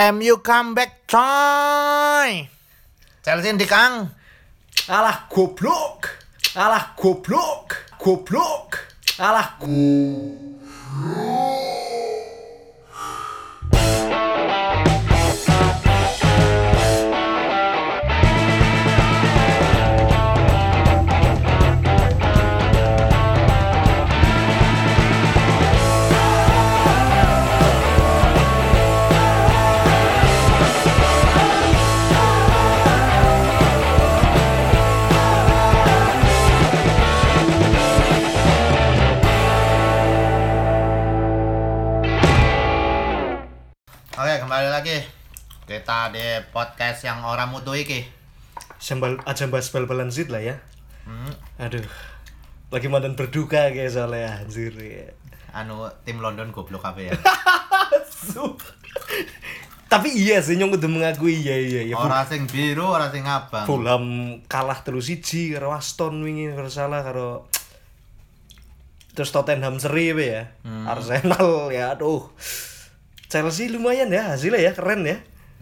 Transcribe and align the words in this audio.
MU 0.00 0.40
comeback 0.40 1.04
coy. 1.04 2.48
Chelsea 3.20 3.52
di 3.52 3.68
Kang. 3.68 4.08
Alah 4.88 5.28
goblok. 5.28 6.08
Alah 6.56 6.96
goblok. 6.96 7.76
Goblok. 8.00 8.80
Alah 9.20 9.60
Oke, 9.60 10.49
di 46.08 46.24
podcast 46.48 47.04
yang 47.04 47.20
orang 47.28 47.52
mutu 47.52 47.76
iki. 47.76 48.08
Sembal 48.80 49.20
aja 49.28 49.44
bahas 49.52 49.68
bal-balan 49.68 50.08
sit 50.08 50.32
lah 50.32 50.40
ya. 50.40 50.56
Hmm, 51.04 51.36
Aduh. 51.60 51.84
Lagi 52.72 52.88
mantan 52.88 53.12
berduka 53.12 53.68
kayak 53.68 53.92
soalnya 53.92 54.40
anjir 54.40 54.72
ya. 54.80 55.12
anu 55.52 55.90
tim 56.06 56.22
London 56.22 56.48
goblok 56.54 56.80
kabeh 56.80 57.12
ya. 57.12 57.14
Tapi 59.90 60.08
iya 60.14 60.38
sih 60.38 60.54
nyong 60.54 60.78
udah 60.78 60.86
mengakui 60.86 61.42
iya 61.42 61.58
iya 61.58 61.82
ya. 61.90 61.98
Ora 61.98 62.22
sing 62.22 62.46
biru, 62.46 62.86
ora 62.86 63.10
sing 63.10 63.26
abang. 63.26 63.66
Fulham 63.66 64.38
kalah 64.46 64.78
terus 64.86 65.10
siji 65.10 65.50
karo 65.50 65.74
Aston 65.74 66.22
wingi 66.22 66.54
karo 66.54 66.70
salah 66.70 67.02
karo 67.02 67.50
terus 69.10 69.34
Tottenham 69.34 69.82
seri 69.82 70.14
apa 70.14 70.22
ya. 70.22 70.42
Arsenal 70.86 71.74
ya 71.74 71.98
aduh. 71.98 72.30
Chelsea 73.26 73.66
lumayan 73.66 74.14
ya 74.14 74.30
hasilnya 74.30 74.62
ya 74.62 74.72
keren 74.78 75.02
ya. 75.02 75.18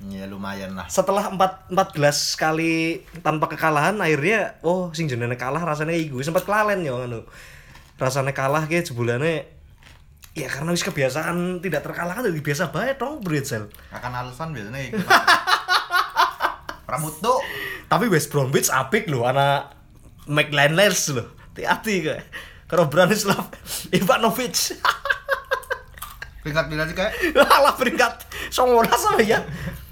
Ya 0.07 0.31
lumayan 0.31 0.79
lah. 0.79 0.87
Setelah 0.87 1.35
4 1.35 1.75
14 1.75 2.39
kali 2.39 3.03
tanpa 3.19 3.51
kekalahan 3.51 3.99
akhirnya 3.99 4.55
oh 4.63 4.95
sing 4.95 5.11
jenenge 5.11 5.35
kalah 5.35 5.59
rasanya 5.59 5.91
iku 5.91 6.23
sempat 6.23 6.47
kelalen 6.47 6.87
yo 6.87 7.03
anu. 7.03 7.27
Rasanya 7.99 8.31
kalah 8.31 8.71
kayak 8.71 8.87
jebulane 8.87 9.59
ya 10.39 10.47
karena 10.47 10.71
wis 10.71 10.87
kebiasaan 10.87 11.59
tidak 11.59 11.83
terkalahkan 11.83 12.23
jadi 12.31 12.39
biasa 12.39 12.71
banget 12.71 13.03
dong 13.03 13.19
Britzel. 13.27 13.67
Akan 13.91 14.15
alasan 14.15 14.55
biasanya 14.55 14.81
iku. 14.87 15.03
Pramutu. 16.87 17.35
Tapi 17.91 18.07
West 18.07 18.31
Bromwich 18.31 18.71
apik 18.71 19.11
loh 19.11 19.27
anak 19.27 19.75
McLaners 20.31 21.11
loh. 21.11 21.27
Hati-hati 21.51 22.07
kayak. 22.07 22.23
Kalau 22.69 22.87
Branislav 22.87 23.51
Ivanovic. 23.97 24.79
Peringkat 26.45 26.67
bila 26.71 26.85
sih 26.87 26.95
kayak 26.95 27.13
Alah 27.59 27.75
peringkat 27.75 28.13
19 28.53 28.87
sama 28.95 29.21
ya. 29.25 29.43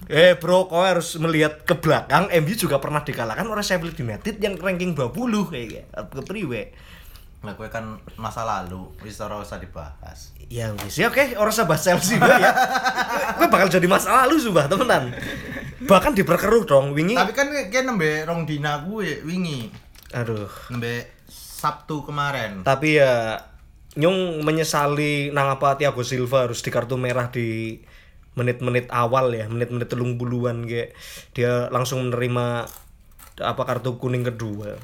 Eh 0.07 0.39
bro, 0.39 0.71
kau 0.71 0.87
harus 0.87 1.19
melihat 1.19 1.67
ke 1.67 1.75
belakang. 1.75 2.31
MU 2.31 2.55
juga 2.55 2.79
pernah 2.79 3.03
dikalahkan 3.03 3.43
oleh 3.43 3.65
Sheffield 3.67 3.99
United 3.99 4.39
yang 4.39 4.55
ranking 4.55 4.95
20 4.95 5.11
kayak 5.51 5.67
gitu. 5.67 6.01
Ke 6.15 6.23
priwe. 6.23 6.63
lah 7.45 7.55
gue 7.55 7.71
kan 7.71 7.95
masa 8.19 8.43
lalu 8.43 8.91
wis 9.07 9.23
ora 9.23 9.39
usah 9.39 9.63
dibahas. 9.63 10.35
Ya 10.51 10.75
wis 10.83 10.99
ya 10.99 11.07
oke, 11.07 11.39
orang 11.39 11.55
usah 11.55 11.69
bahas 11.69 11.87
Chelsea 11.87 12.19
gue 12.19 12.27
ya. 12.27 12.51
gue 13.39 13.47
bakal 13.47 13.71
jadi 13.71 13.87
masalah 13.87 14.27
lu 14.27 14.35
sumpah 14.35 14.67
temenan. 14.67 15.15
Bahkan 15.87 16.19
diperkeruh 16.19 16.67
dong 16.67 16.91
wingi. 16.91 17.15
Tapi 17.15 17.31
kan 17.31 17.47
kayak 17.47 17.87
nembe 17.87 18.27
rong 18.27 18.51
dina 18.51 18.83
gue 18.83 19.23
wingi. 19.23 19.71
Aduh. 20.11 20.51
Nembe 20.75 21.23
Sabtu 21.31 22.03
kemarin. 22.03 22.67
Tapi 22.67 22.99
ya 22.99 23.39
Nyung 23.97 24.45
menyesali 24.45 25.33
nang 25.33 25.49
apa 25.49 25.81
Thiago 25.81 26.05
Silva 26.05 26.45
harus 26.45 26.61
di 26.61 26.69
kartu 26.69 27.01
merah 27.01 27.33
di 27.33 27.81
menit-menit 28.37 28.87
awal 28.89 29.33
ya, 29.33 29.49
menit-menit 29.49 29.89
telung 29.89 30.15
buluan 30.15 30.63
kayak 30.63 30.93
dia 31.33 31.67
langsung 31.69 32.05
menerima 32.05 32.69
apa 33.37 33.63
kartu 33.65 33.97
kuning 33.97 34.23
kedua. 34.23 34.77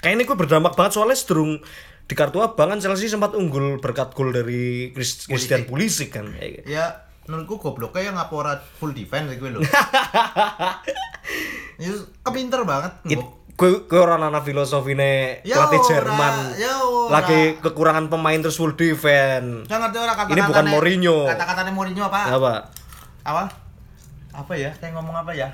Kayak 0.00 0.14
ini 0.14 0.22
gue 0.22 0.34
berdampak 0.34 0.72
banget 0.72 0.92
soalnya 0.92 1.14
sedurung 1.14 1.60
di 2.04 2.12
kartu 2.12 2.40
abang 2.40 2.68
kan 2.68 2.76
Chelsea 2.76 3.08
sempat 3.08 3.32
unggul 3.32 3.78
berkat 3.78 4.12
gol 4.12 4.28
dari 4.28 4.92
Chris- 4.92 5.24
Christian 5.24 5.64
Pulisic 5.64 6.12
kan. 6.12 6.28
Gitu. 6.34 6.64
Ya 6.66 7.04
menurutku 7.24 7.56
gobloknya 7.58 8.12
yang 8.12 8.16
ngapora 8.18 8.60
full 8.76 8.92
defense 8.92 9.32
gue 9.34 9.48
lho. 9.48 9.60
Itu 11.78 11.96
kepinter 12.24 12.60
banget. 12.62 12.92
It- 13.06 13.32
gue 13.54 13.86
gue 13.86 14.00
orang 14.02 14.18
anak 14.24 14.42
filosofine 14.42 15.38
Ya 15.46 15.54
pelatih 15.54 15.78
Jerman 15.86 16.58
ya 16.58 16.74
lagi 17.06 17.54
kekurangan 17.62 18.10
pemain 18.10 18.34
terus 18.34 18.58
full 18.58 18.74
defense 18.74 19.70
Saya 19.70 19.78
ngerti 19.78 19.98
orang 20.02 20.16
kata 20.18 20.28
Ini 20.28 20.40
bukan 20.42 20.64
Mourinho. 20.74 21.18
Kata-katanya 21.22 21.70
Mourinho 21.70 22.02
apa? 22.02 22.20
apa 22.34 22.54
Apa? 23.24 23.44
Apa 24.30 24.52
ya? 24.54 24.70
Saya 24.76 24.92
ngomong 24.94 25.16
apa 25.16 25.32
ya? 25.32 25.48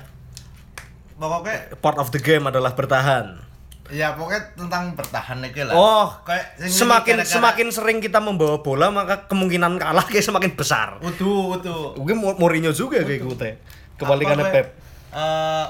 Pokoknya 1.15 1.73
part 1.79 1.97
of 1.97 2.09
the 2.09 2.19
game 2.19 2.45
adalah 2.45 2.73
bertahan 2.73 3.51
ya 3.91 4.15
pokoknya 4.15 4.55
tentang 4.55 4.95
bertahan 4.95 5.43
iki 5.43 5.67
lah. 5.67 5.75
Oh, 5.75 6.07
kayak 6.23 6.55
semakin 6.63 7.27
semakin 7.27 7.67
sering 7.69 7.99
kita 7.99 8.23
membawa 8.23 8.63
bola 8.63 8.87
maka 8.87 9.27
kemungkinan 9.27 9.75
kalah 9.77 10.07
kayak 10.07 10.23
semakin 10.23 10.55
besar. 10.55 10.95
Utuh, 11.03 11.59
utuh. 11.59 11.99
Mungkin 11.99 12.15
Mou- 12.15 12.39
Mourinho 12.39 12.71
juga 12.71 13.03
kayak 13.03 13.19
gitu 13.19 13.35
teh. 13.35 13.59
Kebalikannya 13.99 14.47
Pep. 14.47 14.67
eh, 15.11 15.65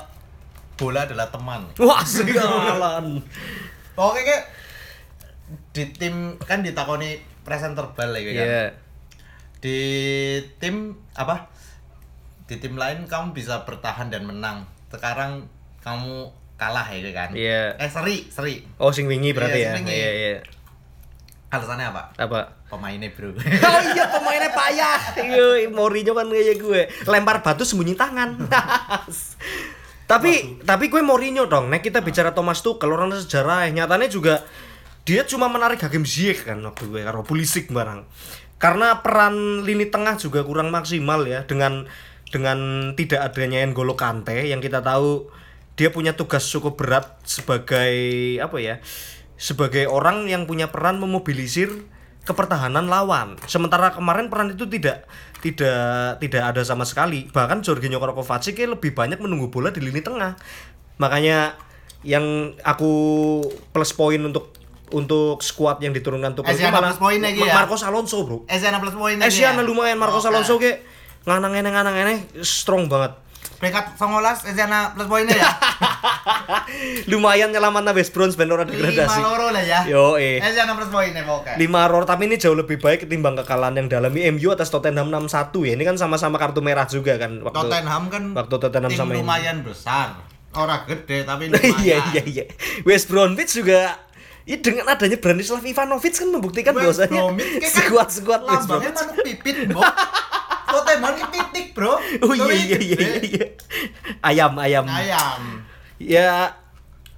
bola 0.78 1.03
adalah 1.03 1.28
teman. 1.33 1.66
Wah, 1.81 2.06
sialan. 2.06 3.25
Pokoknya 3.97 4.22
kayak 4.23 4.44
di 5.73 5.83
tim 5.91 6.38
kan 6.38 6.62
ditakoni 6.62 7.18
presenter 7.41 7.89
bal 7.97 8.13
ya 8.13 8.22
kan. 8.22 8.33
Iya. 8.38 8.66
Di 9.57 9.78
tim 10.62 10.94
apa? 11.18 11.50
Di 12.46 12.56
tim 12.59 12.75
lain 12.75 13.06
kamu 13.07 13.34
bisa 13.34 13.63
bertahan 13.63 14.12
dan 14.12 14.25
menang. 14.28 14.66
Sekarang 14.91 15.47
kamu 15.81 16.29
kalah 16.56 16.85
ya 16.94 17.09
kan. 17.09 17.29
Iya. 17.34 17.74
Eh 17.81 17.90
seri, 17.90 18.29
seri. 18.29 18.62
Oh, 18.78 18.94
sing 18.94 19.09
wingi 19.09 19.34
berarti 19.34 19.59
Iya, 19.59 19.66
ya. 19.66 19.72
sing 19.74 19.85
wingi. 19.85 19.97
Iya, 19.97 20.12
iya. 20.13 20.34
Alasannya 21.51 21.85
apa? 21.91 22.03
Apa? 22.16 22.40
Pemainnya, 22.72 23.12
Bro. 23.12 23.35
Oh 23.68 23.81
iya 23.91 24.07
pemainnya 24.07 24.50
payah. 24.56 25.00
Iya, 25.19 25.68
Mourinho 25.68 26.16
kan 26.16 26.31
kayak 26.31 26.56
gue. 26.62 26.81
Lempar 27.09 27.44
batu 27.44 27.68
sembunyi 27.68 27.97
tangan. 28.00 28.40
tapi 30.12 30.59
tapi 30.63 30.85
gue 30.88 31.01
Mourinho 31.03 31.47
dong. 31.47 31.68
Nah 31.72 31.80
kita 31.80 32.00
bicara 32.03 32.31
Thomas 32.31 32.59
Tuchel 32.63 32.91
orang 32.91 33.12
sejarah 33.16 33.68
nyatanya 33.72 34.07
juga 34.12 34.44
dia 35.01 35.25
cuma 35.25 35.50
menarik 35.50 35.81
Hakim 35.81 36.06
Ziyech 36.06 36.46
kan 36.46 36.62
waktu 36.62 36.88
gue 36.88 37.01
karo 37.03 37.24
Pulisic 37.25 37.68
barang. 37.72 38.06
Karena 38.62 39.01
peran 39.01 39.66
lini 39.66 39.90
tengah 39.90 40.16
juga 40.16 40.46
kurang 40.46 40.69
maksimal 40.69 41.25
ya 41.25 41.44
dengan 41.50 41.90
dengan 42.31 42.92
tidak 42.96 43.31
adanya 43.31 43.62
N'Golo 43.68 44.00
Kante 44.00 44.47
yang 44.47 44.64
kita 44.64 44.80
tahu 44.80 45.28
dia 45.75 45.92
punya 45.92 46.16
tugas 46.16 46.47
cukup 46.47 46.80
berat 46.80 47.19
sebagai 47.28 47.94
apa 48.40 48.58
ya? 48.59 48.80
sebagai 49.42 49.90
orang 49.90 50.30
yang 50.30 50.46
punya 50.46 50.69
peran 50.69 51.02
memobilisir 51.02 51.74
kepertahanan 52.22 52.86
lawan. 52.86 53.42
Sementara 53.50 53.90
kemarin 53.90 54.30
peran 54.30 54.53
itu 54.53 54.69
tidak 54.69 55.09
tidak 55.42 56.22
tidak 56.22 56.44
ada 56.53 56.62
sama 56.62 56.86
sekali. 56.86 57.25
Bahkan 57.25 57.66
Jorginho 57.66 57.97
Kovacic 57.97 58.53
lebih 58.62 58.94
banyak 58.94 59.18
menunggu 59.18 59.50
bola 59.50 59.74
di 59.74 59.81
lini 59.81 60.06
tengah. 60.06 60.38
Makanya 61.02 61.58
yang 62.06 62.53
aku 62.62 62.94
plus 63.74 63.98
poin 63.98 64.22
untuk 64.22 64.53
untuk 64.94 65.42
squad 65.42 65.81
yang 65.81 65.98
diturunkan 65.98 66.38
tuh 66.38 66.46
Asiana 66.46 66.78
plus 66.78 67.02
poin 67.02 67.18
lagi 67.18 67.42
ya? 67.42 67.66
Marcos 67.66 67.81
Alonso, 67.81 68.22
Bro. 68.22 68.46
Esiana 68.46 68.78
plus 68.78 68.94
poin 68.94 69.18
aja 69.18 69.25
Asiana 69.25 69.66
lumayan 69.66 69.98
Marcos. 69.98 70.22
Alonso 70.30 70.62
kayak 70.62 70.86
nganang 71.23 71.53
eneng 71.53 71.73
nganang 71.73 71.95
eneng 71.95 72.17
strong 72.41 72.85
banget. 72.85 73.13
Peringkat 73.57 73.94
19 73.94 74.50
Esiana 74.50 74.89
plus 74.97 75.06
poinnya 75.06 75.38
ya. 75.38 75.50
lumayan 77.12 77.53
nyelamat 77.53 77.94
West 77.94 78.09
Brom 78.09 78.33
ben 78.33 78.50
ora 78.50 78.65
Lima 78.65 78.73
degradasi. 78.73 79.21
loro 79.21 79.53
lah 79.53 79.62
ya. 79.62 79.85
Yo 79.85 80.18
eh. 80.18 80.41
Esiana 80.41 80.73
plus 80.73 80.89
poinnya 80.89 81.21
pokoknya. 81.21 81.62
lima 81.62 81.85
roar 81.85 82.09
tapi 82.09 82.25
ini 82.25 82.41
jauh 82.41 82.57
lebih 82.57 82.81
baik 82.81 83.06
ketimbang 83.06 83.38
kekalahan 83.38 83.77
yang 83.77 83.88
dalami 83.88 84.25
MU 84.33 84.50
atas 84.50 84.73
Tottenham 84.73 85.13
6-1 85.13 85.53
ya 85.62 85.73
ini 85.77 85.83
kan 85.85 85.94
sama-sama 85.94 86.41
kartu 86.41 86.65
merah 86.65 86.89
juga 86.89 87.21
kan 87.21 87.38
waktu 87.38 87.57
Tottenham 87.62 88.03
kan 88.09 88.24
waktu 88.33 88.56
Tottenham 88.57 88.89
tim 88.89 88.97
sama 88.97 89.12
ini. 89.13 89.19
lumayan 89.21 89.57
besar. 89.62 90.07
Orang 90.51 90.81
gede 90.83 91.21
tapi 91.24 91.44
lumayan. 91.53 91.77
iya 91.85 91.97
iya 92.12 92.24
iya 92.25 92.44
West 92.81 93.13
Bromwich 93.13 93.53
juga 93.56 93.94
ya 94.41 94.57
dengan 94.57 94.89
adanya 94.89 95.21
Branislav 95.21 95.62
Ivanovic 95.62 96.17
kan 96.17 96.27
membuktikan 96.27 96.74
bahwasanya 96.74 97.29
kan 97.29 97.71
sekuat 97.71 98.09
sekuat 98.09 98.41
West 98.41 98.65
Lambangnya 98.65 98.89
Bromwich 98.89 99.06
manuk 99.06 99.15
pipit, 99.21 99.56
Tottenham 100.71 101.13
ini 101.19 101.25
pitik, 101.27 101.68
Bro. 101.75 102.00
oh 102.23 102.33
iya 102.33 102.56
iya 102.56 102.79
iya 102.79 102.97
iya, 103.00 103.19
iya. 103.21 103.45
ayam 104.23 104.56
ayam 104.57 104.85
Ayam. 104.88 105.41
ya 106.00 106.56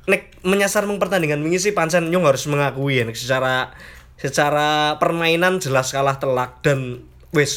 nek 0.09 0.35
menyasar 0.44 0.83
pertandingan 0.85 1.39
ini 1.45 1.61
sih 1.61 1.71
pancen 1.71 2.11
Nyong 2.11 2.27
harus 2.27 2.44
mengakui 2.50 3.00
ya 3.00 3.03
nek 3.07 3.15
secara 3.15 3.71
secara 4.19 5.00
permainan 5.00 5.63
jelas 5.63 5.94
kalah 5.95 6.19
telak 6.19 6.59
dan 6.65 7.07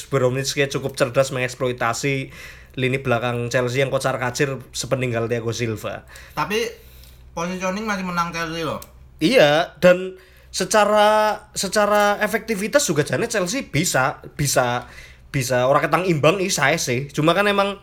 Bromwich 0.09 0.57
kayak 0.57 0.73
cukup 0.73 0.97
cerdas 0.97 1.31
mengeksploitasi 1.37 2.33
lini 2.81 2.99
belakang 3.01 3.53
Chelsea 3.53 3.85
yang 3.85 3.93
kocar 3.93 4.17
kacir 4.17 4.61
sepeninggal 4.73 5.29
Thiago 5.29 5.53
Silva. 5.53 6.05
Tapi 6.33 6.65
positioning 7.37 7.85
masih 7.85 8.05
menang 8.09 8.33
Chelsea 8.33 8.65
loh. 8.65 8.81
Iya, 9.21 9.77
dan 9.81 10.17
secara 10.53 11.41
secara 11.53 12.17
efektivitas 12.25 12.85
juga 12.89 13.05
jane 13.05 13.29
Chelsea 13.29 13.69
bisa 13.69 14.25
bisa 14.37 14.89
bisa 15.29 15.67
orang 15.67 15.85
ketang 15.85 16.05
imbang 16.05 16.39
ih 16.39 16.49
saya 16.49 16.77
sih. 16.77 17.11
Cuma 17.11 17.33
kan 17.33 17.45
emang 17.45 17.77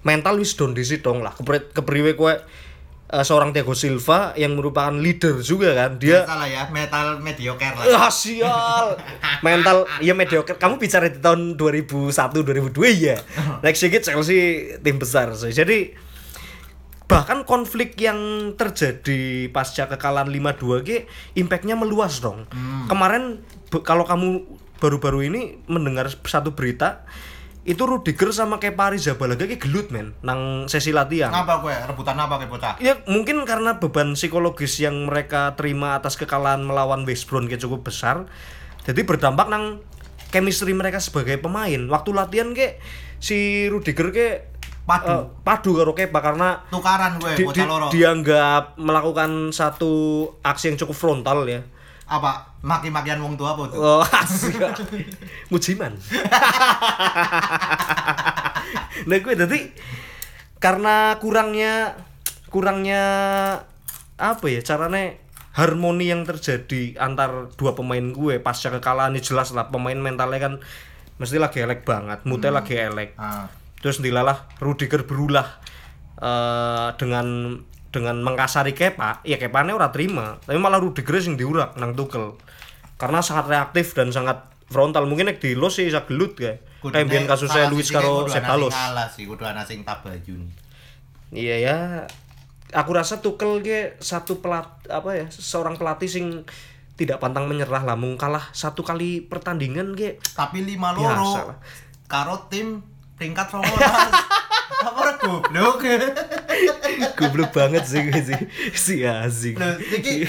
mental 0.00 0.38
wis 0.38 0.54
don 0.54 0.72
di 0.72 0.84
situ 0.84 1.10
lah. 1.12 1.34
Kepri 1.34 1.72
kepriwe 1.72 2.14
kowe 2.14 2.32
eh, 2.32 3.24
seorang 3.24 3.50
Thiago 3.50 3.74
Silva 3.74 4.32
yang 4.34 4.54
merupakan 4.54 4.94
leader 4.94 5.42
juga 5.42 5.74
kan. 5.74 5.98
Dia 5.98 6.22
Salah 6.24 6.46
ya, 6.46 6.62
metal 6.70 7.18
mediocre 7.18 7.74
lah. 7.74 8.06
Ah 8.06 8.12
sial. 8.12 8.96
Mental 9.42 9.84
ya 9.98 10.14
mediocre. 10.14 10.54
Kamu 10.56 10.78
bicara 10.78 11.10
di 11.10 11.18
tahun 11.18 11.58
2001 11.58 12.14
2002 12.14 12.72
ya. 12.96 13.16
Next 13.64 13.82
year 13.82 14.00
Chelsea 14.00 14.40
tim 14.78 14.96
besar 14.96 15.34
sih. 15.34 15.50
Jadi 15.50 16.08
bahkan 17.10 17.42
konflik 17.42 17.98
yang 17.98 18.54
terjadi 18.54 19.50
pasca 19.50 19.90
kekalahan 19.90 20.30
5-2 20.30 20.86
ge 20.86 21.10
impactnya 21.34 21.74
meluas 21.74 22.22
dong. 22.22 22.46
Kemarin 22.86 23.42
be- 23.66 23.82
kalau 23.82 24.06
kamu 24.06 24.46
baru-baru 24.80 25.28
ini 25.28 25.40
mendengar 25.66 26.08
satu 26.08 26.52
berita 26.52 27.04
itu 27.60 27.84
Rudiger 27.84 28.32
sama 28.32 28.56
Kepa 28.56 28.88
Arrizabalaga 28.88 29.44
ki 29.44 29.60
gelut 29.60 29.92
men 29.92 30.16
nang 30.24 30.64
sesi 30.64 30.90
latihan. 30.90 31.28
Ngapa 31.28 31.60
gue? 31.60 31.76
Rebutan 31.86 32.16
apa 32.16 32.40
ke 32.40 32.48
bocah? 32.48 32.80
Ya 32.80 32.96
mungkin 33.04 33.44
karena 33.44 33.76
beban 33.76 34.16
psikologis 34.16 34.80
yang 34.80 35.04
mereka 35.04 35.52
terima 35.54 35.92
atas 35.94 36.16
kekalahan 36.16 36.64
melawan 36.64 37.04
West 37.04 37.28
Brom 37.28 37.44
kayak 37.44 37.60
cukup 37.60 37.84
besar. 37.84 38.24
Jadi 38.82 39.04
berdampak 39.04 39.52
nang 39.52 39.84
chemistry 40.32 40.72
mereka 40.72 41.04
sebagai 41.04 41.36
pemain. 41.36 41.84
Waktu 41.84 42.10
latihan 42.10 42.56
ke 42.56 42.80
si 43.20 43.68
Rudiger 43.68 44.08
ke 44.08 44.26
Padu. 44.80 45.06
eh, 45.06 45.22
padu 45.44 45.76
karo 45.76 45.92
Kepa 45.92 46.18
karena 46.18 46.64
Tukaran 46.66 47.20
gue, 47.20 47.36
di- 47.36 47.44
bocah 47.44 47.62
di- 47.92 48.00
dianggap 48.00 48.80
melakukan 48.80 49.52
satu 49.52 49.92
aksi 50.40 50.72
yang 50.72 50.78
cukup 50.80 50.96
frontal 50.96 51.44
ya. 51.44 51.60
Apa? 52.10 52.58
Maki-makian 52.66 53.22
wong 53.22 53.38
tua 53.38 53.54
apa 53.54 53.70
tuh? 53.70 53.78
Oh, 53.78 54.02
asik. 54.02 54.58
Mujiman. 55.54 55.94
nah, 59.08 59.18
gue 59.22 59.34
tadi 59.38 59.70
karena 60.60 61.16
kurangnya 61.22 61.96
kurangnya 62.50 63.04
apa 64.20 64.44
ya 64.50 64.60
caranya 64.60 65.16
harmoni 65.56 66.12
yang 66.12 66.28
terjadi 66.28 67.00
antar 67.00 67.48
dua 67.56 67.72
pemain 67.72 68.12
gue 68.12 68.42
pasca 68.42 68.68
kekalahan 68.68 69.16
ini 69.16 69.24
jelas 69.24 69.56
lah 69.56 69.72
pemain 69.72 69.96
mentalnya 69.96 70.38
kan 70.38 70.54
mesti 71.20 71.36
lagi 71.36 71.60
elek 71.60 71.84
banget, 71.84 72.24
moodnya 72.24 72.48
lagi 72.48 72.80
elek. 72.80 73.12
Ah. 73.20 73.44
Terus 73.84 74.00
ndilalah 74.00 74.48
Rudiger 74.56 75.04
berulah 75.04 75.60
eh, 76.16 76.88
dengan 76.96 77.60
dengan 77.90 78.22
mengkasari 78.22 78.72
Kepa, 78.72 79.22
ya 79.26 79.36
Kepane 79.36 79.74
ora 79.74 79.90
terima, 79.90 80.38
tapi 80.46 80.56
malah 80.62 80.78
Rudiger 80.78 81.18
sing 81.18 81.34
diurak 81.34 81.74
nang 81.74 81.98
Tuchel. 81.98 82.38
Karena 82.94 83.18
sangat 83.18 83.50
reaktif 83.50 83.92
dan 83.98 84.14
sangat 84.14 84.46
frontal. 84.70 85.10
Mungkin 85.10 85.26
nek 85.26 85.42
di 85.42 85.58
los 85.58 85.74
sih 85.78 85.90
bisa 85.90 86.06
gelut 86.06 86.38
kayak. 86.38 86.62
Kayak 86.80 87.06
biyen 87.12 87.26
kasusnya 87.28 87.68
Luis 87.68 87.92
karo 87.92 88.24
Sebalos. 88.30 88.72
Kalah 88.72 89.10
sih, 89.10 89.26
kudu 89.26 89.42
ana 89.44 89.66
sing 89.66 89.82
tabayun. 89.82 90.48
Iya 91.34 91.56
ya. 91.60 91.76
Aku 92.70 92.94
rasa 92.94 93.18
Tuchel 93.18 93.66
ge 93.66 93.98
satu 93.98 94.38
pelat 94.38 94.70
apa 94.86 95.18
ya, 95.18 95.26
seorang 95.28 95.74
pelatih 95.74 96.06
sing 96.06 96.46
tidak 96.94 97.18
pantang 97.18 97.50
menyerah 97.50 97.82
lah 97.82 97.96
mung 97.96 98.20
kalah 98.20 98.52
satu 98.52 98.84
kali 98.84 99.24
pertandingan 99.24 99.96
ge 99.96 100.20
Tapi 100.36 100.62
lima 100.62 100.92
loro 100.92 101.56
karo 102.06 102.46
tim 102.52 102.84
peringkat 103.16 103.46
19. 103.48 103.64
Apa 104.90 104.98
ora 104.98 105.14
goblok? 105.16 105.78
goblok 107.14 107.50
banget 107.54 107.84
sih 107.86 108.00
gue 108.02 108.20
sih 108.20 108.40
si 108.74 108.94
asik 109.06 109.54
Loh, 109.60 109.76
iki 109.78 110.26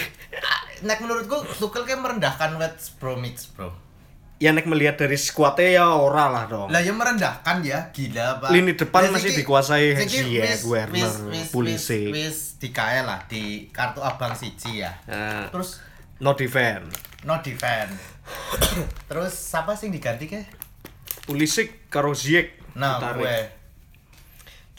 nek 0.85 1.01
menurutku 1.01 1.41
Tuchel 1.57 1.85
kayak 1.85 2.01
merendahkan 2.01 2.57
West 2.61 2.97
Bromwich, 3.01 3.49
Bro. 3.57 3.73
ya 4.41 4.49
nek 4.53 4.65
melihat 4.65 4.97
dari 4.97 5.17
skuadnya 5.17 5.81
ya 5.81 5.85
ora 5.93 6.25
lah 6.29 6.45
dong 6.49 6.69
Lah 6.73 6.81
ya 6.81 6.93
merendahkan 6.93 7.61
ya, 7.61 7.93
gila 7.93 8.41
Pak. 8.41 8.49
Lini 8.49 8.73
depan 8.73 9.05
Lah, 9.05 9.13
masih 9.13 9.37
dikuasai 9.37 9.93
Ziyech, 10.01 10.65
Werner, 10.65 11.13
Pulisic. 11.53 12.09
Wis 12.09 12.57
dikae 12.57 13.05
lah 13.05 13.21
di 13.29 13.69
kartu 13.69 14.01
abang 14.01 14.33
siji 14.33 14.81
ya. 14.81 14.97
Nah, 15.05 15.45
Terus 15.53 15.77
no 16.17 16.33
defend 16.33 16.89
no 17.21 17.37
defend. 17.45 17.93
Terus 19.09 19.33
siapa 19.33 19.77
sih 19.77 19.89
yang 19.89 20.01
diganti 20.01 20.25
ke? 20.25 20.41
Pulisic 21.29 21.85
karo 21.93 22.17
Ziyech 22.17 22.57
Nah, 22.73 22.97
gue 23.13 23.60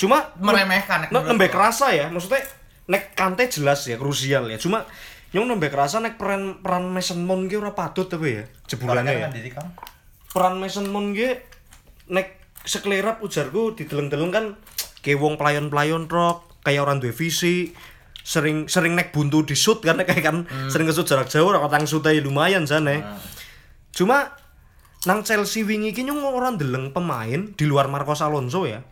cuma 0.03 0.35
meremehkan 0.43 1.07
nek 1.07 1.09
nek 1.09 1.11
menurut 1.15 1.31
nembek 1.31 1.55
gue. 1.55 1.63
rasa 1.63 1.95
ya 1.95 2.11
maksudnya 2.11 2.43
nek 2.91 3.15
kante 3.15 3.47
jelas 3.47 3.87
ya 3.87 3.95
krusial 3.95 4.51
ya. 4.51 4.59
Cuma 4.59 4.83
yang 5.31 5.47
nembek 5.47 5.71
rasa 5.71 6.03
nek 6.03 6.19
peran 6.19 6.59
peran 6.59 6.91
Mason 6.91 7.23
Mount 7.23 7.47
ge 7.47 7.57
ora 7.57 7.71
patut 7.71 8.11
tapi 8.11 8.43
ya 8.43 8.45
jebulannya 8.67 9.31
ya. 9.31 9.31
peran 10.35 10.59
Mason 10.59 10.91
Mount 10.91 11.15
ge 11.15 11.47
nek 12.11 12.43
seklerap 12.67 13.23
ujarku 13.23 13.79
dideleng-deleng 13.79 14.31
kan 14.35 14.45
kayak 15.07 15.19
wong 15.23 15.39
pelayon-pelayon 15.39 16.11
rock 16.11 16.51
kayak 16.67 16.83
orang 16.83 16.99
duwe 16.99 17.15
visi 17.15 17.75
sering 18.23 18.71
sering 18.71 18.95
nek 18.95 19.11
buntu 19.11 19.43
di 19.43 19.55
shoot 19.55 19.83
kan 19.83 19.99
kayak 20.09 20.23
kan 20.23 20.37
sering 20.71 20.87
kesut 20.87 21.07
jarak 21.07 21.31
jauh 21.31 21.51
ora 21.51 21.63
tang 21.71 21.87
shoot 21.87 22.05
lumayan 22.23 22.67
sana 22.67 23.19
cuma 23.95 24.42
nang 25.03 25.27
Chelsea 25.27 25.67
wingi 25.67 25.91
iki 25.91 26.07
nyung 26.07 26.23
orang 26.23 26.55
deleng 26.55 26.95
pemain 26.95 27.51
di 27.59 27.65
luar 27.67 27.91
Marcos 27.91 28.23
Alonso 28.23 28.71
ya. 28.71 28.87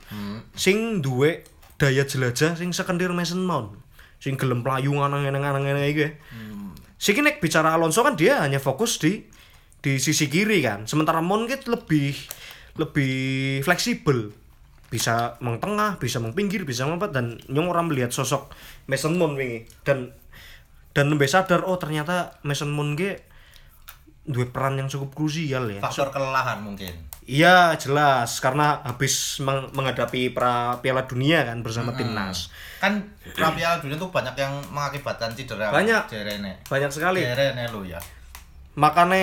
Sing 0.59 0.99
duwe 0.99 1.47
daya 1.79 2.03
jelajah 2.03 2.59
sing 2.59 2.75
sekendir 2.75 3.15
Mason 3.15 3.47
Mount. 3.47 3.79
Sing 4.19 4.35
gelem 4.35 4.67
playu 4.67 4.91
nganang-nganang 4.91 5.63
ngene 5.63 5.83
iki. 5.87 6.07
Siki 7.01 7.23
nek 7.23 7.39
bicara 7.39 7.79
Alonso 7.79 8.03
kan 8.03 8.19
dia 8.19 8.43
hanya 8.43 8.59
fokus 8.59 8.99
di 8.99 9.25
di 9.81 10.03
sisi 10.03 10.27
kiri 10.27 10.61
kan. 10.61 10.91
Sementara 10.91 11.23
Mount 11.23 11.47
gitu 11.47 11.79
lebih 11.79 12.19
lebih 12.75 13.15
fleksibel. 13.63 14.35
Bisa 14.91 15.39
mengtengah, 15.39 16.03
bisa 16.03 16.19
mengpinggir, 16.19 16.67
bisa 16.67 16.83
mengapa 16.83 17.15
dan 17.15 17.39
nyong 17.47 17.71
orang 17.71 17.87
melihat 17.87 18.11
sosok 18.11 18.51
Mason 18.91 19.15
Mount 19.15 19.39
wingi. 19.39 19.63
Dan 19.87 20.11
dan 20.91 21.07
nembe 21.07 21.31
sadar 21.31 21.63
oh 21.71 21.79
ternyata 21.79 22.43
Mason 22.43 22.75
Mount 22.75 22.99
ge 22.99 23.30
duwe 24.23 24.47
peran 24.47 24.77
yang 24.77 24.87
cukup 24.87 25.13
krusial 25.13 25.67
ya. 25.67 25.81
Faktor 25.81 26.11
kelelahan 26.11 26.61
mungkin. 26.61 26.93
Iya 27.25 27.77
jelas 27.77 28.43
karena 28.43 28.83
habis 28.83 29.39
meng- 29.39 29.71
menghadapi 29.71 30.35
pra 30.35 30.79
Piala 30.79 31.07
Dunia 31.07 31.47
kan 31.47 31.63
bersama 31.63 31.95
timnas. 31.95 32.51
Kan 32.79 33.07
pra 33.33 33.55
Piala 33.55 33.79
Dunia 33.79 33.95
tuh 33.95 34.11
banyak 34.11 34.35
yang 34.35 34.51
mengakibatkan 34.69 35.31
cedera. 35.33 35.71
Banyak. 35.71 36.11
Jerene. 36.11 36.59
Banyak 36.67 36.91
sekali. 36.91 37.23
Jerene 37.23 37.71
lu 37.71 37.87
ya. 37.87 38.03
Makanya 38.75 39.23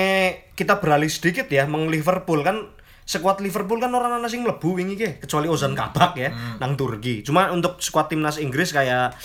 kita 0.54 0.80
beralih 0.80 1.08
sedikit 1.08 1.48
ya 1.48 1.66
meng 1.66 1.88
Liverpool 1.88 2.44
kan 2.44 2.68
skuad 3.04 3.40
Liverpool 3.40 3.80
kan 3.80 3.92
orang 3.92 4.20
ana 4.20 4.28
sing 4.28 4.44
mlebu 4.44 4.76
wingi 4.76 4.96
ke 4.96 5.10
kecuali 5.18 5.48
Ozan 5.48 5.72
Kabak 5.72 6.14
ya 6.16 6.30
nang 6.60 6.76
Turki. 6.76 7.24
Cuma 7.24 7.48
untuk 7.50 7.80
skuad 7.80 8.08
timnas 8.08 8.38
Inggris 8.38 8.72
kayak 8.72 9.16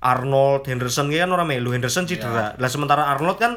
Arnold, 0.00 0.64
Henderson 0.66 1.12
kan 1.12 1.30
orang 1.30 1.46
melu 1.46 1.70
Henderson 1.70 2.06
cedera. 2.06 2.54
Lah 2.56 2.70
sementara 2.70 3.10
Arnold 3.10 3.38
kan 3.38 3.52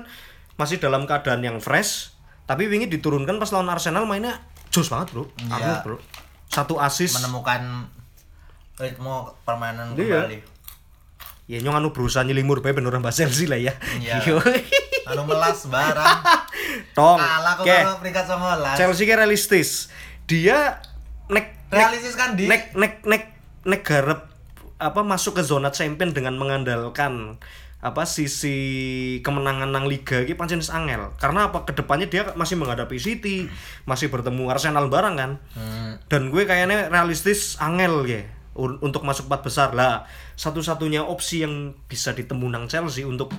masih 0.55 0.77
dalam 0.77 1.09
keadaan 1.09 1.41
yang 1.41 1.57
fresh 1.57 2.13
tapi 2.43 2.67
wingi 2.67 2.91
diturunkan 2.91 3.39
pas 3.39 3.49
lawan 3.55 3.71
Arsenal 3.71 4.03
mainnya 4.03 4.43
jos 4.73 4.89
banget, 4.89 5.13
Bro. 5.15 5.29
Iya. 5.37 5.53
Arnold, 5.53 5.79
Bro. 5.85 5.97
Satu 6.49 6.75
assist. 6.81 7.21
Menemukan 7.21 7.87
ritme 8.75 9.13
permainan 9.47 9.93
Iya. 9.95 10.27
kembali. 10.27 10.37
Ya 11.43 11.57
nyong 11.59 11.75
anu 11.77 11.89
berusaha 11.93 12.23
nyelimur 12.25 12.63
bae 12.63 12.73
ben 12.73 12.87
orang 12.87 13.03
bahasa 13.05 13.23
Chelsea 13.23 13.45
lah 13.45 13.59
ya. 13.61 13.73
Iya. 14.01 14.19
Anu 15.07 15.23
melas 15.29 15.67
barang. 15.69 16.19
Tong. 16.97 17.19
Kalah 17.19 17.53
kok 17.59 17.65
karo 17.67 17.93
peringkat 18.01 18.25
19. 18.25 18.79
Chelsea 18.79 19.03
ki 19.05 19.13
realistis. 19.13 19.69
Dia 20.25 20.79
nek 21.29 21.53
Realistis 21.73 22.13
kan 22.13 22.37
di 22.37 22.45
nek 22.45 22.77
nek 22.77 23.01
nek 23.01 23.23
nek 23.65 23.81
garep 23.81 24.29
apa 24.77 25.01
masuk 25.01 25.39
ke 25.39 25.43
zona 25.43 25.73
champion 25.73 26.13
dengan 26.13 26.37
mengandalkan 26.37 27.41
apa 27.83 28.07
sisi 28.07 28.55
kemenangan 29.19 29.67
nang 29.67 29.85
liga 29.85 30.23
iki 30.23 30.33
pancen 30.33 30.63
angel. 30.63 31.11
Karena 31.19 31.51
apa 31.51 31.67
ke 31.67 31.75
depannya 31.75 32.07
dia 32.07 32.31
masih 32.33 32.55
menghadapi 32.55 32.95
City, 32.95 33.51
masih 33.83 34.07
bertemu 34.07 34.47
Arsenal 34.47 34.87
bareng 34.87 35.15
kan. 35.19 35.31
Hmm. 35.53 35.99
Dan 36.07 36.31
gue 36.31 36.47
kayaknya 36.47 36.87
realistis 36.87 37.59
angel 37.59 38.07
ya 38.07 38.23
un- 38.55 38.79
untuk 38.79 39.03
masuk 39.03 39.27
empat 39.27 39.41
besar 39.43 39.69
lah. 39.75 40.07
Satu-satunya 40.33 41.03
opsi 41.03 41.43
yang 41.43 41.75
bisa 41.85 42.15
ditemu 42.15 42.47
nang 42.47 42.65
Chelsea 42.65 43.03
untuk 43.03 43.35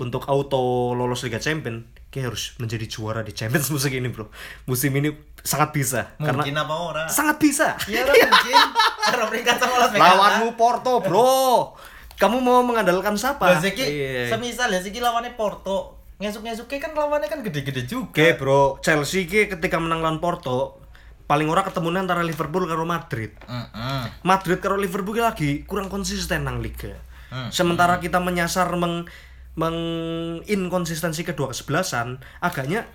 untuk 0.00 0.24
auto 0.24 0.96
lolos 0.96 1.20
Liga 1.22 1.36
Champion 1.36 1.84
kayak 2.08 2.32
harus 2.32 2.56
menjadi 2.56 2.88
juara 2.88 3.20
di 3.20 3.32
Champions 3.32 3.68
musim 3.74 3.92
ini 3.92 4.08
bro 4.08 4.28
musim 4.64 4.88
ini 4.92 5.12
sangat 5.40 5.72
bisa 5.72 6.16
mungkin 6.16 6.48
karena 6.48 6.64
apa 6.64 6.74
ora? 6.76 7.04
sangat 7.08 7.36
bisa 7.36 7.76
Iya 7.84 8.04
mungkin. 8.04 8.56
Karo 9.04 9.28
peringkat 9.28 9.56
19 9.60 9.96
lawanmu 9.96 10.48
Porto 10.56 11.00
bro 11.00 11.76
kamu 12.22 12.38
mau 12.38 12.62
mengandalkan 12.62 13.18
siapa 13.18 13.50
Lah 13.50 13.58
Zeki, 13.58 13.82
Iya. 13.82 14.30
semisal 14.30 14.70
ya 14.70 14.78
Zeki 14.78 15.02
lawannya 15.02 15.34
Porto, 15.34 15.98
ngesuk-ngesuknya 16.22 16.78
kan 16.78 16.94
lawannya 16.94 17.26
kan 17.26 17.42
gede-gede 17.42 17.82
juga. 17.82 18.14
Oke 18.14 18.38
bro, 18.38 18.78
Chelsea 18.78 19.26
ki 19.26 19.50
ketika 19.50 19.82
menang 19.82 19.98
lawan 20.06 20.22
Porto 20.22 20.78
paling 21.26 21.50
ora 21.50 21.66
ketemunya 21.66 21.98
antara 21.98 22.22
Liverpool 22.22 22.70
karo 22.70 22.86
Madrid. 22.86 23.34
Heeh. 23.42 24.04
Madrid 24.22 24.62
karo 24.62 24.78
Liverpool 24.78 25.18
lagi 25.18 25.66
kurang 25.66 25.90
konsisten 25.90 26.46
nang 26.46 26.62
liga. 26.62 26.94
Hmm. 27.32 27.50
Sementara 27.50 27.98
kita 27.98 28.22
menyasar 28.22 28.70
meng 28.78 29.10
menginkonsistensi 29.52 31.26
kedua 31.26 31.52
kesebelasan, 31.52 32.22
agaknya 32.40 32.86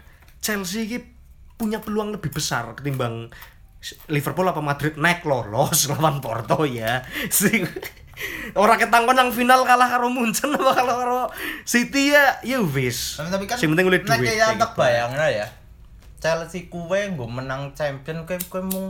Chelsea 0.41 0.87
ki 0.87 0.99
punya 1.57 1.81
peluang 1.81 2.13
lebih 2.13 2.29
besar 2.29 2.77
ketimbang 2.77 3.29
Liverpool 4.09 4.45
apa 4.45 4.61
Madrid 4.61 4.97
naik 4.97 5.25
lolos 5.25 5.85
lawan 5.91 6.21
Porto 6.21 6.65
ya. 6.65 7.01
Sing 8.17 8.53
Ora 8.53 8.73
ketangkon 8.75 9.13
nang 9.13 9.29
final 9.29 9.61
kalah 9.61 9.85
karo 9.87 10.09
Munchen 10.09 10.49
apa 10.49 10.73
kalah 10.73 10.95
karo 10.97 11.19
City 11.63 12.09
ya 12.09 12.41
ya 12.41 12.57
wis. 12.57 13.15
Tapi, 13.15 13.29
tapi 13.29 13.45
kan 13.45 13.55
Sing 13.55 13.69
penting 13.69 13.85
oleh 13.85 13.99
nek 13.99 14.09
duit. 14.17 14.31
ya 14.31 14.49
kayak 14.49 14.57
tak 14.57 14.73
bayangno 14.73 15.21
ya. 15.23 15.45
Chelsea 16.17 16.65
kuwe 16.65 17.07
nggo 17.09 17.25
menang 17.25 17.71
champion 17.71 18.23
kowe 18.23 18.37
kowe 18.49 18.61
mung 18.63 18.87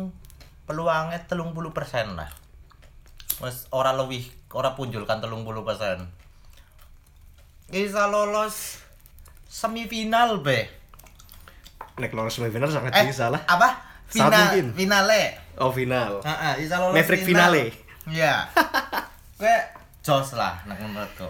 peluangnya 0.63 1.19
30% 1.21 1.43
lah. 2.13 2.31
Wes 3.37 3.67
ora 3.69 3.91
luwih 3.91 4.23
ora 4.49 4.71
punjulkan 4.71 5.19
30%. 5.19 6.07
Bisa 7.67 8.07
lolos 8.07 8.79
semifinal 9.45 10.39
be. 10.39 10.71
Nek 11.97 12.11
lolos 12.11 12.31
semifinal 12.33 12.69
sangat 12.69 12.95
Eh, 12.95 13.05
bisa 13.05 13.27
lah. 13.27 13.43
apa? 13.43 13.83
Final 14.07 14.71
finale. 14.71 15.35
Oh 15.57 15.67
final. 15.69 16.23
Heeh, 16.23 16.63
bisa 16.63 16.79
lolos 16.79 16.95
Maverick 16.95 17.21
final. 17.21 17.51
finale. 17.51 17.63
Iya. 18.07 18.47
Kowe 19.37 19.55
jos 20.01 20.33
lah 20.33 20.57
nek 20.65 20.77
menurutku. 20.77 21.29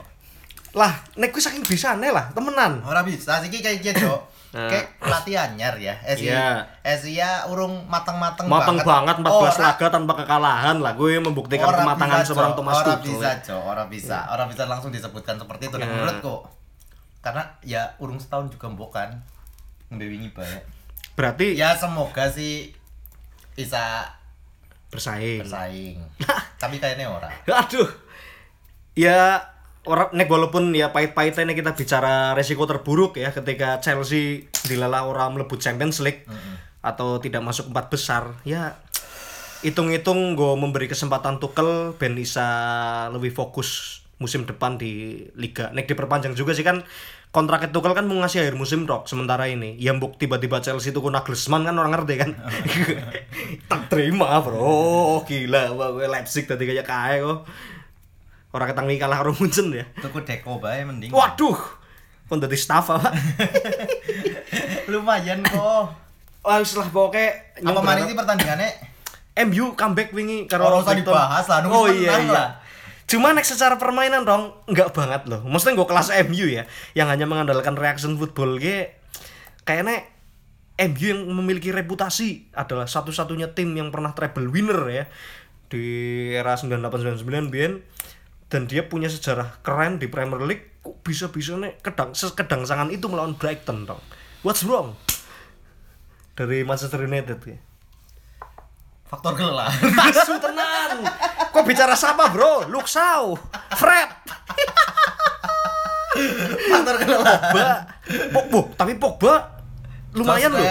Lah, 0.76 0.94
nek 1.16 1.32
kuwi 1.32 1.42
saking 1.42 1.64
bisane 1.64 2.12
lah, 2.12 2.30
temenan. 2.32 2.84
Ora 2.84 3.02
bisa, 3.02 3.42
iki 3.42 3.60
kayak 3.60 3.82
gitu, 3.82 4.08
Cok. 4.08 4.22
Nah. 4.48 4.72
Kayak 4.72 4.96
pelatih 4.98 5.36
anyar 5.36 5.76
ya. 5.76 5.92
Iya. 6.08 6.64
Esi 6.80 7.20
ya 7.20 7.44
urung 7.52 7.84
mateng-mateng 7.92 8.48
Matang 8.48 8.80
banget 8.80 9.20
14 9.20 9.28
Ora- 9.28 9.60
laga 9.60 9.88
tanpa 9.92 10.14
kekalahan 10.16 10.80
lah. 10.80 10.96
Gue 10.96 11.20
membuktikan 11.20 11.68
ora 11.68 11.84
kematangan 11.84 12.24
bisa, 12.24 12.30
seorang. 12.32 12.54
Thomas 12.56 12.76
Ora 12.80 12.96
Tuchel. 12.96 13.06
bisa, 13.12 13.30
Cok. 13.44 13.62
Ora 13.68 13.84
bisa. 13.86 14.18
Ora 14.32 14.44
bisa 14.48 14.64
langsung 14.66 14.90
disebutkan 14.90 15.36
seperti 15.36 15.68
itu 15.68 15.76
nek 15.76 15.84
Iya. 15.84 15.94
menurutku. 15.94 16.36
Karena 17.20 17.44
ya 17.60 17.92
urung 18.00 18.18
setahun 18.18 18.48
juga 18.48 18.72
mbok 18.72 18.96
kan. 18.96 19.20
Ngebewingi 19.92 20.32
banyak. 20.32 20.64
Berarti 21.14 21.48
Ya 21.54 21.76
semoga 21.76 22.32
sih 22.32 22.72
bisa 23.52 24.08
bersaing. 24.90 25.44
bersaing. 25.44 25.98
Tapi 26.62 26.76
kayaknya 26.80 27.12
ora. 27.12 27.30
Aduh. 27.48 27.90
Ya 28.98 29.54
orang 29.88 30.12
nek 30.14 30.28
walaupun 30.28 30.76
ya 30.76 30.92
pahit-pahitnya 30.92 31.56
kita 31.56 31.72
bicara 31.74 32.36
resiko 32.36 32.68
terburuk 32.68 33.16
ya 33.16 33.32
ketika 33.32 33.80
Chelsea 33.80 34.52
dilalah 34.68 35.08
orang 35.08 35.40
melebut 35.40 35.64
Champions 35.64 36.04
League 36.04 36.28
atau 36.84 37.18
tidak 37.24 37.42
masuk 37.42 37.72
empat 37.72 37.88
besar 37.88 38.36
ya 38.44 38.76
hitung-hitung 39.66 40.38
gue 40.38 40.54
memberi 40.60 40.86
kesempatan 40.86 41.42
Tuchel 41.42 41.98
ben 41.98 42.14
bisa 42.14 42.46
lebih 43.10 43.34
fokus 43.34 44.02
musim 44.22 44.46
depan 44.46 44.78
di 44.78 45.24
liga 45.38 45.74
nek 45.74 45.90
diperpanjang 45.90 46.38
juga 46.38 46.54
sih 46.54 46.66
kan 46.66 46.84
kontrak 47.38 47.70
Tuchel 47.70 47.94
kan 47.94 48.10
mau 48.10 48.18
ngasih 48.18 48.42
akhir 48.42 48.58
musim 48.58 48.90
rok 48.90 49.06
sementara 49.06 49.46
ini 49.46 49.78
ya 49.78 49.94
mbok 49.94 50.18
tiba-tiba 50.18 50.58
Chelsea 50.58 50.90
tuh 50.90 51.06
Nagelsmann 51.06 51.70
kan 51.70 51.78
orang 51.78 51.94
ngerti 51.94 52.18
kan 52.18 52.34
tak 53.70 53.94
terima 53.94 54.42
bro 54.42 55.22
gila 55.22 55.70
wah 55.78 55.94
gue 55.94 56.10
Leipzig 56.10 56.50
tadi 56.50 56.66
kayak 56.66 56.90
kae 56.90 57.22
kok 57.22 57.46
orang 58.58 58.68
ketang 58.74 58.90
kalah 58.98 59.18
karo 59.22 59.38
Munchen 59.38 59.70
ya 59.70 59.86
Tuku 60.02 60.26
Deko 60.26 60.58
bae 60.58 60.82
mending. 60.82 61.14
waduh 61.14 61.62
kon 62.26 62.42
dadi 62.42 62.58
staff 62.58 62.90
apa 62.90 63.14
Lumayan 64.92 65.44
kok. 65.44 65.84
Wah, 66.48 66.58
wis 66.64 66.72
lah 66.80 66.88
pokoknya 66.88 67.60
Apa 67.60 67.84
mari 67.84 68.08
ini 68.08 68.16
pertandingannya? 68.16 68.70
MU 69.52 69.76
comeback 69.76 70.16
wingi 70.16 70.48
karo 70.48 70.80
Oh, 70.80 70.80
dibahas 70.80 71.44
lah, 71.52 71.60
Oh 71.68 71.92
iya 71.92 72.16
iya. 72.24 72.32
lah. 72.32 72.50
Cuma 73.08 73.32
nek 73.32 73.48
secara 73.48 73.80
permainan 73.80 74.28
dong 74.28 74.52
enggak 74.68 74.92
banget 74.92 75.32
loh. 75.32 75.40
Maksudnya 75.48 75.80
gue 75.80 75.88
kelas 75.88 76.10
MU 76.28 76.46
ya, 76.52 76.68
yang 76.92 77.08
hanya 77.08 77.24
mengandalkan 77.24 77.80
reaction 77.80 78.20
football 78.20 78.60
ge 78.60 79.00
kayaknya 79.64 80.04
MU 80.78 81.06
yang 81.08 81.22
memiliki 81.32 81.72
reputasi 81.72 82.52
adalah 82.54 82.86
satu-satunya 82.86 83.56
tim 83.56 83.74
yang 83.74 83.90
pernah 83.90 84.12
treble 84.12 84.52
winner 84.52 84.82
ya 84.92 85.04
di 85.68 85.84
era 86.36 86.56
9899 86.56 87.52
Bien 87.52 87.80
dan 88.48 88.68
dia 88.68 88.88
punya 88.88 89.12
sejarah 89.12 89.60
keren 89.64 90.00
di 90.00 90.08
Premier 90.08 90.40
League 90.44 90.80
kok 90.80 91.04
bisa-bisa 91.04 91.60
nih 91.60 91.76
kedang 91.84 92.16
sekedang 92.16 92.64
sangan 92.64 92.88
itu 92.92 93.12
melawan 93.12 93.36
Brighton 93.36 93.84
dong. 93.84 94.00
What's 94.44 94.64
wrong? 94.64 94.96
Dari 96.38 96.64
Manchester 96.64 97.04
United 97.04 97.40
ya. 97.44 97.58
Faktor 99.08 99.34
kelelahan. 99.34 99.72
Asu 100.12 100.36
tenan. 100.36 101.00
Kok 101.48 101.64
bicara 101.64 101.94
siapa, 101.94 102.28
Bro? 102.28 102.68
Luxau, 102.68 103.40
Fred, 103.74 104.10
Faktor 106.68 106.96
kelelahan. 106.98 107.40
Pogba. 107.40 107.68
Pogba, 108.34 108.60
tapi 108.76 108.94
Pogba 108.98 109.34
lumayan 110.12 110.52
loh. 110.52 110.64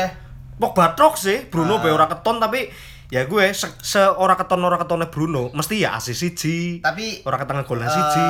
Pogba 0.56 0.92
trok 0.92 1.16
sih, 1.16 1.46
Bruno 1.46 1.76
Ah. 1.76 1.80
be 1.80 1.88
ora 1.88 2.06
keton 2.06 2.36
tapi 2.36 2.72
ya 3.06 3.22
gue 3.22 3.44
se, 3.52 3.68
se 3.78 4.00
ora 4.02 4.34
keton 4.34 4.58
ora 4.58 4.76
ketone 4.76 5.06
Bruno 5.06 5.52
mesti 5.52 5.78
ya 5.78 5.94
asis 5.94 6.16
siji. 6.16 6.80
Tapi 6.80 7.22
ora 7.22 7.36
ketengah 7.36 7.62
golnya 7.62 7.86
eh, 7.86 7.92
siji. 7.92 8.26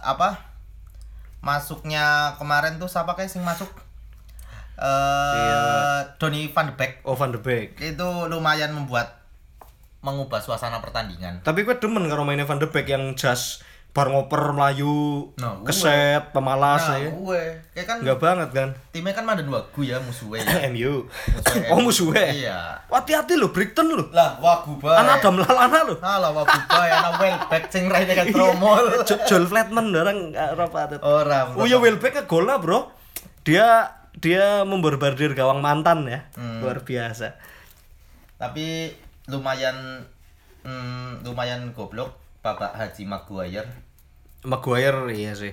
apa? 0.00 0.42
Masuknya 1.38 2.34
kemarin 2.34 2.78
tuh 2.78 2.86
siapa 2.86 3.12
kayak 3.12 3.28
sing 3.28 3.42
masuk? 3.42 3.68
Eh 4.76 5.34
Iya. 5.36 5.58
Donny 6.16 6.48
van 6.48 6.68
de 6.68 6.74
Beek 6.74 7.00
Oh 7.02 7.14
Van 7.14 7.30
de 7.30 7.38
Beek. 7.38 7.76
itu 7.78 8.08
lumayan 8.26 8.70
membuat 8.70 9.25
mengubah 10.06 10.38
suasana 10.38 10.78
pertandingan. 10.78 11.42
Tapi 11.42 11.60
gue 11.60 11.74
demen 11.74 12.06
karo 12.06 12.22
mainnya 12.22 12.46
Van 12.46 12.56
de 12.56 12.64
Beek 12.64 12.86
yang 12.86 13.12
jas 13.12 13.58
bar 13.90 14.06
ngoper 14.06 14.52
melayu, 14.52 15.32
Nah, 15.34 15.56
gue. 15.56 15.66
keset, 15.66 16.28
pemalas 16.28 16.84
nah, 16.84 17.00
ya. 17.00 17.08
gue 17.08 17.42
kayak 17.72 17.86
kan 17.86 17.96
Enggak 17.98 18.18
banget 18.20 18.48
kan. 18.52 18.68
timnya 18.92 19.10
kan 19.10 19.24
Maden 19.24 19.48
Wagu 19.48 19.80
ya 19.80 19.96
musuhnya. 19.98 20.44
ya. 20.44 20.68
MU. 20.70 21.08
Musuhnya 21.08 21.68
oh 21.72 21.80
MU. 21.80 21.86
musuhnya. 21.88 22.28
Iya. 22.28 22.58
Hati-hati 22.86 23.34
lo, 23.34 23.48
Brighton 23.48 23.88
lo. 23.90 24.04
Lah 24.12 24.36
Wagu 24.36 24.76
bae. 24.76 24.92
Anak 24.94 25.18
ada 25.18 25.30
melalana 25.32 25.78
lo. 25.82 25.94
Alah 25.98 26.28
Wagu 26.30 26.58
bae 26.66 26.90
ana 26.92 27.10
Welbeck 27.24 27.64
sing 27.66 27.88
raine 27.88 28.12
kan 28.12 28.28
tromol. 28.28 28.84
Jo- 29.02 29.24
Joel 29.24 29.48
Flatman 29.48 29.88
orang 29.90 30.18
ora 30.30 30.66
patut. 30.68 31.00
Ora. 31.00 31.56
Oh 31.56 31.64
ya 31.64 31.80
Welbeck 31.80 32.12
ke 32.14 32.22
gol 32.24 32.44
lah, 32.44 32.60
Bro. 32.60 32.92
Dia 33.42 33.88
dia 34.12 34.60
memborbardir 34.62 35.32
gawang 35.32 35.64
mantan 35.64 36.04
ya. 36.04 36.28
Hmm. 36.36 36.60
Luar 36.60 36.84
biasa. 36.84 37.32
Tapi 38.36 38.92
lumayan 39.26 40.06
hmm, 40.62 41.22
lumayan 41.26 41.70
goblok 41.74 42.14
Bapak 42.42 42.78
Haji 42.78 43.02
Maguire. 43.10 43.66
Maguire 44.46 45.10
iya 45.10 45.34
sih. 45.34 45.50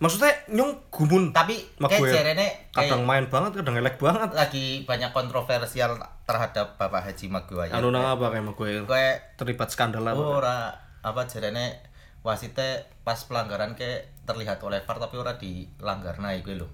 Maksudnya 0.00 0.32
nyung 0.48 0.80
gumun 0.88 1.28
Tapi 1.28 1.60
kayak 1.76 2.00
Maguire. 2.00 2.12
jarene 2.16 2.48
kadang 2.72 3.04
main 3.04 3.28
banget, 3.28 3.60
kadang 3.60 3.76
elek 3.76 4.00
banget. 4.00 4.32
lagi 4.32 4.88
banyak 4.88 5.12
kontroversial 5.12 6.00
terhadap 6.24 6.80
Bapak 6.80 7.04
Haji 7.04 7.28
Maguire. 7.28 7.72
Anu 7.76 7.92
nang 7.92 8.08
apa 8.08 8.32
kayak 8.32 8.48
Maguire? 8.48 8.88
Kayak 8.88 9.36
Terlibat 9.36 9.68
skandal 9.68 10.08
apa? 10.08 10.16
ora 10.16 10.58
apa 11.04 11.28
jarene 11.28 11.84
wasite 12.24 12.88
pas 13.04 13.16
pelanggaran 13.28 13.76
kayak 13.76 14.08
terlihat 14.24 14.60
oleh 14.64 14.80
VAR 14.84 14.96
tapi 15.00 15.16
ora 15.20 15.36
dilanggar 15.36 16.16
nah 16.16 16.32
iku 16.32 16.56
lho. 16.56 16.68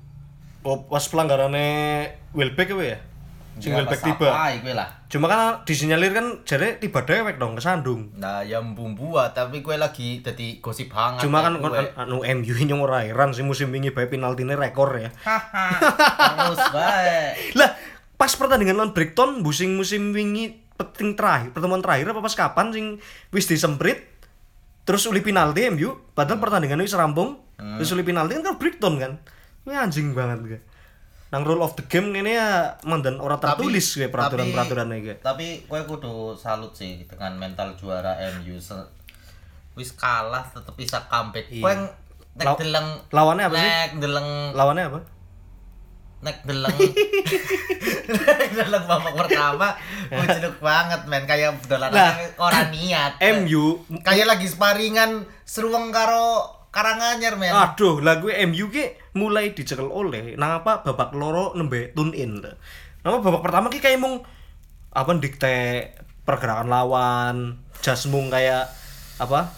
Oh, 0.67 0.87
pas 0.87 1.03
pelanggarannya 1.03 2.07
Welbeck 2.35 2.75
apa 2.75 2.85
ya? 2.95 2.99
Sing 3.57 3.73
Ya, 3.73 3.83
pas 3.83 3.97
tiba. 3.97 4.29
iku 4.53 4.69
lah. 4.71 4.89
Cuma 5.07 5.27
kan 5.27 5.65
disinyalir 5.65 6.13
kan 6.13 6.45
jadi 6.45 6.77
tiba 6.77 7.01
dewek 7.03 7.37
dong 7.37 7.57
kesandung. 7.57 8.13
Nah, 8.15 8.45
ya 8.45 8.61
mbumbuat 8.61 9.33
tapi 9.33 9.61
gue 9.61 9.75
lagi 9.75 10.21
dadi 10.21 10.61
gosip 10.61 10.93
hangat. 10.93 11.25
Cuma 11.25 11.41
kan 11.41 11.57
gue. 11.57 11.65
kon- 11.65 11.95
anu 11.97 12.21
MU 12.21 12.53
nyong 12.55 12.83
ora 12.83 13.01
heran 13.01 13.33
sih 13.33 13.41
musim 13.41 13.73
ini 13.73 13.89
bae 13.89 14.05
penaltine 14.05 14.53
rekor 14.53 14.93
ya. 14.95 15.09
Terus 16.37 16.61
bae. 16.69 17.21
Lah, 17.55 17.71
pas 18.15 18.29
pertandingan 18.31 18.77
lawan 18.77 18.93
Brighton 18.93 19.41
musim 19.41 19.73
musim 19.75 20.13
wingi 20.13 20.53
penting 20.77 21.17
terakhir, 21.17 21.51
pertemuan 21.51 21.81
terakhir 21.81 22.13
apa 22.13 22.21
pas 22.21 22.35
kapan 22.35 22.69
sing 22.69 22.85
wis 23.31 23.49
disemprit 23.49 24.13
terus 24.85 25.03
uli 25.03 25.19
penalti 25.19 25.67
MU, 25.67 26.13
padahal 26.13 26.39
pertandingan 26.39 26.79
wis 26.79 26.93
rampung, 26.93 27.41
terus 27.57 27.91
uli 27.91 28.05
penalti 28.05 28.37
kan 28.37 28.45
kan 28.45 28.57
Brighton 28.57 28.95
kan. 28.97 29.13
Ini 29.65 29.73
anjing 29.75 30.13
banget 30.13 30.39
ga. 30.47 30.59
Nang 31.37 31.45
rule 31.45 31.61
of 31.61 31.77
the 31.77 31.85
game 31.85 32.17
ini 32.17 32.33
ya 32.33 32.81
mandan 32.89 33.21
ora 33.21 33.37
tertulis 33.37 33.85
kayak 33.93 34.09
peraturan-peraturan 34.09 34.89
iki. 34.97 35.21
Tapi 35.21 35.69
gue 35.69 35.81
kudu 35.85 36.33
salut 36.33 36.73
sih 36.73 37.05
dengan 37.05 37.37
mental 37.37 37.77
juara 37.77 38.17
MU. 38.41 38.57
Wis 39.77 39.93
kalah 39.93 40.49
tetep 40.49 40.73
bisa 40.81 41.05
comeback. 41.13 41.53
Iya. 41.53 41.61
Gue 41.61 41.75
nek 42.41 42.47
Law- 42.49 42.57
deleng 42.57 42.89
lawannya 43.13 43.53
apa 43.53 43.57
sih? 43.61 43.69
Nek 43.69 43.91
deleng 44.01 44.29
Lawannya 44.57 44.85
apa? 44.89 45.01
nek 46.17 46.49
deleng 46.49 46.73
nek 48.09 48.51
deleng 48.57 48.85
babak 48.89 49.15
pertama 49.15 49.77
cedek 50.09 50.57
banget 50.65 51.01
men 51.05 51.29
kayak 51.29 51.61
dolan 51.69 51.93
Lah, 51.93 52.17
orang 52.41 52.73
niat 52.73 53.21
MU 53.45 53.85
kayak 54.01 54.25
lagi 54.25 54.49
sparingan 54.49 55.29
seruang 55.45 55.93
karo 55.93 56.56
Karanganyar 56.77 57.41
men 57.41 57.57
Aduh, 57.57 58.05
lagu 58.05 58.29
MU 58.29 58.69
ki 58.69 59.17
mulai 59.17 59.57
dicekel 59.57 59.89
oleh 59.89 60.37
nang 60.37 60.61
apa 60.61 60.85
babak 60.85 61.17
loro 61.17 61.57
nembe 61.57 61.97
tune 61.97 62.13
in. 62.13 62.37
Nama 63.01 63.17
babak 63.25 63.41
pertama 63.41 63.73
ki 63.73 63.81
kayak 63.81 63.97
mung 63.97 64.21
apa 64.93 65.11
dikte 65.17 65.89
pergerakan 66.29 66.69
lawan, 66.69 67.37
jasmung 67.81 68.29
kayak 68.29 68.69
apa? 69.17 69.49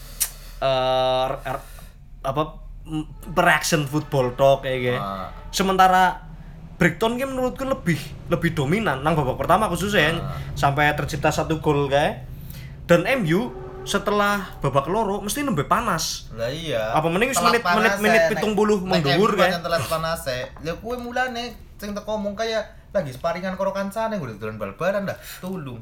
eh 0.62 1.26
er- 1.42 1.66
apa 2.22 2.42
reaction 3.34 3.82
football 3.90 4.38
talk 4.38 4.62
kayak 4.62 4.78
gitu. 4.78 4.98
Ah. 4.98 5.34
Sementara 5.50 6.22
Brighton 6.78 7.18
kan 7.18 7.34
menurutku 7.34 7.66
lebih 7.66 7.98
lebih 8.30 8.54
dominan 8.54 9.02
nang 9.02 9.18
babak 9.18 9.34
pertama 9.34 9.66
khususnya 9.66 10.14
sampai 10.54 10.94
tercipta 10.94 11.34
satu 11.34 11.58
gol 11.58 11.90
kayak 11.90 12.22
dan 12.86 13.02
MU 13.22 13.50
setelah 13.88 14.60
babak 14.60 14.86
loro 14.86 15.18
mesti 15.18 15.40
nembe 15.40 15.64
panas 15.64 16.28
Lah 16.30 16.46
iya. 16.46 16.92
Apa 16.92 17.08
mending 17.08 17.28
wis 17.28 17.40
menit- 17.40 17.64
menit- 17.64 17.98
menit 17.98 18.22
eh, 18.22 18.28
pitung 18.30 18.52
nek- 18.52 18.58
puluh 18.58 18.78
nek 18.78 18.88
menggugur, 19.00 19.30
MU 19.30 19.38
kae. 19.38 19.48
pancen 19.48 19.62
telat 19.62 19.84
panas 19.84 20.20
e. 20.26 20.40
Lah 20.60 20.76
kuwe 20.76 20.96
mulane 20.96 21.44
sing 21.74 21.90
teko 21.90 22.14
ngomong 22.14 22.34
kayak 22.34 22.62
lagi 22.88 23.10
sparingan 23.10 23.54
karo 23.54 23.70
kancane 23.70 24.16
gue 24.16 24.36
dolan 24.36 24.56
bal-balan 24.56 25.04
dah. 25.04 25.16
Tulung. 25.38 25.80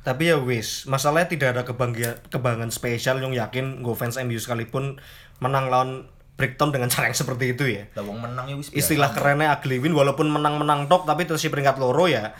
tapi 0.00 0.28
ya 0.28 0.36
wis 0.36 0.84
masalahnya 0.84 1.26
tidak 1.26 1.48
ada 1.50 1.62
kebanggaan 1.62 2.20
kebanggaan 2.28 2.68
spesial 2.68 3.16
yang 3.18 3.32
yakin 3.32 3.80
gue 3.80 3.94
fans 3.94 4.18
MU 4.18 4.36
sekalipun 4.36 5.00
menang 5.38 5.66
lawan 5.66 5.90
Brighton 6.34 6.68
dengan 6.68 6.92
cara 6.92 7.06
yang 7.06 7.16
seperti 7.16 7.54
itu 7.54 7.64
ya 7.64 7.88
Lah 7.92 8.02
wong 8.02 8.20
menang 8.20 8.44
ya 8.44 8.54
wis 8.54 8.68
istilah 8.68 9.10
kerennya 9.10 9.48
ugly 9.50 9.78
win 9.78 9.92
walaupun 9.92 10.26
menang-menang 10.26 10.86
tok 10.86 11.04
tapi 11.04 11.24
terus 11.24 11.40
peringkat 11.42 11.78
loro 11.78 12.04
ya 12.04 12.36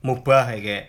mubah 0.00 0.52
ya 0.52 0.60
kayak 0.60 0.84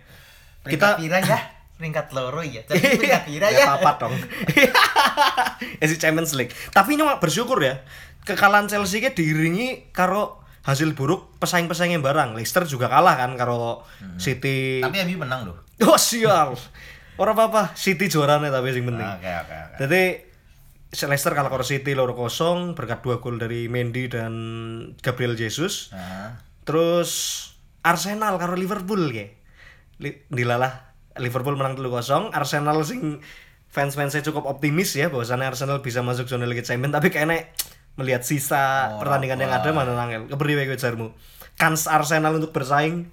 kita 0.65 1.00
kita 1.00 1.00
pira 1.00 1.17
ya? 1.22 1.39
Peringkat 1.77 2.10
loro 2.12 2.41
ya. 2.41 2.62
Jadi 2.63 2.98
peringkat 2.98 3.24
pira 3.25 3.48
ya? 3.48 3.65
apa 3.72 3.98
dong 3.98 4.13
ya 5.79 5.86
si 5.86 5.96
Champions 5.96 6.34
League 6.34 6.53
tapi 6.69 6.93
nyong 6.93 7.17
bersyukur 7.17 7.57
ya 7.60 7.81
kekalahan 8.24 8.65
Chelsea 8.65 9.00
ke 9.00 9.13
diiringi 9.13 9.89
karo 9.89 10.41
hasil 10.62 10.93
buruk 10.93 11.38
pesaing-pesaingnya 11.38 11.98
barang 11.98 12.34
Leicester 12.34 12.65
juga 12.65 12.88
kalah 12.88 13.15
kan 13.15 13.34
karo 13.34 13.88
City 14.17 14.84
Tapi 14.84 15.00
MU 15.05 15.22
menang 15.22 15.48
loh. 15.48 15.57
oh 15.86 15.96
sial 15.96 16.57
orang 17.15 17.38
apa 17.39 17.72
City 17.74 18.05
juaranya 18.05 18.51
tapi 18.51 18.69
sing 18.72 18.84
penting 18.84 19.07
Oke 19.07 19.31
oke 19.31 19.55
oke. 19.55 19.75
jadi 19.79 20.01
Leicester 21.07 21.31
kalah 21.31 21.48
karo 21.48 21.63
City 21.63 21.93
loro 21.93 22.13
kosong 22.13 22.74
berkat 22.74 23.00
dua 23.00 23.17
gol 23.17 23.38
dari 23.38 23.67
Mendy 23.67 24.07
dan 24.07 24.34
Gabriel 25.00 25.34
Jesus 25.34 25.91
Nah, 25.91 26.36
Terus 26.63 27.12
Arsenal 27.79 28.36
karo 28.36 28.60
Liverpool 28.60 29.07
ya. 29.07 29.31
Dilalah 30.27 30.87
Liverpool 31.19 31.57
menang 31.57 31.75
3-0, 31.75 32.33
Arsenal 32.33 32.81
sing 32.86 33.21
fans-fansnya 33.67 34.24
cukup 34.24 34.47
optimis 34.47 34.95
ya 34.95 35.12
bahwasannya 35.12 35.51
Arsenal 35.51 35.83
bisa 35.83 36.00
masuk 36.01 36.25
zona 36.25 36.47
Liga 36.47 36.63
Champions 36.63 36.95
tapi 36.95 37.12
kayaknya 37.12 37.51
melihat 37.97 38.24
sisa 38.24 38.95
Oh, 38.95 39.01
pertandingan 39.01 39.41
yang 39.41 39.51
ada 39.51 39.69
mana 39.74 39.93
nangel. 39.97 40.29
Kepriwe 40.29 40.69
kowe 40.69 40.77
jarmu? 40.77 41.07
Kans 41.57 41.89
Arsenal 41.89 42.38
untuk 42.38 42.53
bersaing 42.53 43.09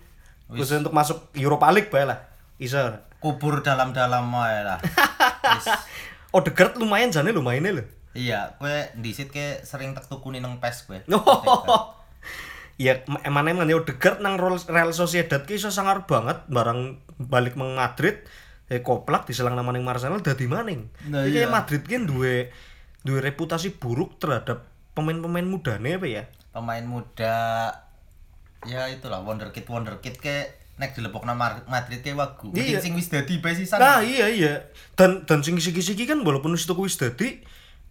khususnya 0.47 0.85
untuk 0.85 0.95
masuk 0.95 1.19
Europa 1.35 1.73
League 1.73 1.89
bae 1.89 2.05
lah. 2.05 2.21
Isa. 2.61 3.03
kubur 3.19 3.65
dalam-dalam 3.65 4.29
wae 4.29 4.61
lah. 4.63 4.79
Wis. 5.57 5.67
Odegaard 6.37 6.77
lumayan 6.77 7.09
jane 7.09 7.33
lumayan 7.33 7.65
lho. 7.73 7.85
Iya, 8.13 8.53
kue 8.61 8.93
disit 9.01 9.33
ke 9.33 9.65
sering 9.65 9.97
tak 9.97 10.07
tukuni 10.07 10.45
nang 10.45 10.61
pes 10.61 10.85
kue. 10.85 11.01
Ya 12.75 13.07
emang 13.23 13.47
emang 13.47 13.71
ya 13.71 13.79
Odegaard 13.79 14.19
nang 14.19 14.35
Real 14.35 14.59
Real 14.59 14.91
Sociedad 14.91 15.47
ki 15.47 15.63
iso 15.63 15.71
sangar 15.71 16.11
banget 16.11 16.43
barang 16.51 16.99
balik 17.23 17.55
meng 17.55 17.79
Madrid 17.79 18.27
eh 18.67 18.83
koplak 18.83 19.29
diselang 19.29 19.55
nama 19.55 19.71
ning 19.71 19.87
Arsenal 19.87 20.25
dadi 20.25 20.49
maning. 20.51 20.91
Nah, 21.07 21.23
Iki 21.23 21.47
iya. 21.47 21.53
Madrid 21.53 21.87
ki 21.87 22.03
duwe 22.03 22.51
duwe 23.05 23.21
reputasi 23.21 23.77
buruk 23.77 24.17
terhadap 24.19 24.67
pemain-pemain 24.97 25.45
mudane 25.45 26.01
apa 26.01 26.07
ya? 26.09 26.25
Pemain 26.51 26.83
muda 26.83 27.71
ya 28.65 28.89
itulah 28.89 29.21
wonderkid 29.21 29.69
wonderkid 29.69 30.17
ke 30.19 30.65
nek 30.81 30.97
dilepokna 30.99 31.37
Madrid 31.71 32.03
ke 32.03 32.11
wagu. 32.17 32.51
Iya. 32.57 32.81
Mending 32.81 32.83
sing 32.83 32.95
wis 32.99 33.09
dadi 33.13 33.39
bae 33.39 33.55
sisan. 33.55 33.79
Nah, 33.79 34.03
iya 34.03 34.27
iya. 34.33 34.67
Dan 34.99 35.29
dan 35.29 35.45
sing 35.47 35.61
siki-siki 35.61 36.09
kan 36.09 36.25
walaupun 36.27 36.57
wis 36.57 36.67
tuku 36.67 36.89
wis 36.89 36.99
dadi 36.99 37.45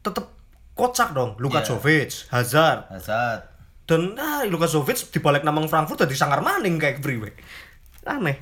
tetep 0.04 0.28
kocak 0.74 1.14
dong. 1.14 1.38
Luka 1.40 1.62
Iya. 1.62 1.70
Jovic, 1.72 2.28
Hazard, 2.34 2.90
Hazard. 2.90 3.53
Dan 3.84 4.16
ah 4.16 4.48
Luka 4.48 4.68
Jovic 4.70 5.12
dibalik 5.12 5.44
namang 5.44 5.68
Frankfurt 5.68 6.08
jadi 6.08 6.16
sangar 6.16 6.40
maning 6.40 6.80
kayak 6.80 7.04
Priwe. 7.04 7.36
Aneh. 8.08 8.40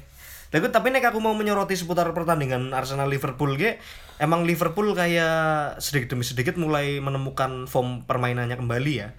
Tapi 0.51 0.67
tapi 0.67 0.91
nek 0.91 1.07
aku 1.07 1.23
mau 1.23 1.31
menyoroti 1.31 1.79
seputar 1.79 2.11
pertandingan 2.11 2.75
Arsenal 2.75 3.07
Liverpool 3.07 3.55
ge, 3.55 3.79
emang 4.19 4.43
Liverpool 4.43 4.91
kayak 4.91 5.79
sedikit 5.79 6.11
demi 6.11 6.27
sedikit 6.27 6.59
mulai 6.59 6.99
menemukan 6.99 7.71
form 7.71 8.03
permainannya 8.03 8.59
kembali 8.59 8.91
ya. 8.91 9.15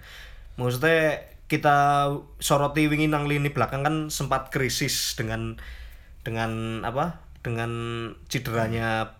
Maksudnya 0.61 1.25
kita 1.49 2.07
soroti 2.37 2.85
wingi 2.85 3.09
nang 3.09 3.25
lini 3.25 3.49
belakang 3.49 3.81
kan 3.81 3.95
sempat 4.13 4.53
krisis 4.53 5.17
dengan 5.17 5.57
dengan 6.21 6.85
apa? 6.85 7.17
Dengan 7.41 7.71
cederanya 8.29 9.17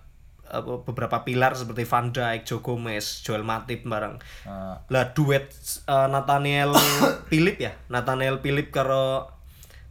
beberapa 0.61 1.25
pilar 1.25 1.57
seperti 1.57 1.87
Van 1.89 2.13
Dijk, 2.13 2.45
Joe 2.45 2.61
Gomez, 2.61 3.25
Joel 3.25 3.41
Matip 3.41 3.81
barang 3.87 4.15
Nah, 4.45 4.77
lah 4.85 5.05
duet 5.17 5.49
eh, 5.89 6.07
Nathaniel 6.11 6.77
Philip 7.31 7.57
ya? 7.57 7.73
Nathaniel 7.89 8.37
Philip 8.43 8.69
karo 8.69 9.33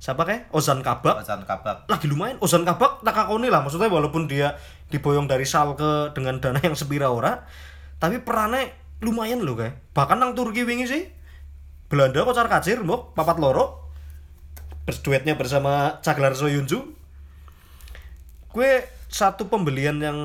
siapa 0.03 0.27
kayak 0.27 0.51
Ozan 0.51 0.83
Kabak. 0.83 1.23
Hazard 1.23 1.47
kabak. 1.47 1.87
lagi 1.87 2.11
lumayan 2.11 2.35
Ozan 2.43 2.67
Kabak 2.67 3.07
tak 3.07 3.15
kakoni 3.15 3.47
lah. 3.51 3.63
Maksudnya 3.63 3.87
walaupun 3.87 4.27
dia 4.27 4.59
diboyong 4.91 5.31
dari 5.31 5.47
Schalke 5.47 6.11
dengan 6.15 6.43
dana 6.43 6.59
yang 6.59 6.75
sepira 6.75 7.09
ora 7.11 7.47
tapi 8.03 8.19
perannya 8.19 8.75
lumayan 8.99 9.47
loh 9.47 9.55
kayak 9.55 9.79
bahkan 9.95 10.19
nang 10.19 10.35
Turki 10.35 10.67
wingi 10.67 10.91
sih 10.91 11.07
Belanda 11.87 12.27
kocar 12.27 12.51
kacir 12.51 12.83
mbok 12.83 13.15
papat 13.15 13.39
loro. 13.39 13.79
Berduetnya 14.83 15.39
bersama 15.39 16.03
Caglar 16.03 16.35
Soyuncu 16.35 16.99
gue 18.53 18.73
satu 19.13 19.53
pembelian 19.53 20.01
yang 20.01 20.19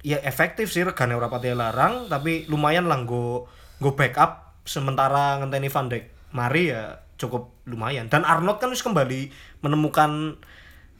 ya 0.00 0.16
efektif 0.24 0.72
sih 0.72 0.80
regane 0.84 1.12
ora 1.12 1.28
pati 1.28 1.52
larang 1.52 2.08
tapi 2.08 2.48
lumayan 2.48 2.88
lah 2.88 3.04
go 3.04 3.44
go 3.80 3.92
backup 3.92 4.56
sementara 4.64 5.40
ngenteni 5.44 5.68
Van 5.68 5.92
Dijk 5.92 6.32
mari 6.32 6.72
ya 6.72 7.04
cukup 7.20 7.52
lumayan 7.68 8.08
dan 8.08 8.24
Arnold 8.24 8.58
kan 8.58 8.72
wis 8.72 8.80
kembali 8.80 9.28
menemukan 9.60 10.40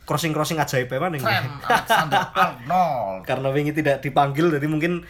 crossing 0.04 0.36
crossing 0.36 0.60
ajaib 0.60 0.88
ya 0.88 1.00
Alexander 1.08 2.28
Arnold. 2.32 3.24
karena 3.24 3.48
wingi 3.50 3.72
tidak 3.72 4.04
dipanggil 4.04 4.52
jadi 4.52 4.68
mungkin 4.68 5.02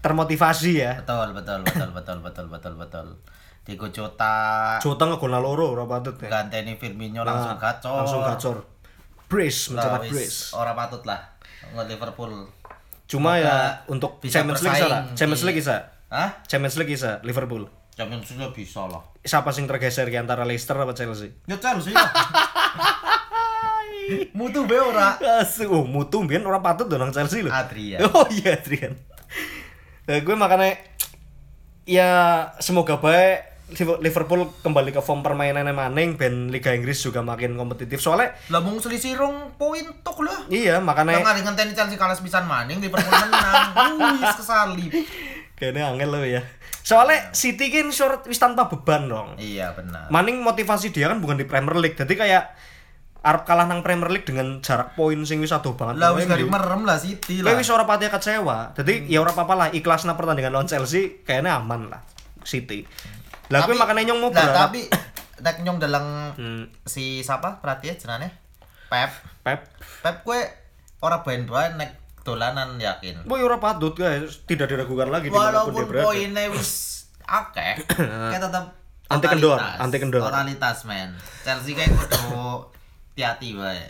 termotivasi 0.00 0.72
ya 0.80 0.92
Betul, 1.04 1.36
betul, 1.36 1.60
betul, 1.68 1.88
betul, 1.92 2.18
betul, 2.24 2.46
betul, 2.48 2.74
betul. 2.80 3.06
Diego 3.68 3.92
Jota 3.92 4.76
Jota 4.80 5.04
ngegolna 5.04 5.36
loro 5.36 5.76
ora 5.76 5.84
patut 5.84 6.16
ya 6.16 6.32
ganteni 6.32 6.80
Firmino 6.80 7.20
langsung 7.28 7.60
gacor. 7.60 7.96
langsung 8.00 8.22
gacor 8.24 8.56
brace 9.28 9.76
mencetak 9.76 10.08
brace 10.08 10.56
Ora 10.56 10.72
patut 10.72 11.04
lah. 11.04 11.20
Nge 11.74 11.84
Liverpool. 11.86 12.32
cuma 13.08 13.34
Semoga 13.34 13.40
ya 13.40 13.56
untuk 13.88 14.20
bisa 14.20 14.34
Champions 14.40 14.60
League 14.60 14.76
bisa 14.76 14.86
lah 14.86 15.00
Champions 15.16 15.42
League 15.42 15.58
bisa 15.58 15.76
Hah? 16.08 16.28
Champions 16.44 16.76
League 16.76 16.92
bisa 16.92 17.10
Liverpool 17.22 17.64
Champions 17.92 18.28
League 18.32 18.52
bisa 18.54 18.84
lah. 18.84 19.02
siapa 19.20 19.48
sing 19.50 19.64
tergeser 19.64 20.06
di 20.06 20.16
antara 20.16 20.44
Leicester 20.44 20.76
apa 20.76 20.92
Chelsea 20.92 21.32
Ya 21.44 21.56
Chelsea 21.56 21.92
lah. 21.92 22.04
Mutu 24.32 24.64
be 24.64 24.72
ora. 24.72 25.20
Oh, 25.68 25.84
mutu 25.84 26.24
mbiyen 26.24 26.40
ora 26.40 26.64
patut 26.64 26.88
dong 26.88 26.96
nang 26.96 27.12
Chelsea 27.12 27.44
lho. 27.44 27.52
Adrian. 27.52 28.00
Oh 28.08 28.24
iya 28.32 28.56
Adrian. 28.56 28.96
Nah, 30.08 30.16
gue 30.24 30.32
makanya 30.32 30.80
ya 31.84 32.08
semoga 32.56 32.96
baik 32.96 33.57
Liverpool 33.70 34.48
kembali 34.58 34.90
ke 34.90 34.98
form 34.98 35.20
permainannya 35.20 35.70
maning 35.70 36.16
ben 36.16 36.48
Liga 36.48 36.72
Inggris 36.72 36.98
juga 36.98 37.20
makin 37.20 37.52
kompetitif 37.52 37.98
soalnya 37.98 38.32
Lah 38.48 38.58
mung 38.58 38.80
selisih 38.80 39.12
rong 39.14 39.52
poin 39.54 39.84
tok 40.00 40.24
lah. 40.24 40.48
iya 40.48 40.80
makanya 40.80 41.20
ngari 41.20 41.42
ngenteni 41.42 41.72
Chelsea 41.72 41.94
kalah 41.94 42.12
sepisan 42.12 42.44
maning 42.44 42.78
Liverpool 42.78 43.12
menang. 43.12 44.16
Wis 44.16 44.34
kesalip. 44.36 44.90
kayaknya 45.54 45.84
angel 45.86 46.08
lo 46.08 46.22
ya 46.22 46.40
soalnya 46.80 47.28
City 47.30 47.68
kan 47.68 47.90
short 47.90 48.24
wis 48.24 48.38
tanpa 48.38 48.64
beban 48.66 49.04
dong 49.04 49.36
Iya 49.36 49.74
benar. 49.74 50.08
maning 50.08 50.40
motivasi 50.40 50.88
dia 50.88 51.06
kan 51.06 51.18
bukan 51.18 51.36
di 51.36 51.44
Premier 51.44 51.76
League 51.76 51.94
jadi 51.94 52.08
kayak 52.10 52.44
Arab 53.18 53.42
kalah 53.44 53.66
nang 53.66 53.82
Premier 53.82 54.08
League 54.08 54.24
dengan 54.24 54.62
jarak 54.62 54.94
poin 54.94 55.18
sing 55.22 55.38
wis 55.38 55.50
adoh 55.50 55.74
banget 55.74 55.98
Lah 55.98 56.14
wis 56.14 56.24
gari 56.24 56.46
merem 56.46 56.86
lah 56.86 56.96
City 56.96 57.42
lah. 57.42 57.52
wis 57.52 57.66
ora 57.66 57.84
pati 57.84 58.06
kecewa. 58.06 58.72
Jadi 58.72 59.04
ya 59.04 59.18
ora 59.18 59.34
apa-apa 59.34 59.54
lah 59.54 59.68
ikhlasna 59.68 60.14
pertandingan 60.14 60.48
lawan 60.50 60.64
Chelsea 60.64 61.20
kayaknya 61.20 61.58
aman 61.58 61.90
lah 61.90 62.00
City. 62.40 62.86
Lah 63.48 63.64
gue 63.64 63.74
makanya 63.74 64.02
nyong 64.06 64.20
mau 64.20 64.30
Lah 64.30 64.68
tapi 64.68 64.88
nek 65.38 65.56
nyong 65.62 65.78
dalang 65.78 66.06
Hmm. 66.34 66.64
si 66.82 67.20
siapa 67.20 67.58
perhatian 67.58 67.94
jenane? 67.94 68.28
Pep. 68.88 69.10
Pep. 69.42 69.60
Pep 70.00 70.16
kue 70.22 70.40
ora 70.98 71.20
bain-bain 71.20 71.74
nek 71.74 71.94
dolanan 72.22 72.76
yakin. 72.76 73.24
Boy 73.24 73.40
ora 73.40 73.56
patut 73.56 73.92
guys, 73.92 74.42
tidak 74.44 74.68
diragukan 74.68 75.08
lagi 75.08 75.28
di 75.28 75.32
mana 75.32 75.64
pun 75.64 75.72
dia 75.72 75.80
Walaupun 75.80 75.84
berada. 75.86 76.04
poinnya 76.04 76.44
wis 76.50 76.72
akeh, 77.22 77.74
kayak 78.32 78.42
tetap 78.42 78.64
Anti 79.08 79.24
kendor, 79.26 79.56
anti 79.56 79.96
kendor. 79.96 80.20
Totalitas 80.20 80.84
men. 80.84 81.16
Chelsea 81.40 81.72
kayak 81.72 81.88
kudu 81.90 82.68
hati-hati 83.14 83.56
wae. 83.56 83.88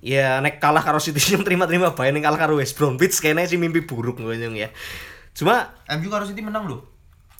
Ya 0.00 0.40
nek 0.40 0.56
kalah 0.56 0.80
karo 0.80 0.96
City 0.96 1.20
terima-terima 1.38 1.92
bae 1.92 2.08
nek 2.08 2.24
kalah 2.24 2.40
karo 2.40 2.56
West 2.56 2.74
Bromwich 2.74 3.20
kayaknya 3.20 3.44
sih 3.44 3.60
mimpi 3.60 3.84
buruk 3.84 4.16
gue 4.16 4.34
nyong 4.34 4.56
ya. 4.56 4.72
Cuma 5.32 5.68
MU 5.90 6.08
karo 6.08 6.24
City 6.24 6.40
menang 6.40 6.64
lho. 6.64 6.80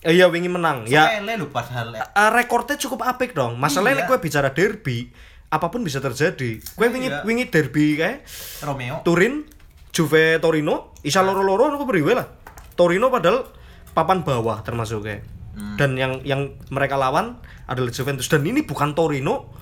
Eh, 0.03 0.13
iya 0.13 0.27
wingi 0.27 0.47
menang. 0.47 0.85
Ya 0.85 1.19
lho 1.19 1.47
padahal. 1.47 1.95
eh, 1.95 2.29
rekornya 2.29 2.75
cukup 2.75 3.03
apik 3.03 3.31
dong. 3.31 3.55
Masalahnya 3.55 4.03
Iya. 4.03 4.09
gue 4.09 4.17
bicara 4.19 4.49
derby, 4.51 5.09
apa 5.47 5.67
pun 5.67 5.81
bisa 5.81 5.97
terjadi. 5.97 6.59
Kowe 6.75 6.87
wingi 6.87 7.09
Iya. 7.09 7.23
wingi 7.23 7.47
derby 7.47 7.95
kae 7.95 8.21
Romeo 8.61 9.01
Turin, 9.01 9.47
Juve 9.89 10.37
Torino, 10.37 10.91
isa 11.01 11.21
loro-loro 11.21 11.71
aku 11.71 11.85
beriwe 11.85 12.13
lah. 12.13 12.27
Torino 12.73 13.07
padahal 13.07 13.47
papan 13.93 14.21
bawah 14.21 14.59
termasuk 14.61 15.05
kayak. 15.05 15.23
Dan 15.77 15.93
yang 15.93 16.25
yang 16.25 16.57
mereka 16.73 16.97
lawan 16.97 17.37
adalah 17.69 17.93
Juventus 17.93 18.25
dan 18.25 18.41
ini 18.41 18.65
bukan 18.65 18.97
Torino 18.97 19.53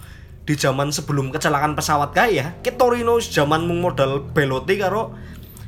di 0.41 0.55
zaman 0.55 0.87
sebelum 0.89 1.29
kecelakaan 1.29 1.75
pesawat 1.75 2.15
kayak 2.15 2.31
ya. 2.31 2.47
Ke 2.63 2.71
Torino 2.71 3.19
zaman 3.19 3.67
mung 3.67 3.83
modal 3.83 4.23
Belotti 4.31 4.79
karo 4.79 5.11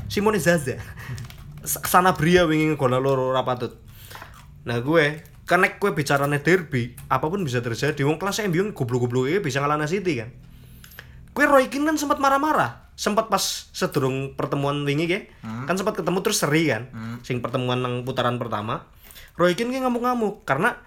Simone 0.08 0.40
Zaza. 0.40 0.80
Sana 1.64 2.16
Bria 2.16 2.48
wingi 2.48 2.72
ngegol 2.72 2.96
loro 2.96 3.36
ora 3.36 3.44
patut. 3.44 3.76
Nah 4.64 4.80
gue 4.80 5.06
karena 5.44 5.68
gue 5.70 5.92
bicaranya 5.92 6.40
derby, 6.40 6.96
apa 7.08 7.26
pun 7.26 7.44
bisa 7.44 7.60
terjadi. 7.60 8.00
Wong 8.02 8.16
kelas 8.16 8.40
MU 8.44 8.72
goblok-goblok 8.72 9.40
bisa 9.40 9.60
ngalahkan 9.60 9.86
City 9.86 10.18
kan. 10.18 10.30
Kue 11.30 11.44
Roy 11.44 11.66
Keane 11.66 11.86
kan 11.86 11.98
sempat 11.98 12.18
marah-marah 12.18 12.86
sempat 12.94 13.26
pas 13.26 13.42
sedurung 13.72 14.38
pertemuan 14.38 14.86
wingi 14.86 15.10
ke 15.10 15.20
kan 15.66 15.74
sempat 15.74 15.98
ketemu 15.98 16.22
terus 16.22 16.38
seri 16.38 16.70
kan 16.70 16.94
sing 17.20 17.42
pertemuan 17.42 17.82
nang 17.82 18.06
putaran 18.06 18.38
pertama 18.38 18.86
Roy 19.34 19.58
Keane 19.58 19.74
ki 19.74 19.82
ngamuk-ngamuk 19.82 20.44
karena 20.44 20.78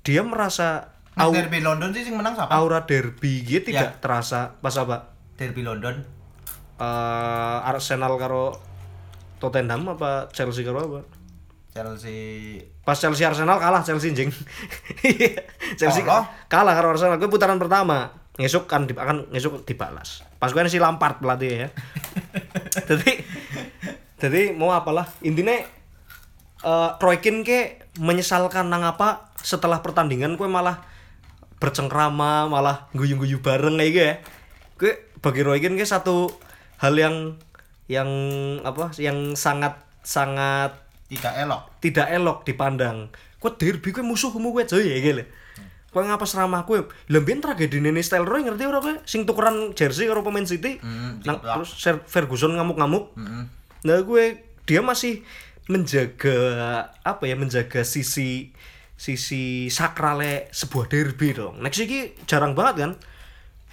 dia 0.00 0.20
merasa 0.20 0.88
Nah, 1.14 1.28
au- 1.28 1.36
derby 1.36 1.60
London 1.60 1.92
sih 1.92 2.00
sing 2.00 2.16
menang 2.16 2.32
siapa? 2.32 2.48
aura 2.50 2.82
derby 2.82 3.44
gitu 3.44 3.70
tidak 3.70 4.00
terasa 4.00 4.56
pas 4.56 4.74
apa 4.74 5.14
Derby 5.36 5.60
London. 5.60 6.00
Eh, 6.74 7.58
Arsenal 7.62 8.16
karo 8.16 8.56
Tottenham 9.36 9.84
apa 9.90 10.26
Chelsea 10.30 10.64
karo 10.64 10.80
apa 10.80 11.00
Chelsea. 11.74 12.62
Pas 12.86 12.94
Chelsea 12.94 13.26
Arsenal 13.26 13.58
kalah 13.58 13.82
Chelsea 13.82 14.14
jing 14.14 14.30
Chelsea 15.80 16.02
Kalah? 16.06 16.30
kalah 16.46 16.74
karo 16.78 16.94
Arsenal. 16.94 17.18
Gue 17.18 17.26
putaran 17.26 17.58
pertama. 17.58 18.14
Ngesuk 18.38 18.70
kan 18.70 18.86
akan 18.86 19.34
ngesuk 19.34 19.66
dibalas. 19.66 20.22
Pas 20.38 20.54
gue 20.54 20.62
si 20.70 20.78
Lampard 20.78 21.18
pelatih 21.18 21.66
ya. 21.66 21.68
Jadi 22.88 23.12
jadi 24.22 24.54
mau 24.54 24.70
apalah. 24.70 25.10
Intinya 25.26 25.58
eh 26.64 26.90
Roy 27.02 27.18
Keane 27.18 27.42
ke 27.42 27.90
menyesalkan 27.98 28.70
nang 28.70 28.86
apa 28.86 29.34
setelah 29.42 29.82
pertandingan 29.82 30.38
gue 30.38 30.46
malah 30.46 30.86
bercengkrama 31.58 32.46
malah 32.46 32.86
guyu-guyu 32.94 33.42
bareng 33.42 33.82
kayak 33.82 33.90
gitu 33.90 34.06
ya. 34.06 34.14
Gue 34.78 34.92
bagi 35.18 35.42
Roy 35.42 35.58
Keane 35.58 35.74
ke 35.74 35.82
satu 35.82 36.30
hal 36.78 36.94
yang 36.94 37.34
yang 37.90 38.08
apa 38.62 38.94
yang 38.96 39.34
sangat 39.34 39.76
sangat 40.06 40.83
tidak 41.14 41.34
elok. 41.38 41.62
tidak 41.78 42.06
elok 42.10 42.38
dipandang. 42.42 43.08
Kue 43.38 43.54
derby 43.54 43.94
kue 43.94 44.02
musuhmu 44.02 44.50
kue 44.50 44.66
coy 44.66 44.84
ya 44.84 44.98
gitu. 44.98 45.24
Kue 45.94 46.02
ngapa 46.02 46.26
seramah 46.26 46.66
kue? 46.66 46.82
Lembien 47.06 47.38
tragedi 47.38 47.78
Nene 47.78 48.02
Style 48.02 48.26
Roy 48.26 48.42
ngerti 48.42 48.66
ora 48.66 48.82
kue? 48.82 48.98
Sing 49.06 49.22
tukeran 49.22 49.78
jersey 49.78 50.10
karo 50.10 50.26
pemain 50.26 50.42
City. 50.42 50.82
Hmm, 50.82 51.22
Nang, 51.22 51.38
terus 51.38 51.78
Ferguson 52.10 52.58
ngamuk-ngamuk. 52.58 53.14
Nah 53.84 53.98
gue 54.02 54.42
dia 54.66 54.80
masih 54.82 55.22
menjaga 55.68 56.36
apa 57.04 57.24
ya 57.24 57.36
menjaga 57.38 57.84
sisi 57.86 58.52
sisi 58.96 59.68
sakrale 59.68 60.48
sebuah 60.50 60.88
derby 60.88 61.36
dong. 61.36 61.60
Next 61.60 61.78
iki 61.78 62.16
jarang 62.26 62.56
banget 62.56 62.74
kan. 62.80 62.92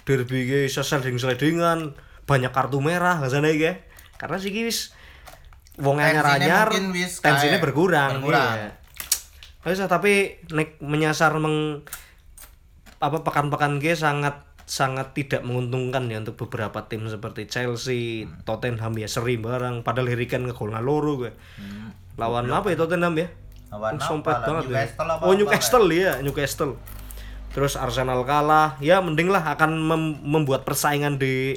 Derby 0.02 0.46
iki 0.46 0.58
iso 0.66 0.82
sliding-slidingan, 0.82 1.94
banyak 2.26 2.50
kartu 2.50 2.82
merah 2.82 3.22
nggak 3.22 3.32
sana 3.32 3.50
ya. 3.54 3.78
Karena 4.18 4.36
sih 4.38 4.50
wis 4.50 4.94
wong 5.80 5.96
mungkin 5.96 6.84
wis 6.92 7.22
tensinya 7.22 7.58
berkurang. 7.62 8.20
berkurang. 8.20 8.56
Iya. 8.58 8.70
Wis, 9.62 9.78
tapi 9.86 10.42
nek 10.50 10.82
menyasar 10.82 11.38
meng 11.38 11.86
apa 12.98 13.22
pekan-pekan 13.22 13.78
ge 13.78 13.94
sangat 13.94 14.42
sangat 14.62 15.10
tidak 15.12 15.42
menguntungkan 15.42 16.06
ya 16.06 16.22
untuk 16.22 16.38
beberapa 16.46 16.86
tim 16.86 17.04
seperti 17.06 17.50
Chelsea, 17.50 18.24
Hmm. 18.24 18.46
Tottenham 18.46 18.94
ya 18.94 19.10
seri 19.10 19.36
barang 19.36 19.82
padahal 19.82 20.08
Kane 20.26 20.48
ngegol 20.50 20.72
loro 20.78 21.18
gue. 21.18 21.32
Hmm. 21.58 21.90
Lawan 22.16 22.46
apa 22.48 22.70
ya 22.70 22.76
Tottenham 22.78 23.14
ya? 23.18 23.28
Lawan 23.72 23.96
Sompet 23.98 24.32
apa 24.32 24.44
lah, 24.44 24.46
banget 24.48 24.64
ya. 24.64 24.70
Newcastle 24.76 25.08
apa 25.08 25.22
Oh 25.24 25.32
apa 25.32 25.38
Newcastle 25.38 25.86
ya, 25.90 26.12
Newcastle. 26.20 26.72
Terus 27.52 27.76
Arsenal 27.76 28.24
kalah, 28.24 28.80
ya 28.80 29.04
mending 29.04 29.28
lah 29.28 29.44
akan 29.44 29.76
mem- 29.76 30.20
membuat 30.24 30.64
persaingan 30.64 31.20
di 31.20 31.56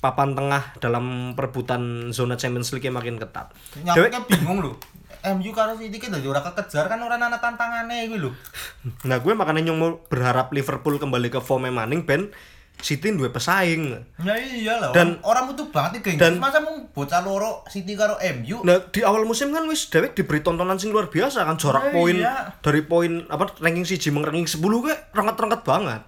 papan 0.00 0.32
tengah 0.32 0.74
dalam 0.76 1.32
perebutan 1.32 2.08
zona 2.10 2.34
Champions 2.34 2.72
League 2.72 2.84
yang 2.84 2.96
makin 2.96 3.16
ketat. 3.16 3.52
Dewek- 3.86 4.10
Nyampe 4.10 4.32
bingung 4.34 4.60
lho. 4.60 4.72
MU 5.20 5.52
karo 5.52 5.76
City 5.76 6.00
ki 6.00 6.08
dadi 6.08 6.24
ora 6.24 6.40
kekejar 6.40 6.88
kan 6.88 6.96
ora 6.98 7.14
ana 7.14 7.36
tantangane 7.36 8.08
kuwi 8.08 8.18
lho. 8.18 8.32
Nah 9.08 9.20
gue 9.20 9.32
makanya 9.32 9.60
nyung 9.62 9.80
berharap 10.08 10.48
Liverpool 10.50 10.96
kembali 10.96 11.28
ke 11.28 11.38
form 11.38 11.68
maning 11.68 12.02
ben 12.02 12.32
City 12.80 13.12
duwe 13.12 13.28
pesaing. 13.28 13.92
Ya 14.18 14.32
iya 14.32 14.80
lah. 14.80 14.88
Dan- 14.90 15.20
orang 15.20 15.52
butuh 15.52 15.68
banget 15.68 16.00
iki 16.00 16.16
dan-. 16.16 16.40
Masa 16.40 16.64
mung 16.64 16.88
bocah 16.88 17.20
loro 17.20 17.60
City 17.68 17.92
karo 17.92 18.16
MU. 18.16 18.64
Nah 18.64 18.80
di 18.88 19.04
awal 19.04 19.28
musim 19.28 19.52
kan 19.52 19.68
wis 19.68 19.92
dewek 19.92 20.16
diberi 20.16 20.40
tontonan 20.40 20.80
sing 20.80 20.88
luar 20.88 21.12
biasa 21.12 21.44
kan 21.44 21.54
Nah, 21.54 21.60
jarak 21.60 21.92
poin 21.92 22.16
iya. 22.16 22.56
dari 22.64 22.80
poin 22.80 23.28
apa 23.28 23.52
ranking 23.60 23.84
siji 23.84 24.08
meng 24.08 24.24
ranking 24.24 24.48
10 24.48 24.56
gue 24.56 24.94
rengket-rengket 25.12 25.60
banget. 25.60 26.00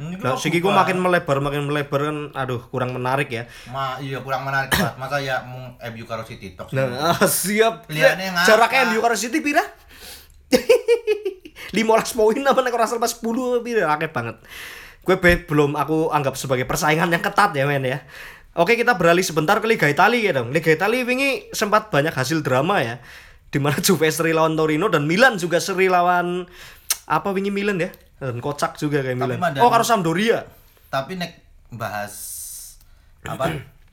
Ini 0.00 0.16
Nah 0.16 0.32
siki 0.32 0.64
gue 0.64 0.72
makin 0.72 0.96
melebar 0.96 1.44
makin 1.44 1.68
melebar 1.68 2.08
kan 2.08 2.18
aduh 2.32 2.64
kurang 2.72 2.96
menarik 2.96 3.28
ya. 3.28 3.44
Ma 3.68 4.00
iya 4.00 4.24
kurang 4.24 4.48
menarik 4.48 4.72
banget. 4.72 4.96
Masa 4.96 5.20
ya 5.20 5.44
mung 5.44 5.76
MU 5.76 6.04
karo 6.08 6.24
City 6.24 6.56
tok. 6.56 6.72
Nah, 6.72 7.12
ah, 7.12 7.20
siap. 7.28 7.84
Liane 7.92 8.32
ngapa? 8.32 8.48
Jarak 8.48 8.72
MU 8.88 9.04
karo 9.04 9.12
City 9.12 9.44
pira? 9.44 9.60
15 11.76 12.18
poin 12.18 12.40
apa 12.42 12.60
nek 12.64 12.74
ora 12.74 12.88
sampai 12.88 13.06
10 13.06 13.60
pira 13.62 13.92
akeh 13.92 14.08
banget. 14.10 14.40
Gue 15.04 15.16
be- 15.20 15.44
belum 15.44 15.76
aku 15.76 16.08
anggap 16.10 16.34
sebagai 16.34 16.64
persaingan 16.64 17.12
yang 17.12 17.22
ketat 17.22 17.52
ya 17.52 17.68
men 17.68 17.84
ya. 17.84 18.00
Oke 18.58 18.74
kita 18.74 18.98
beralih 18.98 19.22
sebentar 19.22 19.62
ke 19.62 19.66
Liga 19.68 19.86
Italia 19.86 20.18
ya 20.18 20.32
dong. 20.42 20.50
Liga 20.50 20.72
Italia 20.72 21.06
wingi 21.06 21.52
sempat 21.54 21.92
banyak 21.92 22.10
hasil 22.10 22.42
drama 22.42 22.82
ya. 22.82 22.98
Di 23.52 23.60
mana 23.62 23.78
Juve 23.86 24.08
seri 24.10 24.32
lawan 24.34 24.56
Torino 24.56 24.88
dan 24.90 25.04
Milan 25.06 25.36
juga 25.38 25.60
seri 25.62 25.86
lawan 25.86 26.48
apa 27.06 27.28
wingi 27.30 27.52
Milan 27.54 27.78
ya? 27.78 27.92
Dan 28.20 28.36
kocak 28.38 28.76
juga 28.76 29.00
kayak 29.00 29.16
Milan. 29.16 29.40
Madani- 29.40 29.64
Oh 29.64 29.68
karo 29.68 29.82
Sampdoria. 29.82 30.44
Tapi 30.86 31.16
nek 31.16 31.32
bahas 31.70 32.12
apa 33.22 33.48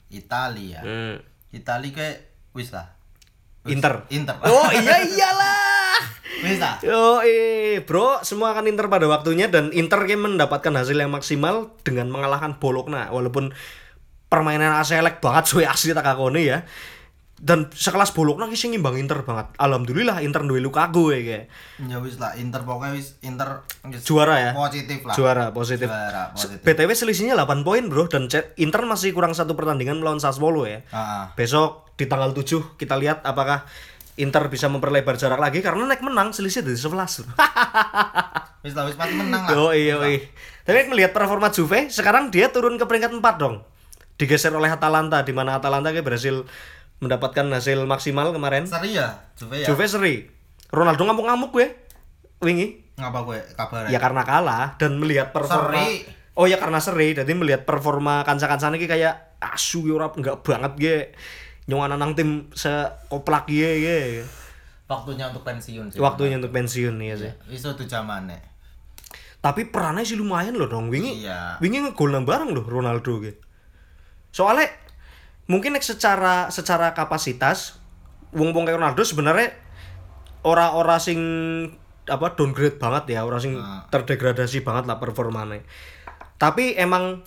Italia. 0.08 0.80
Hmm. 0.80 1.16
Italia 1.48 1.90
kayak 1.90 2.16
wis 2.52 2.68
lah. 2.70 2.92
Wis. 3.64 3.72
Inter. 3.74 4.04
Inter. 4.08 4.36
Oh 4.42 4.68
iya 4.70 5.00
iyalah. 5.02 6.00
Wis 6.44 6.62
lah. 6.62 6.78
Yo, 6.80 7.18
eh, 7.20 7.82
bro, 7.82 8.22
semua 8.22 8.52
akan 8.52 8.70
Inter 8.70 8.86
pada 8.86 9.04
waktunya 9.04 9.50
dan 9.50 9.72
Inter 9.72 10.06
game 10.06 10.28
mendapatkan 10.28 10.70
hasil 10.70 10.94
yang 10.94 11.10
maksimal 11.10 11.74
dengan 11.82 12.06
mengalahkan 12.08 12.54
Bologna 12.56 13.10
walaupun 13.10 13.50
permainan 14.28 14.76
aselek 14.76 15.18
banget 15.18 15.48
suwe 15.48 15.64
asli 15.66 15.90
tak 15.90 16.06
akoni 16.06 16.46
ya. 16.46 16.62
Dan 17.38 17.70
sekelas 17.70 18.10
Bologna 18.10 18.50
ki 18.50 18.58
sing 18.58 18.74
ngimbang 18.74 18.98
Inter 18.98 19.22
banget. 19.22 19.54
Alhamdulillah 19.62 20.26
Inter 20.26 20.42
duwe 20.42 20.58
Lukaku 20.58 21.14
ya 21.14 21.20
kayak. 21.22 21.44
Ya 21.86 21.96
wis 22.02 22.18
lah 22.18 22.34
Inter 22.34 22.66
pokoknya 22.66 22.98
wis 22.98 23.14
Inter 23.22 23.62
Juara 24.02 24.36
ya? 24.42 24.50
Positif 24.58 24.98
lah. 25.06 25.14
Juara 25.14 25.44
positif. 25.54 25.86
Juara 25.86 26.22
positif. 26.34 26.58
BTW 26.66 26.90
selisihnya 26.92 27.38
8 27.38 27.62
poin, 27.62 27.86
Bro, 27.86 28.10
dan 28.10 28.26
Inter 28.58 28.82
masih 28.84 29.14
kurang 29.14 29.38
satu 29.38 29.54
pertandingan 29.54 30.02
melawan 30.02 30.18
Sassuolo 30.18 30.66
ya. 30.66 30.82
Heeh. 30.82 31.24
Besok 31.38 31.94
di 31.94 32.10
tanggal 32.10 32.34
7 32.34 32.74
kita 32.74 32.98
lihat 32.98 33.22
apakah 33.22 33.66
Inter 34.18 34.50
bisa 34.50 34.66
memperlebar 34.66 35.14
jarak 35.14 35.38
lagi 35.38 35.62
karena 35.62 35.86
naik 35.86 36.02
menang 36.02 36.34
selisih 36.34 36.66
dari 36.66 36.74
11. 36.74 37.38
Wis 38.66 38.74
lah 38.74 38.90
wis 38.90 38.98
pasti 38.98 39.14
menang 39.14 39.46
lah. 39.46 39.54
Oh 39.54 39.70
iya 39.70 39.94
iya. 40.02 40.26
Tapi 40.66 40.90
melihat 40.90 41.14
performa 41.14 41.54
Juve, 41.54 41.86
sekarang 41.88 42.34
dia 42.34 42.50
turun 42.50 42.74
ke 42.74 42.82
peringkat 42.82 43.14
4 43.14 43.22
dong. 43.38 43.62
Digeser 44.18 44.50
oleh 44.50 44.66
Atalanta 44.66 45.22
di 45.22 45.30
mana 45.30 45.62
Atalanta 45.62 45.94
kayak 45.94 46.02
berhasil 46.02 46.42
mendapatkan 46.98 47.46
hasil 47.50 47.86
maksimal 47.86 48.34
kemarin. 48.34 48.66
Seri 48.66 48.98
ya, 48.98 49.30
Juve 49.38 49.62
ya. 49.62 49.66
Juve 49.70 49.84
seri. 49.86 50.14
Ronaldo 50.68 51.06
ngamuk-ngamuk 51.06 51.50
gue. 51.54 51.66
Wingi. 52.42 52.86
Ngapa 52.98 53.22
gue 53.22 53.38
kabar 53.54 53.86
Ya 53.86 54.02
karena 54.02 54.26
kalah 54.26 54.74
dan 54.74 54.98
melihat 54.98 55.30
performa 55.30 55.78
Seri. 55.78 56.18
Oh 56.38 56.46
ya 56.46 56.54
karena 56.54 56.78
seri, 56.78 57.18
jadi 57.18 57.34
melihat 57.34 57.66
performa 57.66 58.22
kanca-kancane 58.22 58.78
iki 58.78 58.86
kayak 58.86 59.34
asu 59.42 59.90
ya 59.90 59.98
ora 59.98 60.06
enggak 60.14 60.38
banget 60.46 60.72
ge. 60.78 60.98
Nyongan 61.66 61.98
nang 61.98 62.14
tim 62.14 62.46
sekoplak 62.54 63.50
ye 63.50 63.82
ge. 63.82 64.00
Waktunya 64.86 65.34
untuk 65.34 65.42
pensiun 65.42 65.90
sih. 65.90 65.98
Waktunya 65.98 66.38
untuk 66.38 66.54
pensiun 66.54 66.94
ya 67.02 67.14
sih. 67.18 67.32
Itu 67.50 67.74
zamane. 67.90 68.38
Tapi 69.42 69.66
perannya 69.66 70.06
sih 70.06 70.14
lumayan 70.14 70.54
loh 70.54 70.70
dong. 70.70 70.90
Wingi 70.94 71.26
Iya. 71.26 71.58
wingi 71.58 71.82
ngegol 71.82 72.14
bareng 72.22 72.54
loh 72.54 72.62
Ronaldo 72.62 73.18
gitu. 73.18 73.38
Soalnya 74.30 74.70
mungkin 75.48 75.72
nek 75.72 75.82
secara 75.82 76.48
secara 76.48 76.92
kapasitas 76.92 77.80
wong-wong 78.30 78.62
kayak 78.62 78.76
Ronaldo 78.76 79.00
sebenarnya 79.00 79.56
ora-ora 80.40 80.96
sing 80.98 81.18
apa 82.04 82.32
downgrade 82.32 82.76
banget 82.76 83.16
ya, 83.16 83.20
ora 83.22 83.36
sing 83.36 83.52
Nah. 83.52 83.84
terdegradasi 83.88 84.60
banget 84.62 84.84
lah 84.84 84.96
performanya. 84.96 85.60
Tapi 86.36 86.72
emang 86.74 87.20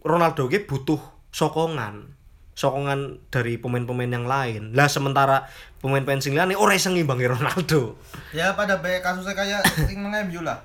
Ronaldo 0.00 0.46
ge 0.46 0.62
butuh 0.62 0.98
sokongan. 1.28 2.14
Sokongan 2.52 3.22
dari 3.30 3.54
pemain-pemain 3.56 4.10
yang 4.12 4.26
lain. 4.26 4.74
Lah 4.74 4.86
sementara 4.86 5.46
pemain-pemain 5.78 6.18
sing 6.18 6.34
liyane 6.34 6.54
ora 6.54 6.74
iso 6.74 6.90
ngimbangi 6.90 7.26
Ronaldo. 7.28 7.98
Ya 8.30 8.54
pada 8.54 8.78
baik 8.78 8.98
kasusnya 9.00 9.34
kayak 9.34 9.62
sing 9.88 9.98
nang 10.00 10.14
MU 10.26 10.42
lah. 10.42 10.58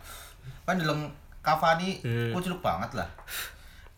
Kan 0.66 0.78
dalam 0.78 1.10
Cavani 1.42 1.98
Hmm. 2.00 2.30
kucluk 2.32 2.62
banget 2.62 2.94
lah. 2.96 3.10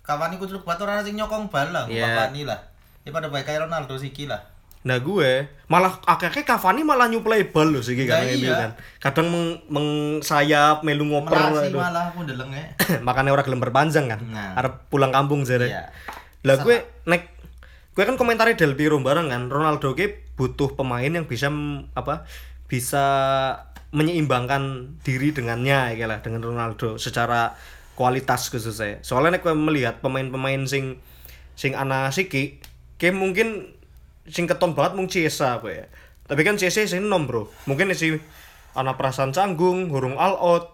Cavani 0.01 0.35
kucluk 0.35 0.63
batu 0.63 0.83
ora 0.83 0.99
sing 0.99 1.15
nyokong 1.15 1.47
bal 1.47 1.67
lah, 1.69 1.83
Iya. 1.85 2.03
Cavani 2.05 2.43
lah. 2.43 2.59
Ya 3.05 3.13
pada 3.13 3.29
baik 3.29 3.45
kayak 3.45 3.69
Ronaldo 3.69 3.95
siki 3.95 4.25
lah. 4.25 4.41
Nah 4.81 4.97
gue 4.97 5.45
malah 5.65 5.97
akhirnya 6.03 6.41
Cavani 6.43 6.81
malah 6.81 7.05
nyuplai 7.05 7.45
bal 7.45 7.69
loh 7.69 7.81
sih 7.81 7.93
kan 7.95 8.21
Ya, 8.21 8.33
MU 8.33 8.43
iya. 8.43 8.53
kan. 8.59 8.71
Kadang 8.99 9.27
meng, 9.29 9.45
mengsayap 9.67 10.81
melu 10.81 11.05
ngoper 11.05 11.33
Melasi 11.33 11.69
malah 11.71 12.09
aku 12.09 12.21
ndelenge. 12.21 12.63
makanya 13.07 13.31
orang 13.31 13.45
gelem 13.45 13.61
berpanjang 13.61 14.05
kan 14.07 14.21
Nah. 14.25 14.53
arep 14.55 14.85
pulang 14.87 15.09
kampung 15.09 15.41
jare 15.41 15.65
Iya. 15.67 15.83
lah 16.41 16.61
gue 16.61 16.77
nek 17.03 17.33
gue 17.91 18.03
kan 18.03 18.13
komentari 18.13 18.53
Del 18.53 18.73
Piero 18.73 18.97
bareng 18.99 19.25
kan 19.27 19.49
Ronaldo 19.49 19.93
ke 19.93 20.33
butuh 20.33 20.73
pemain 20.73 21.07
yang 21.07 21.25
bisa 21.25 21.49
apa 21.93 22.29
bisa 22.65 23.01
menyeimbangkan 23.89 24.61
diri 25.01 25.31
dengannya 25.31 25.93
ya 25.93 26.05
lah 26.05 26.19
dengan 26.19 26.43
Ronaldo 26.43 26.97
secara 26.97 27.55
kualitas 27.93 28.49
khususnya 28.49 28.99
soalnya 28.99 29.37
nek 29.37 29.41
gue 29.41 29.53
melihat 29.53 29.97
pemain-pemain 29.97 30.67
sing 30.67 30.99
sing 31.55 31.73
ana 31.73 32.11
siki 32.11 32.59
ke 32.95 33.11
mungkin 33.11 33.75
sing 34.25 34.49
keton 34.49 34.73
banget 34.73 34.93
mung 34.97 35.07
Ciesa 35.11 35.59
apa 35.61 35.67
ya. 35.69 35.85
Tapi 36.25 36.41
kan 36.41 36.57
Ciesa 36.57 36.81
sing 36.85 37.05
nom 37.05 37.27
bro. 37.29 37.47
Mungkin 37.69 37.93
si 37.93 38.15
ana 38.75 38.95
perasaan 38.99 39.31
canggung 39.31 39.87
hurung 39.93 40.17
all 40.19 40.35
out 40.35 40.65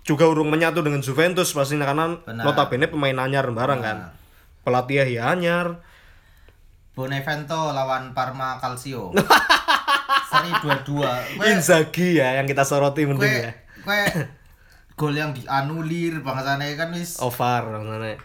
juga 0.00 0.24
urung 0.24 0.48
menyatu 0.48 0.80
dengan 0.80 1.04
Juventus 1.04 1.52
pastinya 1.52 1.84
karena 1.84 2.16
Benar. 2.24 2.44
notabene 2.46 2.86
pemain 2.88 3.18
anyar 3.20 3.44
bareng 3.52 3.80
kan. 3.84 3.98
Pelatih 4.64 5.04
ya 5.08 5.32
anyar. 5.32 5.80
Bonevento 6.96 7.72
lawan 7.72 8.12
Parma 8.12 8.60
Calcio. 8.60 9.14
Seri 10.30 10.50
2-2. 10.62 11.38
Gue 11.38 11.46
Inzaghi 11.50 12.08
ya 12.22 12.38
yang 12.38 12.46
kita 12.46 12.62
soroti 12.62 13.02
mending 13.02 13.50
ya. 13.50 13.52
gue 13.80 14.00
gol 15.00 15.16
yang 15.16 15.32
dianulir 15.32 16.20
bangsane 16.20 16.76
kan 16.76 16.92
wis 16.92 17.16
Ovar 17.24 17.80
mana 17.80 18.20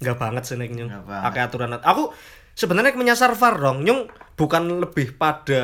nggak 0.00 0.16
banget 0.16 0.42
sih 0.48 0.56
nek 0.56 0.72
nyung. 0.72 0.90
Pakai 1.06 1.40
aturan 1.46 1.76
aku 1.76 2.10
sebenarnya 2.56 2.96
menyasar 2.96 3.36
VAR 3.36 3.60
dong. 3.60 3.84
Nyung 3.84 4.08
bukan 4.34 4.80
lebih 4.80 5.14
pada 5.20 5.62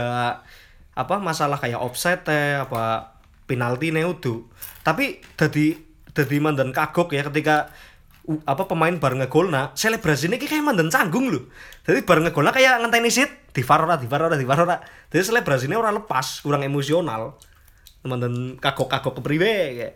apa 0.96 1.14
masalah 1.20 1.60
kayak 1.60 1.80
offside 1.80 2.24
teh 2.24 2.56
apa 2.56 3.12
penalti 3.44 3.92
neudu 3.92 4.48
tapi 4.80 5.20
jadi 5.36 5.76
jadi 6.16 6.36
mandan 6.40 6.72
kagok 6.72 7.12
ya 7.12 7.20
ketika 7.28 7.68
apa 8.48 8.64
pemain 8.64 8.96
bareng 8.96 9.20
ngegolna 9.20 9.76
selebrasi 9.76 10.32
ini 10.32 10.40
kayak 10.40 10.64
mandan 10.64 10.88
canggung 10.88 11.28
loh 11.28 11.52
jadi 11.84 12.00
bareng 12.00 12.26
ngegolna 12.26 12.50
kayak 12.50 12.80
ngenteni 12.80 13.12
sit 13.12 13.46
di 13.56 13.64
VAR 13.64 13.88
ora 13.88 13.96
di 13.96 14.04
VAR 14.04 14.28
ora 14.28 14.36
di 14.36 14.44
VAR 14.44 14.60
ora. 14.68 14.76
Jadi 15.08 15.22
selebrasi 15.32 15.64
ini 15.64 15.80
orang 15.80 16.04
lepas 16.04 16.44
kurang 16.44 16.60
emosional. 16.60 17.40
Mandan 18.04 18.60
kagok-kagok 18.60 19.22
kepriwe 19.22 19.52
kayak. 19.80 19.94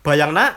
Bayangna 0.00 0.54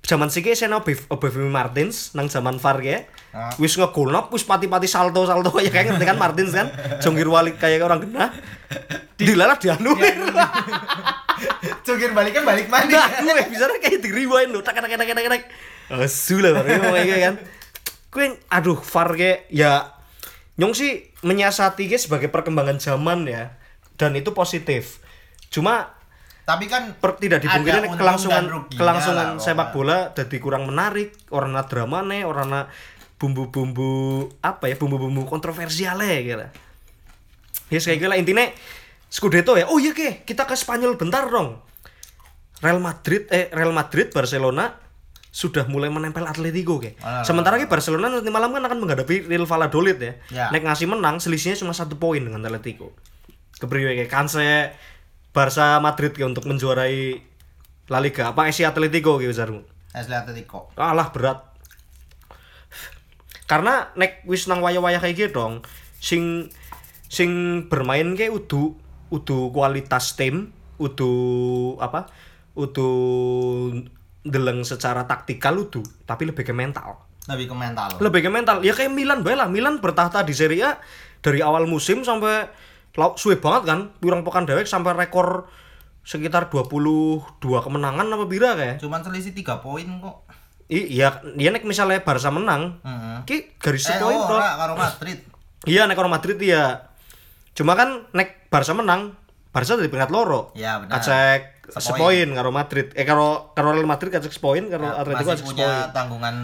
zaman 0.00 0.32
siki 0.32 0.56
saya 0.56 0.80
Bev 0.80 1.06
Obafemi 1.12 1.52
Martins 1.52 2.16
nang 2.16 2.26
zaman 2.26 2.56
VAR 2.58 2.80
ya 2.82 3.00
Ah. 3.30 3.54
wis 3.62 3.78
ngegolno 3.78 4.26
wis 4.34 4.42
pati-pati 4.42 4.90
salto 4.90 5.22
salto 5.22 5.54
kayak 5.54 5.70
kayak 5.74 5.86
ngerti 5.94 6.02
kan 6.02 6.18
Martins 6.18 6.50
kan? 6.50 6.66
Jongkir 6.98 7.30
walik 7.30 7.62
kayak 7.62 7.78
orang 7.86 8.02
genah. 8.02 8.34
Dilalah 9.14 9.54
dianulir. 9.54 10.18
Cungkir 11.86 12.10
balik 12.10 12.34
kan 12.34 12.42
balik 12.42 12.66
mana? 12.66 12.90
nah 12.90 13.30
gue 13.30 13.46
bisa 13.54 13.70
kayak 13.78 14.02
di 14.02 14.10
rewind 14.10 14.50
lo 14.50 14.66
tak 14.66 14.82
tak 14.82 14.90
tak 14.90 14.98
tak 14.98 15.14
tak. 15.14 15.42
Asu 15.94 16.42
lah 16.42 16.58
baru 16.58 16.82
ngomong 16.82 17.06
kayak 17.06 17.20
kan. 17.22 17.34
Gue 18.10 18.26
aduh 18.50 18.82
VAR 18.82 19.14
kayak 19.14 19.46
ya 19.46 19.94
nyong 20.58 20.74
sih 20.74 21.14
menyiasati 21.22 21.86
sebagai 22.02 22.34
perkembangan 22.34 22.82
zaman 22.82 23.30
ya 23.30 23.54
dan 23.94 24.18
itu 24.18 24.34
positif. 24.34 24.98
Cuma 25.54 25.99
Tapi 26.50 26.64
kan 26.66 26.82
per, 26.98 27.14
tidak 27.22 27.46
dipungkiri 27.46 27.86
kelangsungan 27.94 28.44
kelangsungan 28.74 29.38
lah, 29.38 29.42
sepak 29.42 29.70
bola 29.70 30.10
jadi 30.10 30.36
kurang 30.42 30.66
menarik 30.66 31.14
orang 31.30 31.54
drama 31.70 32.02
nih 32.02 32.26
orang 32.26 32.66
bumbu-bumbu 33.22 34.26
apa 34.42 34.66
ya 34.66 34.74
bumbu-bumbu 34.74 35.30
kontroversial 35.30 36.02
ya 36.02 36.18
gitu. 36.26 36.46
Ya 37.70 37.78
kayak 37.78 37.98
gitu 38.02 38.08
lah. 38.10 38.18
Intinya 38.18 38.50
Scudetto 39.06 39.54
ya 39.54 39.70
oh 39.70 39.78
iya 39.78 39.94
ke 39.94 40.26
kita 40.26 40.42
ke 40.42 40.58
Spanyol 40.58 40.98
bentar 40.98 41.30
dong. 41.30 41.62
Real 42.58 42.82
Madrid 42.82 43.30
eh 43.30 43.46
Real 43.54 43.70
Madrid 43.70 44.10
Barcelona 44.10 44.74
sudah 45.30 45.62
mulai 45.70 45.86
menempel 45.94 46.26
Atletico 46.26 46.82
ke 46.82 46.98
sementara 47.22 47.54
ke 47.54 47.70
Barcelona 47.70 48.10
nanti 48.10 48.26
malam 48.34 48.50
kan 48.50 48.66
akan 48.66 48.82
menghadapi 48.82 49.30
Real 49.30 49.46
Valladolid 49.46 49.98
ya, 50.02 50.12
Ya. 50.34 50.46
nek 50.50 50.66
ngasih 50.66 50.90
menang 50.90 51.22
selisihnya 51.22 51.54
cuma 51.54 51.70
satu 51.70 51.94
poin 52.02 52.18
dengan 52.18 52.42
Atletico. 52.42 52.90
Kepriwe 53.62 53.94
kayak 53.94 54.10
kanse 54.10 54.74
Barca 55.30 55.78
Madrid 55.78 56.10
ke 56.14 56.26
untuk 56.26 56.46
menjuarai 56.46 57.22
La 57.90 57.98
Liga. 58.02 58.30
Apa 58.30 58.50
Asia 58.50 58.70
Atletico 58.70 59.18
gitu 59.18 59.34
jarmu 59.34 59.62
Asli 59.90 60.14
Atletico. 60.14 60.70
alah 60.78 61.10
berat. 61.10 61.42
Karena 63.50 63.90
nek 63.98 64.22
wis 64.30 64.46
nang 64.46 64.62
waya-waya 64.62 65.02
kayak 65.02 65.16
gitu 65.18 65.42
dong 65.42 65.66
sing 65.98 66.46
sing 67.10 67.62
bermain 67.66 68.14
kayak 68.14 68.30
udu 68.30 68.78
udu 69.10 69.50
kualitas 69.50 70.14
tim 70.14 70.54
udu 70.78 71.12
apa 71.82 72.06
udu 72.54 72.88
deleng 74.22 74.62
secara 74.62 75.02
taktikal 75.10 75.58
udu 75.58 75.82
tapi 76.06 76.30
lebih 76.30 76.46
ke 76.46 76.54
mental. 76.54 77.10
Lebih 77.26 77.50
ke 77.50 77.56
mental. 77.58 77.88
lebih 77.98 78.20
ke 78.26 78.30
mental. 78.30 78.56
Ya 78.62 78.72
kayak 78.74 78.94
Milan 78.94 79.26
bae 79.26 79.34
lah. 79.34 79.50
Milan 79.50 79.82
bertahta 79.82 80.22
di 80.22 80.34
Serie 80.34 80.62
A 80.62 80.78
dari 81.20 81.42
awal 81.42 81.66
musim 81.66 82.06
sampai 82.06 82.48
lau 82.92 83.14
suwe 83.14 83.36
banget 83.36 83.62
kan 83.64 83.80
pirang 83.96 84.20
pekan 84.20 84.44
dewek 84.44 84.64
sampai 84.64 84.94
rekor 84.94 85.46
sekitar 86.00 86.48
22 86.48 87.38
kemenangan 87.38 88.06
apa 88.08 88.24
bira 88.24 88.54
kayak 88.54 88.76
Cuman 88.78 89.00
selisih 89.00 89.30
3 89.32 89.60
poin 89.60 89.84
kok. 89.84 90.16
Iya 90.66 91.08
iya 91.34 91.48
nek 91.48 91.62
misalnya 91.62 91.98
Barca 92.00 92.30
menang 92.30 92.78
Heeh. 92.80 93.16
ki 93.24 93.36
garis 93.56 93.84
Eh, 93.84 93.98
poin 93.98 94.14
ora 94.16 94.54
karo 94.56 94.74
Madrid. 94.74 95.18
iya 95.64 95.82
nek 95.84 95.94
orang 95.94 96.14
Madrid 96.14 96.38
iya 96.38 96.86
cuma 97.52 97.74
kan 97.74 98.06
nek 98.10 98.46
Barca 98.46 98.70
menang 98.72 99.18
Barca 99.48 99.74
dari 99.74 99.86
peringkat 99.86 100.08
loro 100.08 100.54
Ya, 100.54 100.78
benar. 100.78 100.96
kacek 100.96 101.58
Sepoin. 101.72 102.30
karo 102.30 102.50
Madrid 102.50 102.86
eh 102.92 103.02
karo 103.02 103.50
karo 103.50 103.70
Real 103.72 103.84
Madrid 103.84 104.08
kacek 104.08 104.30
sepoin 104.30 104.66
karo 104.66 104.86
Atletico 104.88 105.10
Ya, 105.24 105.26
Masih 105.28 105.30
kacek 105.36 105.46
punya 105.48 105.66
sepoin 105.66 105.90
tanggungan 105.92 106.36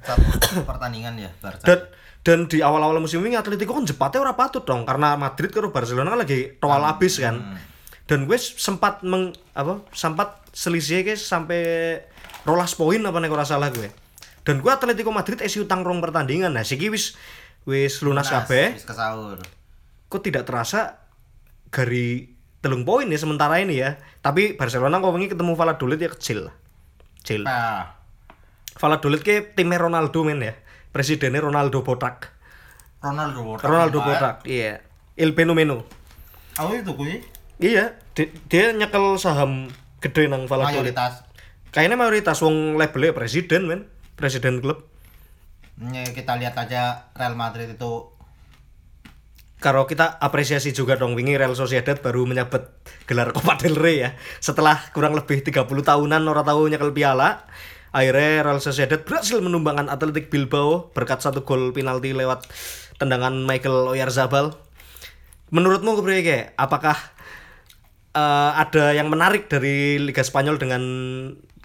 satu 0.00 0.22
pertandingan 0.68 1.14
ya 1.16 1.30
Barca. 1.36 1.62
dan 1.64 1.80
dan 2.22 2.46
di 2.46 2.62
awal-awal 2.62 3.02
musim 3.02 3.18
ini 3.26 3.34
Atletico 3.34 3.74
kan 3.74 3.82
jepatnya 3.82 4.22
ora 4.22 4.34
patut 4.38 4.62
dong 4.62 4.86
karena 4.86 5.18
Madrid 5.18 5.50
karo 5.50 5.74
Barcelona 5.74 6.14
kan 6.14 6.20
lagi 6.22 6.54
toal 6.62 6.82
habis 6.86 7.18
kan. 7.18 7.58
Dan 8.06 8.30
gue 8.30 8.38
sempat 8.38 9.02
meng 9.02 9.34
apa 9.58 9.82
sempat 9.90 10.38
selisih 10.54 11.02
guys 11.02 11.26
sampai 11.26 11.98
rolas 12.46 12.78
poin 12.78 13.02
apa 13.02 13.18
nek 13.18 13.34
ora 13.34 13.42
salah 13.42 13.74
gue. 13.74 13.90
Dan 14.46 14.62
gue 14.62 14.70
Atletico 14.70 15.10
Madrid 15.10 15.42
isi 15.42 15.58
utang 15.58 15.82
rong 15.82 15.98
pertandingan. 15.98 16.54
Nah 16.54 16.62
siki 16.62 16.94
wis 16.94 17.18
wis 17.66 17.98
lunas 18.06 18.30
kabeh. 18.30 18.78
Wis 18.78 18.86
kesaur. 18.86 19.42
kok 20.12 20.20
tidak 20.20 20.44
terasa 20.44 21.08
gari 21.72 22.36
telung 22.60 22.86
poin 22.86 23.10
ya 23.10 23.18
sementara 23.18 23.58
ini 23.58 23.82
ya. 23.82 23.98
Tapi 24.22 24.54
Barcelona 24.54 25.02
kok 25.02 25.10
wengi 25.10 25.26
ketemu 25.26 25.58
Valladolid 25.58 25.98
ya 25.98 26.10
kecil. 26.14 26.54
Kecil. 27.18 27.42
Nah, 27.42 27.98
Valladolid 28.78 29.26
ke 29.26 29.42
timnya 29.58 29.82
Ronaldo 29.82 30.22
men 30.22 30.38
ya 30.38 30.54
presidennya 30.92 31.40
Ronaldo 31.40 31.80
Botak. 31.80 32.36
Ronaldo 33.02 33.40
Botak. 33.42 33.66
Ronaldo. 33.66 33.98
Botak 34.00 34.36
iya. 34.46 34.84
Il 35.18 35.34
Fenomeno 35.34 35.82
Oh 36.60 36.70
itu 36.70 36.92
kuy. 36.94 37.24
Iya 37.58 37.96
di- 38.12 38.30
dia 38.46 38.70
nyekel 38.70 39.16
saham 39.16 39.72
gede 39.98 40.28
nang 40.28 40.44
Valladolid. 40.44 40.92
Mayoritas. 40.92 41.24
kayaknya 41.72 41.96
mayoritas 41.96 42.38
wong 42.44 42.76
labelnya 42.76 43.16
presiden 43.16 43.64
men. 43.64 43.80
Presiden 44.12 44.60
klub. 44.60 44.84
Ya, 45.80 46.04
kita 46.04 46.36
lihat 46.36 46.52
aja 46.54 47.08
Real 47.16 47.32
Madrid 47.34 47.72
itu. 47.72 48.12
Kalau 49.56 49.86
kita 49.86 50.18
apresiasi 50.18 50.74
juga 50.74 50.98
dong 50.98 51.14
wingi 51.14 51.38
Real 51.38 51.54
Sociedad 51.54 51.94
baru 51.96 52.26
menyabet 52.26 52.66
gelar 53.06 53.30
Copa 53.30 53.54
del 53.56 53.78
Rey 53.78 54.02
ya. 54.02 54.18
Setelah 54.42 54.90
kurang 54.90 55.14
lebih 55.14 55.40
30 55.40 55.64
tahunan 55.64 56.22
orang 56.26 56.44
tahu 56.44 56.66
nyekel 56.66 56.90
piala 56.90 57.46
akhirnya 57.92 58.42
Real 58.48 58.60
Sociedad 58.60 59.00
berhasil 59.04 59.38
menumbangkan 59.38 59.92
Athletic 59.92 60.32
Bilbao 60.32 60.90
berkat 60.96 61.20
satu 61.20 61.44
gol 61.44 61.76
penalti 61.76 62.16
lewat 62.16 62.48
tendangan 62.96 63.44
Michael 63.44 63.92
Oyarzabal 63.92 64.56
menurutmu 65.52 66.00
kepriye 66.00 66.20
Ge? 66.24 66.38
apakah 66.56 66.96
eh, 68.16 68.50
ada 68.56 68.96
yang 68.96 69.12
menarik 69.12 69.52
dari 69.52 70.00
Liga 70.00 70.24
Spanyol 70.24 70.56
dengan 70.56 70.82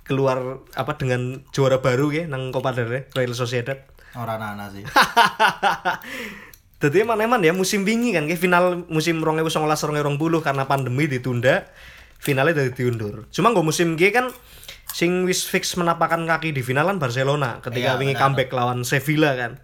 keluar 0.04 0.64
apa 0.76 0.96
dengan 0.96 1.44
juara 1.52 1.84
baru 1.84 2.12
ya 2.12 2.24
nang 2.28 2.52
Copa 2.52 2.72
del 2.72 2.88
Rey 2.88 3.04
Real 3.16 3.36
Sociedad 3.36 3.98
orang 4.18 4.42
anak 4.42 4.68
sih. 4.74 4.84
Jadi 6.82 6.98
emang-emang 7.02 7.42
ya 7.42 7.54
musim 7.58 7.82
wingi 7.82 8.14
kan 8.14 8.30
kayak 8.30 8.38
final 8.38 8.86
musim 8.86 9.18
2019 9.18 9.66
2020 9.66 10.46
karena 10.46 10.64
pandemi 10.70 11.10
ditunda, 11.10 11.66
finalnya 12.22 12.62
dari 12.62 12.70
diundur. 12.70 13.26
Cuma 13.34 13.50
gue 13.50 13.66
musim 13.66 13.98
G 13.98 14.14
kan 14.14 14.30
sing 14.98 15.30
wis 15.30 15.46
fix 15.46 15.78
menapakkan 15.78 16.26
kaki 16.26 16.50
di 16.50 16.66
finalan 16.66 16.98
Barcelona 16.98 17.62
ketika 17.62 17.94
Iya, 17.94 18.00
wingi 18.02 18.18
comeback 18.18 18.50
lawan 18.50 18.82
Sevilla 18.82 19.38
kan. 19.38 19.62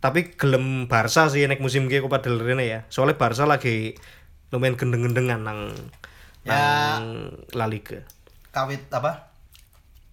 Tapi 0.00 0.32
gelem 0.40 0.88
Barca 0.88 1.28
sih 1.28 1.44
nek 1.44 1.60
musim 1.60 1.92
G 1.92 2.00
Copa 2.00 2.24
del 2.24 2.40
Rey 2.40 2.56
ya. 2.64 2.80
Soalnya 2.88 3.20
Barca 3.20 3.44
lagi 3.44 3.92
lumayan 4.48 4.80
gendeng-gendengan 4.80 5.40
nang 5.44 5.60
Ya. 6.44 6.96
nang 6.96 7.32
La 7.52 7.68
Liga. 7.68 8.00
Kawit 8.52 8.88
apa? 8.88 9.32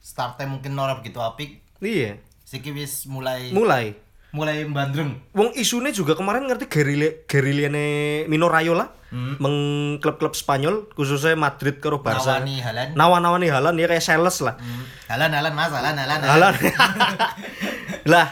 startnya 0.01 0.49
mungkin 0.49 0.73
ora 0.75 0.97
begitu 0.97 1.21
apik 1.21 1.61
Iya. 1.77 2.17
siki 2.41 2.73
wis 2.73 3.05
mulai 3.05 3.53
Mulai. 3.53 3.93
mulai 4.33 4.65
bandreng 4.65 5.13
Wong 5.31 5.53
isune 5.53 5.93
juga 5.93 6.17
kemarin 6.17 6.49
ngerti 6.49 6.65
gerilya 6.65 7.21
geriliane 7.29 7.85
Mino 8.25 8.49
Raiola 8.49 8.89
Hmm. 9.11 9.35
meng 9.43 9.55
klub-klub 9.99 10.31
Spanyol 10.31 10.87
khususnya 10.95 11.35
Madrid 11.35 11.83
karo 11.83 11.99
Barca. 11.99 12.39
nawani 12.39 12.63
halan 12.63 12.95
Nawan-nawani 12.95 13.51
halan 13.51 13.75
ya 13.75 13.91
kayak 13.91 13.99
sales 13.99 14.39
lah. 14.39 14.55
Hmm. 14.55 14.87
halan 15.11 15.35
halan 15.35 15.51
mas 15.51 15.67
halan 15.67 15.95
halan 15.99 16.19
Halan. 16.23 16.53
lah, 18.15 18.27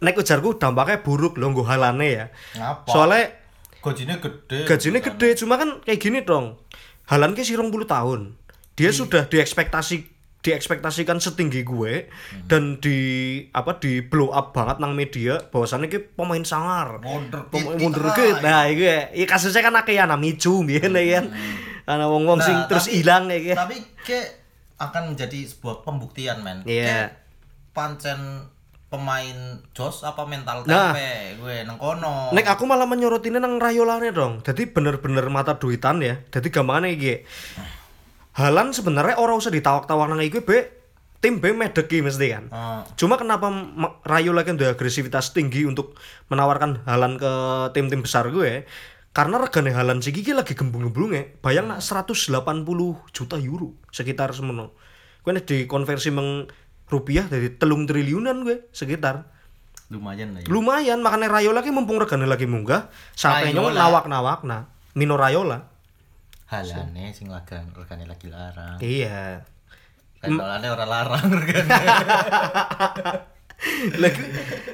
nek 0.00 0.16
ujarku 0.16 0.56
dampaknya 0.56 1.04
buruk 1.04 1.36
lho 1.36 1.52
nggo 1.52 1.68
halane 1.68 2.08
ya. 2.08 2.26
ngapa 2.56 2.88
Soalnya 2.88 3.36
gajinya 3.84 4.16
gede 4.16 4.64
gajinya 4.64 5.00
gede 5.04 5.28
cuma 5.36 5.60
kan 5.60 5.84
kayak 5.84 6.00
gini 6.00 6.24
dong. 6.24 6.56
Halan 7.04 7.36
ke 7.36 7.44
sirong 7.44 7.68
puluh 7.68 7.84
tahun. 7.84 8.32
Dia 8.80 8.96
sudah 8.96 9.28
diekspektasi 9.28 10.13
diekspektasikan 10.44 11.16
setinggi 11.18 11.64
gue 11.64 12.12
dan 12.44 12.76
di 12.76 12.98
apa 13.50 13.80
di 13.80 13.98
blow 13.98 14.28
up 14.28 14.52
banget 14.52 14.76
nang 14.76 14.92
media 14.92 15.40
bahwasannya 15.40 15.88
ki 15.88 16.12
pemain 16.12 16.44
sangar 16.44 17.00
Mundur 17.00 17.48
Pem- 17.48 17.64
dikit, 17.64 17.80
mundur 17.80 18.04
ah. 18.04 18.08
dikit 18.12 18.36
nah 18.38 18.68
itu 18.68 18.84
ya 18.84 19.08
ya 19.10 19.24
kasusnya 19.24 19.64
kan 19.64 19.74
akeh 19.74 19.96
ana 19.96 20.14
micu 20.14 20.60
biyen 20.60 20.92
ya 20.92 21.18
kan 21.18 21.32
ana 21.86 22.04
wong-wong 22.06 22.38
sing 22.38 22.52
Nah, 22.54 22.68
terus 22.68 22.86
tapi- 22.86 23.00
ilang 23.00 23.24
ya 23.26 23.56
tapi 23.56 23.76
ke 23.98 24.20
akan 24.76 25.14
menjadi 25.14 25.38
sebuah 25.46 25.80
pembuktian 25.80 26.44
men 26.44 26.60
Iya. 26.62 26.84
Kayak 26.84 27.10
pancen 27.72 28.20
pemain 28.86 29.38
jos 29.72 30.04
apa 30.04 30.22
mental 30.22 30.62
Nah. 30.62 30.92
tempe 30.92 31.10
gue 31.40 31.56
nang 31.64 31.78
kono 31.78 32.30
Nek 32.30 32.46
aku 32.46 32.62
malah 32.62 32.84
menyorotinnya 32.84 33.38
nang 33.38 33.56
rayolane 33.56 34.10
dong. 34.10 34.38
Jadi 34.40 34.68
bener-bener 34.68 35.26
mata 35.26 35.56
duitan 35.56 35.98
ya. 35.98 36.20
Jadi 36.28 36.50
gampangnya 36.50 36.90
iki. 36.90 37.14
Halan 38.34 38.74
sebenarnya 38.74 39.14
orang 39.14 39.38
usah 39.38 39.54
ditawak-tawak 39.54 40.10
nang 40.10 40.18
iki 40.18 40.42
be 40.42 40.66
tim 41.22 41.38
B 41.38 41.54
medeki 41.54 42.02
mesti 42.02 42.26
kan. 42.34 42.44
Ah, 42.50 42.82
Cuma 42.98 43.14
kenapa 43.16 43.48
Rayola 44.04 44.42
kan 44.42 44.58
udah 44.58 44.74
agresivitas 44.74 45.30
tinggi 45.32 45.64
untuk 45.64 45.94
menawarkan 46.28 46.82
Halan 46.84 47.16
ke 47.16 47.32
tim-tim 47.72 48.02
besar 48.02 48.28
gue? 48.28 48.66
Karena 49.14 49.38
regane 49.38 49.70
Halan 49.70 50.02
sih 50.02 50.10
iki 50.10 50.34
lagi 50.34 50.58
gembung-gembungnya. 50.58 51.38
Bayang 51.40 51.70
nak 51.70 51.80
180 51.80 52.34
juta 53.14 53.36
euro 53.38 53.78
sekitar 53.94 54.34
semono. 54.34 54.74
Gue 55.22 55.32
nek 55.32 55.46
dikonversi 55.46 56.10
meng 56.10 56.50
rupiah 56.90 57.24
dari 57.24 57.54
telung 57.54 57.86
triliunan 57.86 58.44
gue 58.44 58.68
sekitar. 58.74 59.30
lumayan 59.92 60.32
lah 60.32 60.40
ya 60.40 60.48
lumayan 60.48 60.98
makanya 61.04 61.28
Rayola 61.28 61.60
ki 61.60 61.68
mumpung 61.68 62.00
regane 62.00 62.24
lagi 62.24 62.48
munggah 62.48 62.88
sampai 63.12 63.52
Rayola. 63.52 63.78
nawak-nawak 63.78 64.40
nah 64.42 64.64
Mino 64.96 65.14
Rayola 65.14 65.60
halane 66.62 67.10
sing 67.10 67.26
lagan 67.32 67.72
regane 67.74 68.04
lagi 68.06 68.26
larang. 68.30 68.78
Iya. 68.78 69.42
Rendolane 70.22 70.68
ora 70.70 70.86
larang 70.86 71.26
regane 71.40 71.68
lagi 73.96 74.22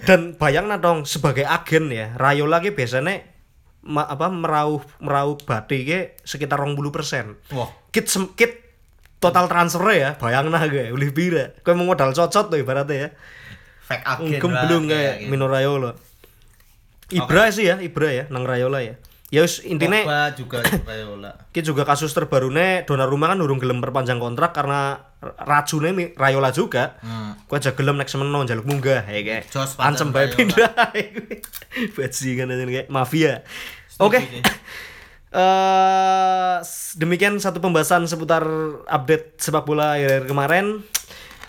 dan 0.07 0.35
bayang 0.35 0.67
dong 0.83 1.07
sebagai 1.07 1.47
agen 1.47 1.91
ya 1.95 2.15
Rayola 2.19 2.59
ki 2.59 2.75
biasanya 2.75 3.23
ma- 3.87 4.07
apa 4.07 4.27
merauh 4.31 4.83
merauh 4.99 5.39
bati 5.39 5.87
ki 5.87 5.99
sekitar 6.27 6.59
20% 6.59 6.91
persen. 6.91 7.39
Wah. 7.55 7.71
Kit 7.95 8.07
sem- 8.11 8.33
kit 8.35 8.63
total 9.21 9.47
transfer 9.53 9.85
ya 9.93 10.17
bayang 10.17 10.49
nah 10.49 10.65
gue 10.65 10.91
boleh 10.91 11.13
bira 11.13 11.53
gue 11.61 11.73
mau 11.77 11.85
modal 11.85 12.17
cocot 12.17 12.51
tuh 12.51 12.59
ibaratnya 12.59 12.97
ya. 12.97 13.09
Fake 13.91 14.07
agen 14.07 14.39
lah, 14.55 14.65
kayak 14.71 15.15
gitu. 15.27 15.31
Mino 15.35 15.47
Rayola. 15.51 15.93
Ibra 17.11 17.51
sih 17.51 17.67
ya 17.67 17.83
Ibra 17.83 18.09
ya 18.15 18.25
nang 18.31 18.47
Rayola 18.47 18.87
ya 18.87 18.95
ya 19.31 19.41
wis 19.41 19.63
intine 19.63 20.03
Pogba 20.03 20.35
juga 20.35 20.59
Rayola 20.63 21.31
Ki 21.55 21.63
juga 21.63 21.83
kasus 21.83 22.11
terbarune 22.11 22.83
Donnarumma 22.83 23.31
kan 23.31 23.39
urung 23.39 23.57
gelem 23.57 23.79
perpanjang 23.79 24.19
kontrak 24.19 24.51
karena 24.51 24.99
r- 25.17 25.35
racune 25.41 25.91
mi- 25.91 26.11
Rayola 26.13 26.51
juga. 26.51 26.99
Hmm. 26.99 27.39
Ku 27.45 27.55
aja 27.55 27.73
gelem 27.73 27.95
nek 27.95 28.07
semeno 28.07 28.39
njaluk 28.41 28.63
munggah 28.65 29.03
ya 29.05 29.21
kayak. 29.21 29.51
Ancem 29.81 30.11
bae 30.11 30.27
pindah. 30.29 30.71
Bajingan 31.97 32.51
kayak 32.61 32.87
mafia. 32.89 33.43
Oke. 33.97 34.19
sih. 34.19 34.43
Eh, 35.31 36.57
s- 36.59 36.99
demikian 36.99 37.39
satu 37.39 37.63
pembahasan 37.63 38.03
seputar 38.05 38.43
update 38.85 39.39
sepak 39.39 39.63
bola 39.63 39.95
akhir 39.95 40.27
kemarin. 40.27 40.83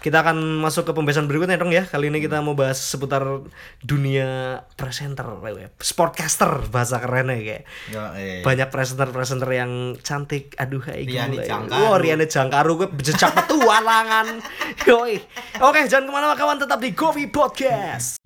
Kita 0.02 0.26
akan 0.26 0.66
masuk 0.66 0.90
ke 0.90 0.92
pembahasan 0.98 1.30
berikutnya 1.30 1.62
dong 1.62 1.70
ya. 1.70 1.86
Kali 1.86 2.10
ini 2.10 2.18
kita 2.18 2.42
mau 2.42 2.58
bahas 2.58 2.82
seputar 2.82 3.22
dunia 3.86 4.62
presenter, 4.74 5.26
sportcaster 5.78 6.66
bahasa 6.74 6.98
kerennya 6.98 7.38
kayak 7.38 7.64
Yo, 7.94 8.02
eh. 8.18 8.42
banyak 8.42 8.70
presenter-presenter 8.74 9.50
yang 9.52 9.72
cantik 10.02 10.54
aduh 10.58 10.82
kayak 10.82 11.06
Riani 11.06 11.38
gila 11.38 11.44
ya. 11.44 11.50
Jangkaru. 11.54 11.82
Wah, 11.86 11.98
Riani 11.98 12.26
Jangkaru 12.30 12.72
gue 12.78 12.88
jejak 13.02 13.32
petualangan 13.34 14.28
Yoi. 14.90 15.18
oke 15.62 15.80
jangan 15.90 16.06
ke 16.08 16.12
mana-mana 16.14 16.38
kawan 16.38 16.58
tetap 16.62 16.78
di 16.82 16.94
Govi 16.94 17.26
Podcast 17.30 18.21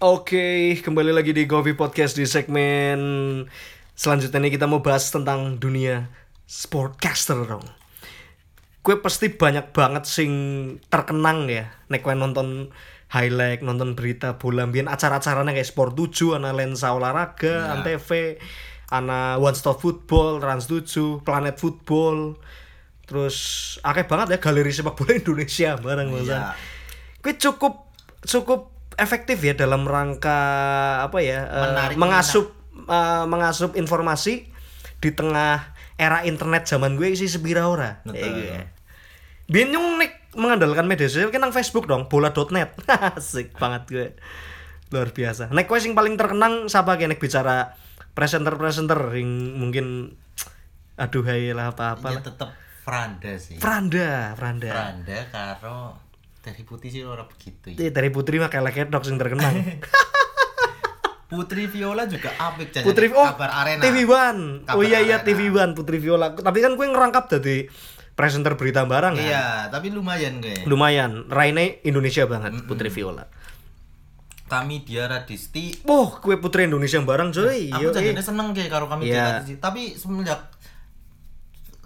Oke, 0.00 0.80
kembali 0.80 1.12
lagi 1.12 1.36
di 1.36 1.44
Govi 1.44 1.76
Podcast 1.76 2.16
di 2.16 2.24
segmen 2.24 2.96
selanjutnya 3.92 4.40
nih 4.40 4.56
kita 4.56 4.64
mau 4.64 4.80
bahas 4.80 5.12
tentang 5.12 5.60
dunia 5.60 6.08
sportcaster 6.48 7.36
dong. 7.44 7.60
Gue 8.80 8.96
pasti 8.96 9.28
banyak 9.28 9.76
banget 9.76 10.08
sing 10.08 10.32
terkenang 10.88 11.52
ya, 11.52 11.68
nek 11.92 12.00
kowe 12.00 12.16
nonton 12.16 12.72
highlight, 13.12 13.60
nonton 13.60 13.92
berita 13.92 14.40
bola 14.40 14.64
mbiyen 14.64 14.88
acara-acaranya 14.88 15.52
kayak 15.52 15.68
Sport 15.68 15.92
7, 15.92 16.40
ana 16.40 16.56
Lensa 16.56 16.96
Olahraga, 16.96 17.68
Antv, 17.68 18.40
ana 18.88 19.36
One 19.36 19.52
Stop 19.52 19.84
Football, 19.84 20.40
Trans 20.40 20.64
7, 20.64 21.20
Planet 21.20 21.60
Football. 21.60 22.40
Terus 23.04 23.36
akeh 23.84 24.08
banget 24.08 24.32
ya 24.32 24.38
galeri 24.40 24.72
sepak 24.72 24.96
bola 24.96 25.12
Indonesia 25.12 25.76
bareng 25.76 26.24
Iya. 26.24 26.56
Gue 27.20 27.36
cukup 27.36 27.92
cukup 28.24 28.79
efektif 29.00 29.40
ya 29.40 29.56
dalam 29.56 29.88
rangka 29.88 30.38
apa 31.02 31.18
ya 31.24 31.48
eh, 31.48 31.62
Menarik 31.66 31.96
mengasup 31.96 32.46
eh, 32.76 33.24
mengasup 33.24 33.72
informasi 33.74 34.46
di 35.00 35.10
tengah 35.10 35.72
era 35.96 36.24
internet 36.24 36.68
zaman 36.68 36.96
gue 36.96 37.12
isi 37.12 37.28
sepira 37.28 37.68
ora. 37.68 38.00
Betul. 38.04 38.20
Ya, 38.20 38.28
gue. 38.32 38.62
Biyen 39.48 39.72
nyung 39.72 39.96
nek 39.96 40.32
mengandalkan 40.36 40.84
media 40.84 41.08
sosial 41.08 41.28
kan 41.28 41.44
Facebook 41.50 41.84
dong, 41.84 42.06
bola.net. 42.06 42.72
Asik 43.16 43.56
banget 43.56 43.82
gue. 43.88 44.06
Luar 44.92 45.12
biasa. 45.12 45.48
Nek 45.52 45.68
kowe 45.68 45.76
sing 45.76 45.92
paling 45.92 46.16
terkenang 46.16 46.68
siapa 46.68 46.96
ki 46.96 47.08
nek 47.08 47.20
bicara 47.20 47.76
presenter-presenter 48.12 49.16
yang 49.16 49.30
mungkin 49.56 50.16
aduh 51.00 51.24
hai 51.24 51.56
lah 51.56 51.72
apa-apa 51.72 52.12
Ya 52.12 52.20
lah. 52.20 52.24
tetep 52.26 52.50
Franda 52.84 53.32
sih 53.40 53.56
Franda, 53.56 54.36
Franda. 54.36 54.68
Franda 54.68 55.18
karo 55.32 55.78
dari 56.40 56.62
putih 56.64 56.88
sih 56.88 57.02
ora 57.04 57.28
begitu 57.28 57.76
ya. 57.76 57.76
Iya, 57.76 57.90
dari 57.92 58.08
Putri 58.08 58.40
mah 58.40 58.48
kayak 58.48 58.72
kedok 58.72 59.04
sing 59.04 59.20
terkenang. 59.20 59.60
Putri 61.30 61.70
Viola 61.70 62.10
juga 62.10 62.34
apik 62.34 62.74
jajan 62.74 62.90
Putri 62.90 63.06
oh 63.14 63.22
kabar 63.22 63.54
arena 63.62 63.78
TV 63.78 64.02
One. 64.02 64.66
Oh 64.74 64.82
iya 64.82 64.98
iya 64.98 65.22
Arena. 65.22 65.26
TV 65.30 65.40
One 65.54 65.72
Putri 65.78 66.02
Viola. 66.02 66.34
Tapi 66.34 66.58
kan 66.58 66.74
gue 66.74 66.86
ngerangkap 66.90 67.30
dari 67.30 67.70
presenter 68.18 68.58
berita 68.58 68.82
barang 68.82 69.14
kan. 69.14 69.22
iya 69.22 69.70
tapi 69.70 69.94
lumayan 69.94 70.42
gue 70.42 70.66
Lumayan. 70.66 71.30
Raine 71.30 71.78
Indonesia 71.86 72.26
banget 72.26 72.66
Putri 72.66 72.90
Viola. 72.90 73.24
kami 74.50 74.82
dia 74.82 75.06
Radisti 75.06 75.86
Wah, 75.86 76.18
kue 76.18 76.34
Putri 76.42 76.66
Indonesia 76.66 76.98
barang 76.98 77.30
coy. 77.30 77.70
aku 77.70 77.94
eh. 77.94 78.18
seneng 78.18 78.50
ke 78.50 78.66
karo 78.66 78.90
kami 78.90 79.06
Iya. 79.06 79.14
dia 79.14 79.22
Radisti 79.38 79.54
tapi 79.62 79.94
semenjak 79.94 80.50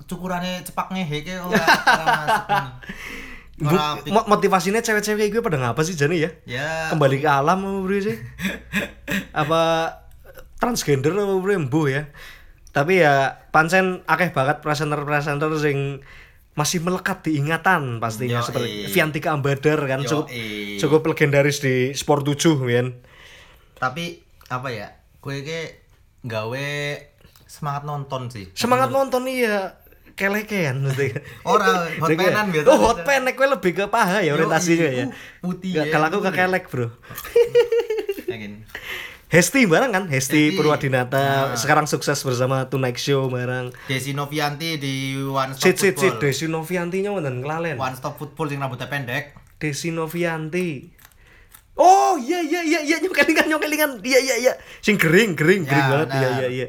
cukurannya 0.09 0.65
cepak 0.65 0.89
ngehe 0.97 1.21
ke 1.21 1.37
ora 1.37 1.61
ora 1.61 2.05
masuk. 2.25 2.45
Bu- 3.55 4.27
motivasinya 4.27 4.83
cewek-cewek 4.83 5.31
gue 5.31 5.43
pada 5.43 5.63
ngapa 5.63 5.87
sih 5.87 5.95
Jani 5.95 6.27
ya? 6.27 6.31
ya 6.43 6.91
Kembali 6.91 7.23
ke 7.23 7.29
alam 7.31 7.63
apa 7.63 7.79
bro 7.87 7.99
sih? 8.03 8.19
apa 9.43 9.63
transgender 10.59 11.15
apa 11.15 11.35
bro 11.39 11.53
embo 11.55 11.87
ya? 11.87 12.11
Tapi 12.75 12.99
ya 12.99 13.47
pancen 13.55 14.03
akeh 14.11 14.35
banget 14.35 14.59
presenter-presenter 14.59 15.55
sing 15.63 16.03
masih 16.55 16.83
melekat 16.83 17.27
di 17.27 17.39
ingatan 17.39 17.99
pastinya 17.99 18.39
Yoi. 18.39 18.47
seperti 18.47 18.71
Viantika 18.91 19.35
Ambadar 19.35 19.79
kan 19.91 20.07
cukup 20.07 20.31
Yoi. 20.31 20.79
cukup 20.79 21.03
legendaris 21.11 21.59
di 21.59 21.91
Sport 21.95 22.23
7 22.31 22.63
men. 22.63 22.95
tapi 23.75 24.23
apa 24.47 24.71
ya 24.71 24.95
gue 25.19 25.43
ke 25.43 25.61
gawe 26.23 26.67
semangat 27.45 27.83
nonton 27.83 28.31
sih 28.31 28.55
Semangat 28.55 28.95
nonton 28.95 29.27
iya. 29.27 29.83
Kelekean 30.15 30.81
mesti. 30.81 31.15
Ora, 31.43 31.91
hot 31.93 32.11
panan 32.11 32.49
biasa. 32.49 32.67
Oh, 32.67 32.79
hot 32.81 33.03
pan 33.03 33.23
nek 33.23 33.35
kowe 33.35 33.47
lebih 33.47 33.73
ke 33.73 33.85
paha 33.87 34.21
ya 34.21 34.33
orientasinya 34.33 34.89
ya. 34.89 35.05
Putih 35.39 35.75
Nggak, 35.75 35.87
ya, 35.87 35.93
Kalau 35.93 36.07
aku 36.09 36.19
ke 36.21 36.31
kelek, 36.31 36.65
Bro. 36.67 36.87
Yakin. 38.31 38.53
Hesti 39.27 39.67
bareng 39.67 39.91
kan? 39.91 40.05
Hesti 40.07 40.51
Hesti. 40.51 40.57
Purwadinata 40.57 41.19
Nah. 41.51 41.59
sekarang 41.59 41.85
sukses 41.85 42.15
bersama 42.17 42.65
Tonight 42.65 42.95
Show 42.97 43.27
bareng. 43.27 43.75
Desi 43.85 44.15
Novianti 44.15 44.79
di 44.79 44.95
One 45.19 45.53
Stop 45.53 45.75
Football. 45.75 46.23
Desi 46.23 46.47
Novianti 46.47 47.03
nya 47.03 47.11
wonten 47.11 47.43
kelalen. 47.43 47.75
One 47.75 47.95
Stop 47.95 48.15
Football 48.15 48.47
sing 48.47 48.59
rambutnya 48.59 48.87
pendek. 48.87 49.35
Desi 49.57 49.91
Novianti. 49.91 50.95
Oh 51.75 52.15
iya 52.15 52.39
iya 52.39 52.63
iya 52.63 52.81
iya 52.81 52.97
nyokelingan 53.03 53.51
nyokelingan 53.51 53.91
iya 54.07 54.23
iya 54.23 54.35
iya 54.39 54.53
sing 54.79 54.95
gering 54.95 55.35
gering 55.35 55.67
Ya, 55.67 55.75
gering 55.75 55.87
banget 55.91 56.07
iya 56.07 56.15
benar. 56.23 56.39
iya 56.39 56.49
iya. 56.49 56.67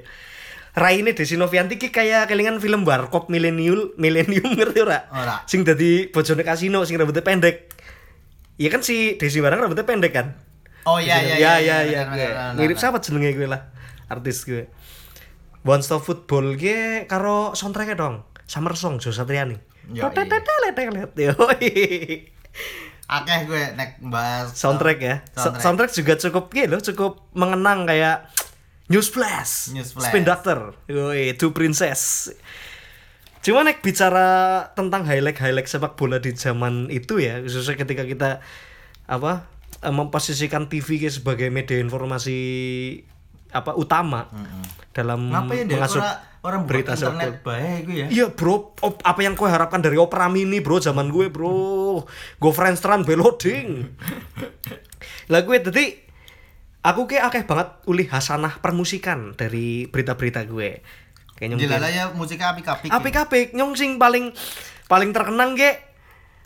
Raine 0.76 1.16
Desi 1.16 1.40
Novianti 1.40 1.80
ki 1.80 1.90
kayak 1.90 2.28
kelingan 2.28 2.60
film 2.60 2.84
Warkop 2.84 3.32
milenial 3.32 3.96
milenium 3.96 4.60
ngerti 4.60 4.84
ora? 4.84 5.08
Ora. 5.08 5.36
Sing 5.48 5.64
dadi 5.64 6.12
bojone 6.12 6.44
kasino 6.44 6.84
sing 6.84 7.00
rambutnya 7.00 7.24
pendek. 7.24 7.72
Iya 8.56 8.68
kan 8.70 8.84
si 8.84 9.16
Desi 9.16 9.40
barang 9.40 9.56
rambutnya 9.58 9.88
pendek 9.88 10.12
kan? 10.12 10.36
Oh 10.86 11.00
iya 11.00 11.18
ya 11.18 11.36
iya 11.36 11.38
ya 11.40 11.56
iya, 11.58 11.78
ya, 11.82 12.02
gue. 12.06 12.14
benar, 12.14 12.54
benar, 12.54 12.62
mirip 12.62 12.78
siapa 12.78 13.02
jenenge 13.02 13.34
gue 13.34 13.50
lah 13.50 13.74
artis 14.06 14.46
gue 14.46 14.70
One 15.66 15.82
Stop 15.82 16.06
Football 16.06 16.54
gue 16.56 17.10
karo 17.10 17.58
soundtracknya 17.58 17.98
dong 17.98 18.22
Summer 18.46 18.78
Song 18.78 19.02
Jo 19.02 19.10
Satriani. 19.10 19.58
Yoi. 21.18 21.74
Akeh 23.06 23.40
gue 23.46 23.64
nek 23.74 23.98
bahas 24.02 24.54
soundtrack 24.54 25.00
ya 25.02 25.16
So- 25.34 25.58
soundtrack 25.58 25.90
juga 25.90 26.14
cukup 26.18 26.54
gitu 26.54 26.70
loh 26.70 26.82
cukup 26.82 27.12
mengenang 27.34 27.86
kayak 27.86 28.30
Newsflash, 28.86 29.74
Newsflash. 29.74 30.10
Spin 30.10 30.22
Doctor, 30.22 30.78
Yoi, 30.86 31.34
Two 31.34 31.50
Princess. 31.50 32.30
Cuma 33.42 33.62
nek 33.62 33.82
bicara 33.82 34.28
tentang 34.74 35.06
highlight 35.06 35.38
highlight 35.38 35.66
sepak 35.66 35.94
bola 35.94 36.18
di 36.18 36.34
zaman 36.34 36.90
itu 36.90 37.18
ya, 37.18 37.42
khususnya 37.42 37.78
ketika 37.78 38.06
kita 38.06 38.30
apa 39.06 39.46
eh, 39.82 39.94
memposisikan 39.94 40.66
TV 40.66 41.02
sebagai 41.10 41.50
media 41.50 41.78
informasi 41.78 42.38
apa 43.50 43.72
utama 43.74 44.28
dalam 44.92 45.30
Ngapain 45.32 45.66
deh 45.66 45.78
mengasup 45.78 46.02
orang 46.02 46.18
orang 46.46 46.62
berita 46.68 46.94
internet 46.94 47.42
bola. 47.42 47.46
baik 47.48 47.82
gue 47.86 47.96
ya. 47.96 48.08
Iya 48.12 48.26
bro, 48.30 48.76
op- 48.78 49.02
apa 49.02 49.20
yang 49.24 49.34
kau 49.34 49.50
harapkan 49.50 49.82
dari 49.82 49.98
Opera 49.98 50.30
Mini 50.30 50.62
bro 50.62 50.78
zaman 50.78 51.10
gue 51.10 51.32
bro 51.32 52.04
Go 52.38 52.50
Friends 52.54 52.84
Beloding 52.84 53.82
Lah 55.32 55.42
gue 55.42 55.58
tadi 55.58 56.05
Aku 56.86 57.06
kayak 57.06 57.28
akeh 57.28 57.44
banget 57.44 57.74
ulih 57.84 58.06
hasanah 58.06 58.60
permusikan 58.60 59.34
dari 59.34 59.86
berita-berita 59.86 60.46
gue 60.46 60.86
Kayaknya 61.34 61.56
mungkin 61.58 61.72
Jelas 61.74 61.92
ya 61.92 62.06
musiknya 62.12 62.48
apik-apik. 62.50 62.88
ya. 62.88 62.96
Apik-apik, 62.96 63.48
nyong 63.52 63.74
sing 63.74 63.98
paling 63.98 64.32
paling 64.86 65.12
terkenang 65.12 65.58
ge 65.58 65.82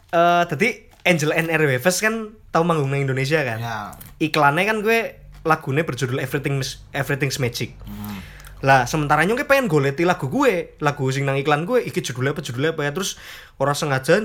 eh 0.09 0.43
tadi 0.43 0.89
Angel 1.01 1.29
and 1.31 1.47
Airwaves 1.47 1.99
kan 1.99 2.15
tahu 2.49 2.63
manggung 2.63 2.89
nang 2.89 2.99
Indonesia 2.99 3.39
kan 3.39 3.59
Ya. 3.59 3.77
iklannya 4.19 4.65
kan 4.65 4.77
gue 4.79 4.99
lagunya 5.41 5.83
berjudul 5.83 6.17
Everything 6.17 6.59
Everything's 6.91 7.37
Magic 7.37 7.77
Hmm. 7.79 8.17
lah 8.59 8.83
sementara 8.83 9.23
nyong 9.23 9.39
pengen 9.45 9.69
goleti 9.69 10.03
lagu 10.03 10.27
gue 10.27 10.75
lagu 10.77 11.05
sing 11.07 11.23
nang 11.23 11.37
iklan 11.37 11.63
gue 11.63 11.79
iki 11.79 12.01
judulnya 12.01 12.33
apa 12.33 12.41
judulnya 12.41 12.73
apa 12.73 12.81
ya 12.81 12.91
terus 12.91 13.15
orang 13.55 13.71
sengaja 13.71 14.19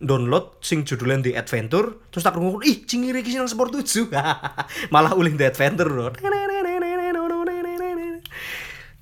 download 0.00 0.56
sing 0.58 0.82
judulnya 0.82 1.20
The 1.20 1.32
Adventure 1.34 2.08
terus 2.08 2.20
tak 2.20 2.34
ngomong 2.34 2.60
ih 2.62 2.82
cingiri 2.82 3.20
iki 3.20 3.32
nang 3.34 3.46
Sport 3.46 3.76
7 3.76 4.08
malah 4.92 5.12
ulin 5.12 5.34
The 5.34 5.48
Adventure 5.48 5.86
bro 5.86 6.08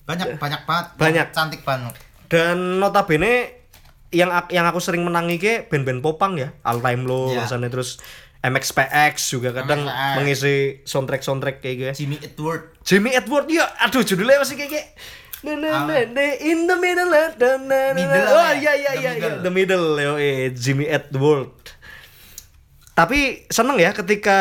Banyak 0.04 0.40
banyak 0.40 0.62
banget. 0.64 0.86
Banyak. 0.96 1.26
Cantik 1.30 1.62
banget. 1.62 1.94
dan 2.26 2.76
notabene 2.76 3.56
yang 4.10 4.28
yang 4.48 4.64
aku 4.64 4.78
sering 4.78 5.00
menangi 5.00 5.36
ke 5.36 5.64
band-band 5.64 6.00
popang 6.00 6.36
ya 6.36 6.52
All 6.60 6.76
Time 6.78 7.04
Low 7.04 7.28
Iya. 7.30 7.44
misalnya 7.44 7.68
terus 7.68 7.96
MXPX 8.38 9.14
juga 9.30 9.52
kadang 9.52 9.82
MXPX. 9.82 10.14
mengisi 10.14 10.54
soundtrack 10.82 11.20
soundtrack 11.20 11.56
kayak 11.58 11.76
gitu 11.78 11.92
Jimmy 11.98 12.16
Edward. 12.18 12.62
Jimmy 12.82 13.10
Edward 13.12 13.46
ya 13.48 13.64
aduh 13.78 14.00
judulnya 14.00 14.38
masih 14.38 14.56
kayak 14.56 14.70
kayak 14.70 14.86
Na, 15.38 15.54
na, 15.54 15.86
na, 15.86 15.96
na, 16.02 16.22
in 16.42 16.66
the 16.66 16.74
middle 16.74 17.14
na, 17.14 17.30
na, 17.38 17.48
na. 17.62 17.78
Middle 17.94 18.26
oh 18.26 18.50
iya 18.58 18.74
ya? 18.74 18.74
iya 18.74 18.90
The 18.90 18.98
iya 18.98 19.10
iya. 19.10 19.12
middle. 19.14 19.38
the 19.46 19.52
middle 19.54 19.86
yo 19.94 20.12
eh, 20.18 20.50
Jimmy 20.50 20.90
Edward 20.90 21.54
tapi 22.98 23.46
seneng 23.46 23.78
ya 23.78 23.94
ketika 23.94 24.38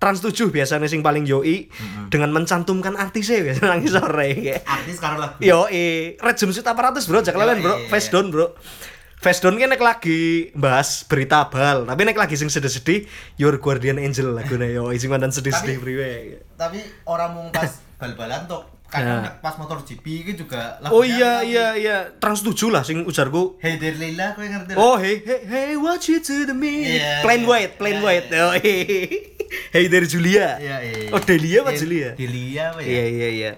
Trans 0.00 0.24
7 0.24 0.48
biasanya 0.48 0.88
sing 0.88 1.04
paling 1.04 1.28
yoi 1.28 1.68
dengan 2.08 2.32
mencantumkan 2.32 2.96
artisnya 2.96 3.44
biasanya 3.44 3.76
nangis 3.76 3.92
sore 3.92 4.28
kayak 4.40 4.64
Artis 4.64 4.96
sekarang 4.96 5.20
lagu. 5.20 5.36
Yo, 5.44 5.68
eh, 5.68 6.16
Red 6.16 6.40
Jumpsuit 6.40 6.64
aparatus 6.64 7.04
bro, 7.04 7.20
jak 7.20 7.36
lalen 7.36 7.60
bro, 7.60 7.76
Yoi. 7.76 7.92
face 7.92 8.08
down 8.08 8.32
bro. 8.32 8.56
Face 9.20 9.44
down 9.44 9.60
nek 9.60 9.76
lagi 9.76 10.48
bahas 10.56 11.04
berita 11.04 11.44
bal, 11.52 11.84
tapi 11.84 12.00
nek 12.08 12.16
lagi 12.16 12.40
sing 12.40 12.48
sedih-sedih, 12.48 13.04
Your 13.36 13.60
Guardian 13.60 14.00
Angel 14.00 14.32
lagune 14.32 14.72
yo, 14.72 14.88
sing 14.96 15.12
mantan 15.12 15.28
sedih-sedih 15.28 15.76
priwe. 15.76 16.40
Tapi 16.56 16.80
orang 17.04 17.36
mau 17.36 17.44
pas 17.52 17.84
bal-balan 18.00 18.48
tuh 18.48 18.64
Ya. 18.64 18.79
Kadang 18.90 19.22
nek 19.22 19.38
pas 19.38 19.54
motor 19.54 19.80
GP 19.80 20.04
itu 20.26 20.44
juga 20.44 20.76
Oh 20.90 21.00
iya 21.00 21.40
lagunya 21.40 21.46
iya 21.46 21.66
iya, 21.78 21.96
trans 22.18 22.42
7 22.42 22.74
lah 22.74 22.82
sing 22.82 23.06
ujarku. 23.06 23.56
Hey 23.62 23.78
Dear 23.78 23.94
Lila, 23.94 24.34
kau 24.34 24.42
ngerti? 24.42 24.72
Oh 24.74 24.98
hey 24.98 25.22
hey 25.22 25.40
hey 25.46 25.68
what 25.78 26.02
you 26.04 26.18
to 26.18 26.44
the 26.44 26.52
me. 26.52 26.98
Iya, 26.98 27.22
plain 27.22 27.42
iya. 27.42 27.48
white, 27.48 27.72
plain 27.78 27.96
Iya, 27.98 28.04
white. 28.04 28.26
iya. 28.28 28.42
Oh, 28.42 28.52
hey. 28.52 28.82
hey 29.70 29.84
dari 29.86 30.06
Julia. 30.06 30.58
Iya, 30.58 30.76
iya. 30.82 31.08
Oh 31.14 31.22
Delia 31.22 31.58
apa 31.62 31.70
Julia? 31.72 32.08
Delia 32.18 32.62
apa 32.74 32.80
ya? 32.82 32.90
Iya 32.90 33.04
iya 33.06 33.28
iya. 33.30 33.50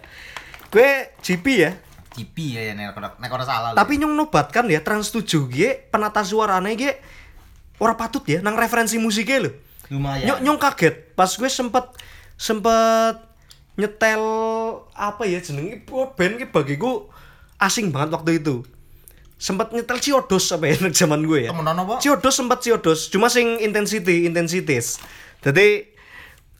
Gue 0.68 0.88
GP 1.20 1.46
ya, 1.56 1.70
GP 2.12 2.36
ya 2.56 2.60
ya 2.68 2.72
nek 2.76 2.92
nek 2.96 3.30
ora 3.32 3.44
salah. 3.44 3.72
Tapi 3.72 3.96
nyong 3.96 4.12
nobatkan 4.12 4.68
ya 4.68 4.84
Trans 4.84 5.08
7 5.08 5.24
ge 5.48 5.88
penata 5.88 6.20
suarane 6.20 6.76
ge 6.76 7.00
ora 7.80 7.96
patut 7.96 8.22
ya 8.28 8.44
nang 8.44 8.54
referensi 8.54 9.00
musiknya 9.00 9.48
lho. 9.48 9.52
lumayan. 9.88 10.24
Nyong, 10.28 10.40
nyong 10.44 10.58
kaget 10.60 11.12
pas 11.12 11.28
gue 11.28 11.50
sempet 11.52 11.84
sempet 12.36 13.31
nyetel 13.72 14.22
apa 14.92 15.24
ya 15.24 15.40
jenenge 15.40 15.88
oh, 15.88 16.12
band 16.12 16.36
ki 16.36 16.46
bagiku 16.52 17.08
asing 17.56 17.88
banget 17.94 18.12
waktu 18.12 18.42
itu. 18.42 18.66
Sempet 19.40 19.74
nyetel 19.74 19.98
Ciodos 19.98 20.54
apa 20.54 20.70
ya 20.70 20.76
zaman 21.04 21.24
gue 21.26 21.48
ya. 21.48 21.50
Temenan 21.50 21.78
apa? 21.82 21.98
Ciodos 21.98 22.34
sempat 22.34 22.62
Ciodos, 22.62 23.10
cuma 23.10 23.26
sing 23.32 23.58
intensity, 23.58 24.28
intensities. 24.28 25.02
Jadi 25.42 25.88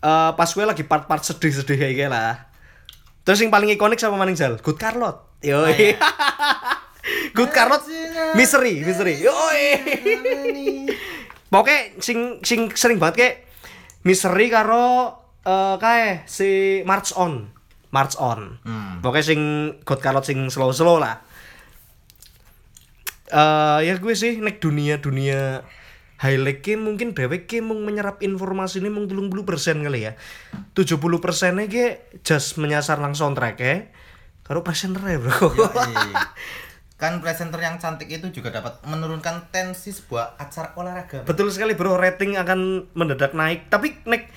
eh, 0.02 0.30
pas 0.34 0.50
gue 0.50 0.64
lagi 0.64 0.82
part-part 0.82 1.22
sedih-sedih 1.22 1.78
kayak 1.78 2.10
lah. 2.10 2.52
Terus 3.22 3.38
yang 3.38 3.54
paling 3.54 3.70
ikonik 3.70 4.02
sama 4.02 4.18
Maning 4.18 4.34
Jal, 4.34 4.58
Good 4.58 4.78
Carlot. 4.82 5.38
Yo. 5.46 5.62
Oh, 5.62 5.70
iya. 5.70 5.94
Good 7.38 7.54
Carlot, 7.54 7.86
Misery, 8.34 8.82
Misery. 8.82 9.22
Yo. 9.22 9.34
Pokoknya 11.46 12.02
sing 12.02 12.42
sing 12.42 12.70
sering 12.74 12.98
banget 12.98 13.14
kayak 13.18 13.34
Misery 14.02 14.50
karo 14.50 15.21
eh 15.43 15.74
kae 15.78 16.22
si 16.26 16.80
March 16.86 17.14
On. 17.18 17.51
March 17.93 18.14
On. 18.16 18.57
Hmm. 18.64 19.03
Pokoknya 19.05 19.24
sing 19.26 19.40
God 19.84 20.01
Carlot 20.01 20.24
sing 20.26 20.49
slow-slow 20.49 21.03
lah. 21.03 21.20
eh 23.32 23.78
ya 23.88 23.97
gue 23.97 24.12
sih 24.12 24.45
nek 24.45 24.61
dunia 24.61 25.01
dunia 25.01 25.64
highlight 26.22 26.62
ki 26.62 26.78
mungkin 26.78 27.18
dhewek 27.18 27.51
ki 27.51 27.59
mung 27.64 27.82
menyerap 27.82 28.22
informasi 28.22 28.78
ini 28.78 28.95
mung 28.95 29.11
30% 29.11 29.82
kali 29.82 30.07
ya. 30.07 30.14
70% 30.78 31.59
nya 31.59 31.66
ki 31.66 31.84
just 32.22 32.62
menyasar 32.62 33.03
nang 33.03 33.18
soundtrack 33.18 33.59
ya. 33.59 33.90
Karo 34.47 34.62
presenter 34.62 35.03
ya, 35.07 35.18
Bro. 35.18 35.55
Yoi. 35.55 36.14
kan 37.03 37.18
presenter 37.18 37.59
yang 37.59 37.82
cantik 37.82 38.07
itu 38.07 38.30
juga 38.30 38.55
dapat 38.55 38.78
menurunkan 38.86 39.51
tensi 39.51 39.90
sebuah 39.90 40.38
acara 40.38 40.70
olahraga. 40.78 41.26
Betul 41.26 41.51
sekali, 41.51 41.74
Bro. 41.74 41.99
Rating 41.99 42.38
akan 42.38 42.90
mendadak 42.95 43.34
naik. 43.34 43.66
Tapi 43.66 44.03
nek 44.07 44.30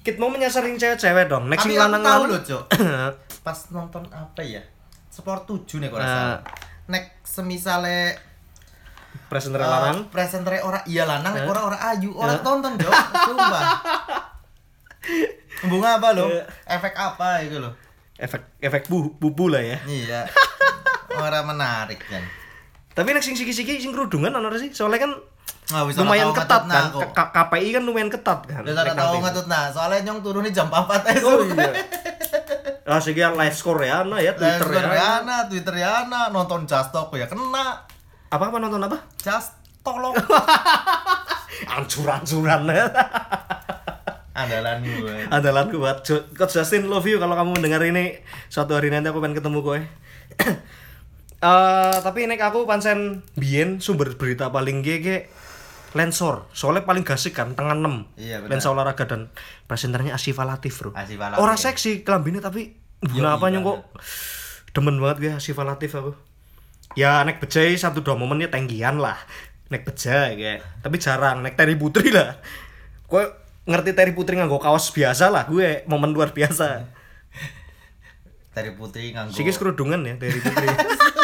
kita 0.00 0.16
mau 0.16 0.28
menyasar 0.28 0.62
yang 0.62 0.76
cewek-cewek 0.76 1.26
dong. 1.26 1.46
Nek 1.46 1.58
Tapi 1.58 1.74
lanang 1.74 2.00
tahu 2.00 2.22
loh, 2.26 2.40
Cok. 2.40 2.64
Pas 3.46 3.58
nonton 3.70 4.04
apa 4.08 4.40
ya? 4.40 4.60
Sport 5.06 5.44
7 5.44 5.78
nih 5.78 5.88
kalau 5.88 6.00
Nah. 6.00 6.08
salah. 6.08 6.40
Nek 6.86 7.04
semisale 7.22 8.16
presenter 9.26 9.58
eh, 9.58 9.66
lanang. 9.66 9.98
presenter 10.08 10.58
ora 10.60 10.82
iya 10.84 11.02
lanang 11.02 11.32
nek 11.32 11.46
ora 11.46 11.60
ora 11.64 11.78
ayu, 11.88 12.10
ora 12.12 12.34
Eh. 12.34 12.40
tonton, 12.40 12.74
Cok. 12.76 12.92
Sumpah. 13.26 13.62
Bunga 15.62 15.98
apa 15.98 16.08
loh? 16.12 16.28
Eh. 16.28 16.44
Efek 16.66 16.94
apa 16.94 17.40
itu 17.40 17.56
loh? 17.56 17.72
Efek 18.16 18.42
efek 18.58 18.82
bu, 18.86 19.12
bubu 19.14 19.48
lah 19.48 19.60
ya. 19.60 19.78
Iya. 19.82 20.28
Ora 21.16 21.40
menarik 21.42 22.00
kan. 22.00 22.20
Tapi 22.90 23.08
nek 23.10 23.20
sing 23.20 23.32
siki-siki 23.32 23.76
sing 23.76 23.90
kerudungan 23.90 24.30
ana 24.30 24.52
sih. 24.54 24.70
Soalnya 24.70 25.00
kan 25.00 25.12
Bisa 25.70 26.02
lumayan 26.02 26.34
ketat 26.34 26.66
kan. 26.66 26.90
kok. 26.90 27.10
K- 27.14 27.30
KPI 27.30 27.68
kan 27.70 27.82
lumayan 27.86 28.10
ketat 28.10 28.40
kan. 28.42 28.62
Nek 28.62 28.74
tahu 28.92 29.14
KPI. 29.14 29.24
ngetut 29.24 29.46
nah, 29.46 29.70
soalnya 29.70 30.00
nyong 30.04 30.20
turunnya 30.20 30.50
jam 30.50 30.66
4 30.66 30.82
aja. 30.82 31.22
Oh 31.28 31.40
iya. 31.40 31.70
Ah 32.82 32.98
sih 32.98 33.14
live 33.14 33.54
score 33.54 33.86
ya, 33.86 34.02
nah 34.02 34.18
ya 34.18 34.34
Twitter 34.34 34.66
ya. 34.66 34.90
ya, 34.90 35.10
nah, 35.22 35.46
Twitter 35.46 35.78
ya, 35.78 36.10
nah, 36.10 36.26
nonton 36.26 36.66
Just 36.66 36.90
Talk 36.90 37.14
ya 37.14 37.30
kena. 37.30 37.86
Apa 38.28 38.50
apa 38.50 38.56
nonton 38.58 38.82
apa? 38.82 38.98
Just 39.16 39.54
tolong 39.80 40.10
Ancur-ancuran. 41.70 42.66
andalan 44.30 44.78
gue. 44.80 45.16
Andalanku 45.28 45.78
buat 45.78 46.02
Jo- 46.02 46.26
Coach 46.32 46.56
Justin 46.56 46.88
love 46.88 47.04
you 47.04 47.18
kalau 47.18 47.36
kamu 47.36 47.58
mendengar 47.58 47.82
ini 47.82 48.18
suatu 48.46 48.74
hari 48.74 48.90
nanti 48.90 49.06
aku 49.06 49.20
pengen 49.20 49.38
ketemu 49.38 49.58
kowe. 49.60 49.80
Eh 51.40 51.96
tapi 52.04 52.28
nek 52.28 52.36
aku 52.36 52.68
pancen 52.68 53.24
biyen 53.32 53.80
sumber 53.80 54.12
berita 54.12 54.52
paling 54.52 54.84
gege 54.84 55.32
Lensor, 55.90 56.46
soalnya 56.54 56.86
paling 56.86 57.02
gasik 57.02 57.34
kan, 57.34 57.58
tengah 57.58 57.74
6 57.74 58.14
Iya, 58.14 58.46
benar. 58.46 58.50
Lensa 58.54 58.70
olahraga 58.70 59.04
dan 59.10 59.26
presenternya 59.66 60.14
Asyifa 60.14 60.46
Latif 60.46 60.78
bro. 60.78 60.90
Asyifa 60.94 61.34
Latif. 61.34 61.42
Orang 61.42 61.58
seksi 61.58 62.06
kelambinnya 62.06 62.38
tapi 62.38 62.78
Guna 63.00 63.40
apa 63.40 63.48
iya, 63.48 63.64
kok? 63.64 63.96
Demen 64.76 65.00
banget 65.00 65.16
gue 65.24 65.32
Asyifa 65.32 65.64
Latif 65.64 65.96
aku. 65.96 66.12
Ya 66.94 67.24
nek 67.24 67.40
bejai 67.40 67.72
satu 67.80 68.04
dua 68.04 68.14
momen 68.14 68.44
ya 68.44 68.52
tenggian 68.52 69.00
lah. 69.00 69.16
Nek 69.72 69.88
bejai 69.88 70.36
kayak. 70.36 70.84
Tapi 70.84 70.96
jarang, 71.00 71.40
nek 71.40 71.56
Terry 71.56 71.80
Putri 71.80 72.12
lah. 72.12 72.36
Gue 73.08 73.24
ngerti 73.64 73.96
Terry 73.96 74.12
Putri 74.12 74.36
nganggo 74.36 74.60
kaos 74.60 74.92
biasa 74.92 75.32
lah 75.32 75.48
Gue. 75.48 75.82
Momen 75.88 76.12
luar 76.12 76.36
biasa. 76.36 76.84
Dari 78.52 78.70
Putri 78.76 79.16
nganggo. 79.16 79.32
Sikis 79.32 79.56
kerudungan 79.56 80.04
ya 80.04 80.14
Terry 80.20 80.38
Putri 80.38 80.66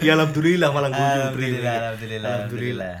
Ya 0.00 0.12
alhamdulillah 0.12 0.68
malah 0.70 0.90
guyu 0.90 1.00
Putri. 1.00 1.20
Alhamdulillah, 1.22 1.74
alhamdulillah, 1.74 2.30
alhamdulillah. 2.30 2.94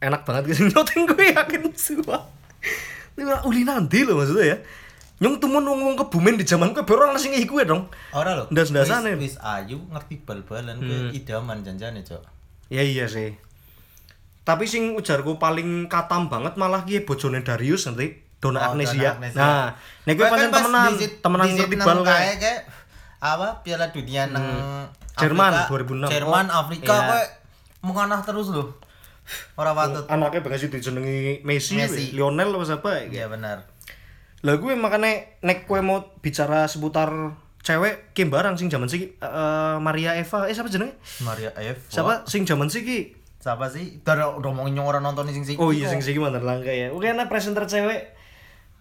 Enak 0.00 0.20
banget 0.22 0.42
sih 0.52 0.66
nyoting 0.66 1.02
gue 1.06 1.24
yakin 1.30 1.62
semua. 1.72 2.18
Ini 3.14 3.22
ora 3.22 3.38
uli 3.44 3.62
nanti 3.62 4.02
loh 4.02 4.18
maksudnya 4.18 4.46
ya. 4.46 4.58
Nyong 5.18 5.38
temen 5.38 5.62
wong-wong 5.62 5.94
kebumen 5.96 6.34
di 6.34 6.42
zaman 6.42 6.74
gue 6.74 6.82
baru 6.82 7.06
orang 7.06 7.14
nasi 7.14 7.30
ngihi 7.30 7.46
gue 7.46 7.62
dong. 7.62 7.86
Ora 8.10 8.34
lho. 8.34 8.50
Ndas-ndasane. 8.50 9.14
Wis- 9.14 9.36
Wis 9.36 9.36
ayu 9.38 9.78
ngerti 9.86 10.18
bal-balan 10.20 10.76
Hmm. 10.76 10.88
kuwi 11.08 11.14
idaman 11.14 11.62
janjane, 11.62 12.02
Cok. 12.02 12.22
Ya 12.66 12.82
iya 12.82 13.06
sih. 13.06 13.38
Tapi 14.42 14.66
sing 14.66 14.98
ujarku 14.98 15.38
paling 15.38 15.86
katam 15.86 16.26
banget 16.26 16.58
malah 16.58 16.82
ki 16.82 17.06
bojone 17.06 17.40
Darius 17.40 17.86
nanti 17.86 18.18
Dona 18.42 18.58
Oh, 18.58 18.74
Agnesia. 18.74 19.14
Agnesia. 19.14 19.38
Nah, 19.38 19.70
nek 20.02 20.14
gue 20.18 20.26
pancen 20.26 20.42
kan 20.42 20.50
pas 20.50 20.62
temenan, 20.66 20.92
temenan 21.22 21.46
ngerti 21.54 21.76
bal 21.78 21.98
kae 22.02 22.34
kayak 22.42 22.60
apa 23.22 23.62
Piala 23.62 23.86
Dunia 23.94 24.26
nang 24.26 24.42
Jerman, 25.18 25.52
Afrika, 25.52 26.08
2006. 26.08 26.14
Jerman 26.14 26.46
Oh, 26.48 26.58
Afrika 26.64 26.94
iya. 26.94 27.08
kowe 27.08 27.22
menganah 27.82 28.20
terus 28.24 28.48
loh. 28.48 28.68
Ora 29.54 29.72
patut. 29.76 30.04
Anaknya 30.08 30.40
bakal 30.42 30.58
sih 30.58 30.70
dijenengi 30.72 31.44
Messi, 31.46 31.78
Messi. 31.78 32.10
Lionel 32.16 32.50
apa 32.50 32.64
siapa 32.66 32.88
ya. 32.96 33.02
Iya 33.08 33.26
benar. 33.30 33.68
Lah 34.42 34.54
gue 34.58 34.72
makanya 34.74 35.38
nek 35.46 35.70
kue 35.70 35.78
mau 35.78 36.02
bicara 36.18 36.66
seputar 36.66 37.38
cewek 37.62 38.10
kim 38.10 38.26
barang 38.26 38.58
sing 38.58 38.66
zaman 38.66 38.90
sih 38.90 39.14
eh, 39.14 39.76
Maria 39.78 40.18
Eva 40.18 40.50
eh 40.50 40.54
siapa 40.54 40.66
jenenge? 40.66 40.98
Maria 41.22 41.54
F. 41.54 41.86
Siapa 41.86 42.26
sing 42.26 42.42
zaman 42.42 42.66
sih 42.66 42.82
ki? 42.82 43.00
Siapa 43.38 43.70
sih? 43.70 44.02
Dari 44.02 44.22
udah 44.26 44.50
mau 44.50 44.66
nyong 44.66 44.82
orang 44.86 45.02
nonton 45.06 45.30
sing 45.30 45.46
sing. 45.46 45.54
Oh 45.62 45.70
iya 45.70 45.86
sing 45.86 46.02
sih 46.02 46.18
mantan 46.18 46.42
langka 46.42 46.74
ya. 46.74 46.90
Oke 46.90 47.06
anak 47.06 47.30
presenter 47.30 47.62
cewek. 47.70 48.18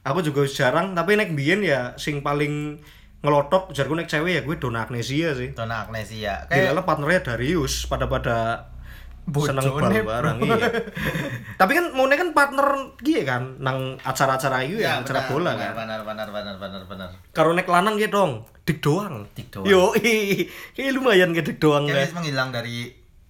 Aku 0.02 0.26
juga 0.26 0.42
jarang 0.50 0.98
tapi 0.98 1.14
nek 1.14 1.38
biyen 1.38 1.62
ya 1.62 1.94
sing 2.02 2.26
paling 2.26 2.82
ngelotok 3.22 3.70
jarku 3.70 3.94
nek 3.94 4.10
cewek 4.10 4.34
ya 4.34 4.42
gue 4.42 4.56
Dona 4.58 4.86
Agnesia 4.90 5.38
sih. 5.38 5.54
Dona 5.54 5.86
Agnesia. 5.86 6.50
Kayak 6.50 6.74
Kayak 6.74 6.86
partnernya 6.86 7.22
Darius 7.22 7.86
pada 7.86 8.10
pada 8.10 8.38
seneng 9.22 9.70
Bojone, 9.70 10.02
bal 10.02 10.10
bareng 10.10 10.38
iya. 10.42 10.68
Tapi 11.62 11.72
kan 11.78 11.86
mau 11.94 12.10
kan 12.10 12.34
partner 12.34 12.68
gitu 13.06 13.22
kan 13.22 13.62
nang 13.62 14.02
acara-acara 14.02 14.66
itu 14.66 14.82
ya, 14.82 14.98
acara 15.06 15.30
benar, 15.30 15.30
bola 15.30 15.52
benar, 15.54 15.62
kan. 15.62 15.74
Benar 15.78 16.00
benar 16.02 16.28
benar 16.34 16.56
benar 16.58 16.82
benar. 16.90 17.10
Karo 17.30 17.54
nek 17.54 17.70
lanang 17.70 18.02
gitu 18.02 18.18
dong, 18.18 18.32
dik 18.66 18.82
doang. 18.82 19.30
Dik 19.38 19.48
doang. 19.54 19.66
Yo, 19.70 19.94
kayak 20.74 20.92
lumayan 20.98 21.38
ke 21.38 21.46
dik 21.46 21.62
doang 21.62 21.86
Kayak 21.86 22.02
kan. 22.02 22.06
wis 22.10 22.16
menghilang 22.18 22.50
dari 22.50 22.76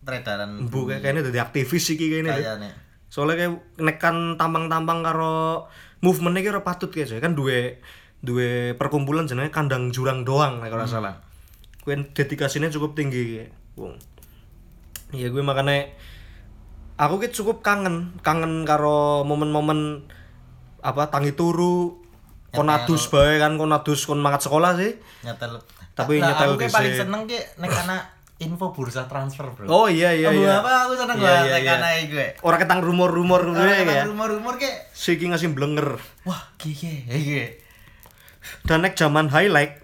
peredaran 0.02 0.50
Bu 0.72 0.88
kayak 0.88 1.04
kayaknya 1.04 1.22
dari 1.28 1.39
aktivis 1.44 1.84
sih 1.84 1.96
kayaknya. 2.00 2.39
kayaknya. 2.39 2.72
Soalnya 3.12 3.36
kayak 3.44 3.54
nek 3.84 3.98
kan 4.00 4.16
tampang-tampang 4.39 5.04
karo 5.04 5.68
movementnya 6.00 6.42
kira 6.42 6.60
patut 6.64 6.88
kayak 6.88 7.20
kan 7.20 7.36
duwe 7.36 7.84
duwe 8.22 8.78
perkumpulan 8.78 9.26
jenenge 9.26 9.49
kandang 9.49 9.89
jurang 9.89 10.22
doang 10.22 10.61
nek 10.61 10.69
ora 10.69 10.86
salah. 10.86 11.17
Kuwi 11.82 12.13
dedikasinya 12.13 12.69
cukup 12.69 12.93
tinggi 12.93 13.22
kayak. 13.36 13.49
Wong. 13.76 13.97
Iya 15.11 15.28
gue 15.28 15.41
makanya 15.41 15.89
aku 16.95 17.17
ki 17.19 17.34
cukup 17.34 17.65
kangen, 17.65 18.15
kangen 18.22 18.63
karo 18.63 19.26
momen-momen 19.26 20.05
apa 20.82 21.09
tangi 21.09 21.34
turu 21.34 21.97
konadus 22.51 23.07
bae 23.07 23.38
kan 23.38 23.57
konadus 23.57 24.05
kon 24.05 24.22
mangkat 24.22 24.45
sekolah 24.45 24.78
sih. 24.78 24.95
Nyetel. 25.26 25.57
Tapi 25.91 26.22
Lah, 26.22 26.32
nyetel 26.32 26.47
aku 26.47 26.55
kayak 26.57 26.74
paling 26.74 26.93
seneng 26.95 27.22
ki 27.26 27.39
nek 27.57 27.74
ana 27.76 27.97
info 28.38 28.69
bursa 28.69 29.05
transfer, 29.05 29.49
Bro. 29.49 29.65
Oh 29.69 29.86
iya 29.86 30.13
iya 30.13 30.30
Aduh, 30.30 30.41
iya. 30.41 30.61
apa 30.61 30.72
aku 30.86 30.93
seneng 30.97 31.17
Iya, 31.17 31.26
banget 31.26 31.45
iya, 31.45 31.53
nek 31.53 31.61
iya. 31.61 31.74
ana 31.78 31.89
gue. 32.05 32.28
Orang 32.41 32.59
ketang 32.61 32.82
rumor-rumor 32.82 33.41
gitu 33.49 33.61
ya. 33.89 34.03
Rumor-rumor 34.05 34.55
ki 34.57 34.69
Siki 34.93 35.26
ngasih 35.30 35.51
blenger. 35.51 35.97
wah 36.24 36.41
gigi 36.61 37.09
iki. 37.09 37.57
Dan 38.66 38.86
nek 38.86 38.98
zaman 38.98 39.30
highlight 39.30 39.82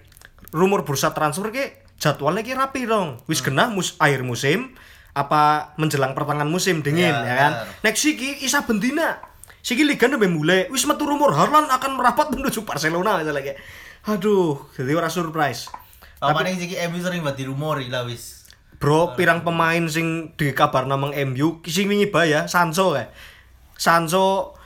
rumor 0.52 0.84
bursa 0.88 1.12
transfer 1.14 1.52
ke 1.54 1.86
jadwalnya 1.98 2.46
ki 2.46 2.54
rapi 2.58 2.86
dong. 2.86 3.22
Wis 3.30 3.42
genah 3.42 3.70
mus 3.70 3.98
akhir 4.02 4.26
musim 4.26 4.74
apa 5.18 5.74
menjelang 5.82 6.14
pertengahan 6.14 6.46
musim 6.46 6.86
dingin 6.86 7.10
Ya, 7.10 7.26
ya, 7.26 7.36
kan. 7.36 7.52
Nek 7.82 7.96
siki 7.98 8.46
isa 8.46 8.62
bentina. 8.66 9.18
Siki 9.66 9.84
liga 9.84 10.08
udah 10.08 10.30
mulai. 10.30 10.70
Wis 10.70 10.86
metu 10.86 11.04
rumor 11.04 11.34
Harlan 11.34 11.68
akan 11.68 11.98
merapat 11.98 12.32
menuju 12.32 12.64
Barcelona 12.64 13.20
misalnya 13.20 13.54
kayak. 13.54 13.60
Aduh, 14.08 14.72
jadi 14.78 14.96
orang 14.96 15.12
surprise. 15.12 15.68
Pamane 16.18 16.56
iki 16.56 16.80
MU 16.88 16.98
sering 17.04 17.22
banget 17.22 17.46
dirumori 17.46 17.92
lah 17.92 18.08
wis. 18.08 18.48
Bro, 18.78 19.18
pirang 19.18 19.42
pemain 19.42 19.82
sing 19.90 20.38
di 20.38 20.54
kabar 20.54 20.86
namang 20.86 21.14
MU 21.34 21.62
sing 21.66 21.90
wingi 21.90 22.10
ya, 22.30 22.46
Sancho 22.46 22.94
kayak. 22.94 23.10
Sancho 23.78 24.57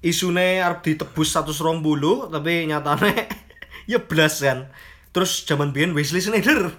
isune 0.00 0.64
arep 0.64 0.80
ditebus 0.84 1.36
120 1.36 2.32
tapi 2.32 2.52
nyatane 2.68 3.28
ya 3.90 4.00
blas 4.00 4.40
kan. 4.40 4.68
Terus 5.10 5.42
zaman 5.42 5.74
biyen 5.74 5.90
Wesley 5.92 6.22
Sneijder. 6.22 6.70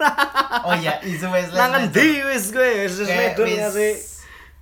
Oh 0.61 0.75
iya, 0.75 0.99
isu 1.01 1.31
Wesley. 1.31 1.55
Nang 1.55 1.73
endi 1.79 2.21
wis 2.27 2.51
gue 2.51 2.85
Wesley 2.85 3.07
ngasih 3.07 3.91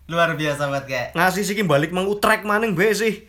luar 0.05 0.37
biasa 0.37 0.69
banget 0.69 0.85
kayak. 0.85 1.07
ngasih 1.17 1.43
siki 1.43 1.65
balik 1.65 1.89
mang 1.89 2.05
utrek 2.05 2.45
maning 2.45 2.77
bae 2.77 2.93
sih. 2.93 3.25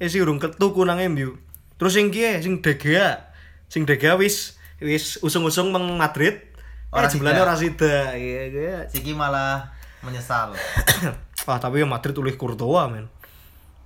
Eh 0.00 0.08
sih 0.08 0.18
urung 0.24 0.40
ketuku 0.40 0.80
nang 0.88 0.96
MU. 1.12 1.36
Terus 1.76 1.92
sing 1.92 2.08
kiye 2.08 2.40
sing 2.40 2.64
De 2.64 2.76
Gea. 2.80 3.30
Sing 3.68 3.84
De 3.84 4.00
Gea 4.00 4.16
wis 4.16 4.56
wis 4.80 5.20
usung-usung 5.20 5.70
meng 5.76 6.00
Madrid. 6.00 6.40
Ora 6.88 7.06
Eh 7.06 7.12
jumlahnya 7.12 7.44
sida. 7.44 7.46
ora 7.46 7.54
sida. 7.54 7.94
Iya, 8.16 8.42
iya. 8.48 8.78
Siki 8.88 9.12
malah 9.12 9.70
menyesal. 10.02 10.56
Wah, 11.46 11.58
tapi 11.60 11.84
ya 11.84 11.86
Madrid 11.86 12.16
ulih 12.16 12.34
Courtois, 12.34 12.88
men. 12.90 13.06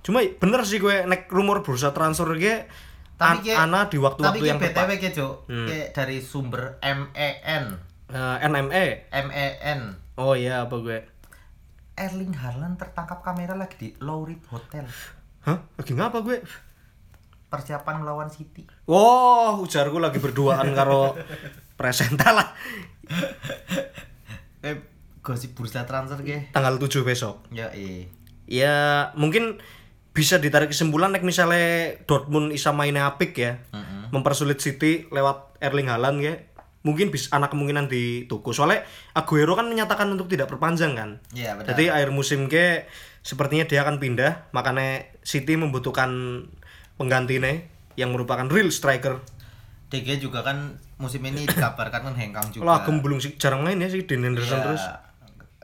Cuma 0.05 0.21
bener 0.21 0.61
sih 0.61 0.77
gue 0.77 1.01
nek 1.03 1.25
rumor 1.27 1.59
bursa 1.59 1.89
transfer 1.89 2.29
ge 2.35 2.69
an- 3.17 3.41
ki- 3.41 3.51
ana 3.51 3.89
di 3.89 3.97
waktu-waktu 3.97 4.29
tapi 4.31 4.39
ki 4.39 4.47
yang 4.47 4.59
BTW 4.59 4.69
tepat. 4.71 5.01
ki, 5.01 5.09
Cuk. 5.11 5.35
Ki 5.65 5.79
dari 5.91 6.17
sumber 6.19 6.77
MEN. 6.79 7.65
Eh, 8.05 8.37
NME. 8.43 8.85
MEN. 9.09 9.79
Oh 10.15 10.31
iya, 10.31 10.61
apa 10.61 10.77
gue? 10.77 10.99
Erling 11.95 12.31
Haaland 12.33 12.75
tertangkap 12.75 13.19
kamera 13.19 13.53
lagi 13.53 13.75
di 13.75 13.89
Lowrit 13.97 14.45
Hotel. 14.45 14.85
Hah? 15.41 15.57
Lagi 15.73 15.91
ngapa 15.91 16.21
gue? 16.21 16.37
Persiapan 17.47 17.99
melawan 17.99 18.27
City. 18.27 18.67
Wow, 18.85 19.57
ujarku 19.59 19.97
lagi 19.97 20.19
berduaan 20.19 20.69
karo 20.77 21.17
presenta 21.73 22.29
lah. 22.31 22.47
Eh, 24.61 24.81
gosip 25.21 25.53
bursa 25.53 25.85
transfer 25.85 26.21
ki. 26.21 26.37
Tanggal 26.49 26.75
7 26.75 27.05
besok. 27.05 27.45
Ya 27.49 27.69
iya. 27.71 28.09
Ya, 28.45 28.75
mungkin 29.13 29.61
bisa 30.15 30.39
ditarik 30.39 30.71
kesimpulan 30.71 31.11
nek 31.11 31.27
misalnya 31.27 31.99
Dortmund 32.07 32.55
isa 32.55 32.71
mainnya 32.71 33.11
apik 33.11 33.35
ya. 33.35 33.59
Mempersulit 34.15 34.63
City 34.63 35.11
lewat 35.11 35.59
Erling 35.59 35.91
Haaland 35.91 36.23
ya. 36.23 36.39
Mungkin 36.87 37.11
bisa 37.11 37.35
anak 37.35 37.51
kemungkinan 37.51 37.91
dituku. 37.91 38.55
Soalnya 38.55 38.87
Aguero 39.11 39.59
kan 39.59 39.67
menyatakan 39.67 40.07
untuk 40.07 40.31
tidak 40.31 40.47
perpanjang 40.47 40.95
kan. 40.95 41.09
Iya, 41.35 41.59
benar. 41.59 41.75
Jadi 41.75 41.91
akhir 41.91 42.09
musim 42.15 42.47
ke 42.47 42.87
sepertinya 43.25 43.65
dia 43.65 43.81
akan 43.81 43.97
pindah, 43.97 44.53
makanya 44.53 45.09
City 45.25 45.57
membutuhkan 45.57 46.45
penggantinya 46.95 47.51
yang 47.99 48.13
merupakan 48.13 48.45
real 48.47 48.69
striker. 48.69 49.19
DG 49.89 50.21
juga 50.21 50.45
kan 50.45 50.77
musim 51.01 51.25
ini 51.25 51.43
dikabarkan 51.49 52.13
kan 52.13 52.15
hengkang 52.15 52.47
juga. 52.53 52.85
Agem 52.85 53.01
belum 53.01 53.17
sih 53.19 53.35
jarang 53.35 53.65
main 53.65 53.81
ya 53.81 53.89
sih 53.89 54.05
Dean 54.05 54.23
Henderson 54.23 54.61
Iya, 54.61 54.65
terus. 54.69 54.83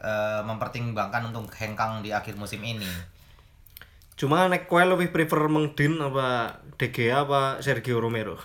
eh, 0.01 0.41
mempertimbangkan 0.43 1.29
untuk 1.29 1.53
hengkang 1.53 2.01
di 2.01 2.09
akhir 2.09 2.33
musim 2.35 2.59
ini. 2.65 2.89
Cuma 4.13 4.45
nek 4.45 4.65
kowe 4.65 4.79
lebih 4.79 5.09
prefer 5.09 5.47
Meng 5.47 5.71
Dean 5.71 5.97
apa 5.97 6.27
De 6.75 6.89
Gea 6.89 7.21
apa 7.21 7.57
Sergio 7.57 7.97
Romero? 7.97 8.37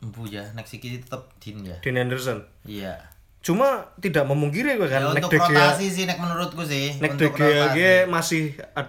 Bu 0.00 0.24
ya, 0.24 0.50
next 0.52 0.72
iki 0.72 0.98
tetep 0.98 1.30
Din 1.36 1.62
ya. 1.64 1.78
Dean 1.78 1.94
Henderson. 1.96 2.42
Iya. 2.62 3.10
Cuma 3.38 3.90
tidak 3.96 4.22
memungkiri 4.24 4.74
gue 4.76 4.86
kan 4.86 4.98
Ya, 4.98 5.10
nek 5.10 5.18
untuk 5.20 5.30
De 5.30 5.38
Gea 5.40 5.50
rotasi 5.68 5.86
sih 5.88 6.04
nek 6.04 6.14
menurutku 6.16 6.62
sih. 6.62 6.94
nek 6.96 7.14
De 7.14 7.26
untuk 7.26 7.36
Gea 7.36 7.50
rotasi. 7.66 7.74
ge 7.76 7.92
masih 8.06 8.42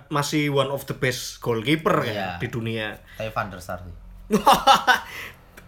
masih 0.10 0.44
one 0.50 0.70
of 0.70 0.84
the 0.84 0.94
best 0.94 1.38
goalkeeper 1.40 2.02
Iya. 2.02 2.38
kan 2.38 2.40
di 2.40 2.48
dunia. 2.48 2.98
Tapi 3.16 3.30
Van 3.30 3.48
der 3.48 3.60
Sar 3.60 3.82
sih. 3.82 3.96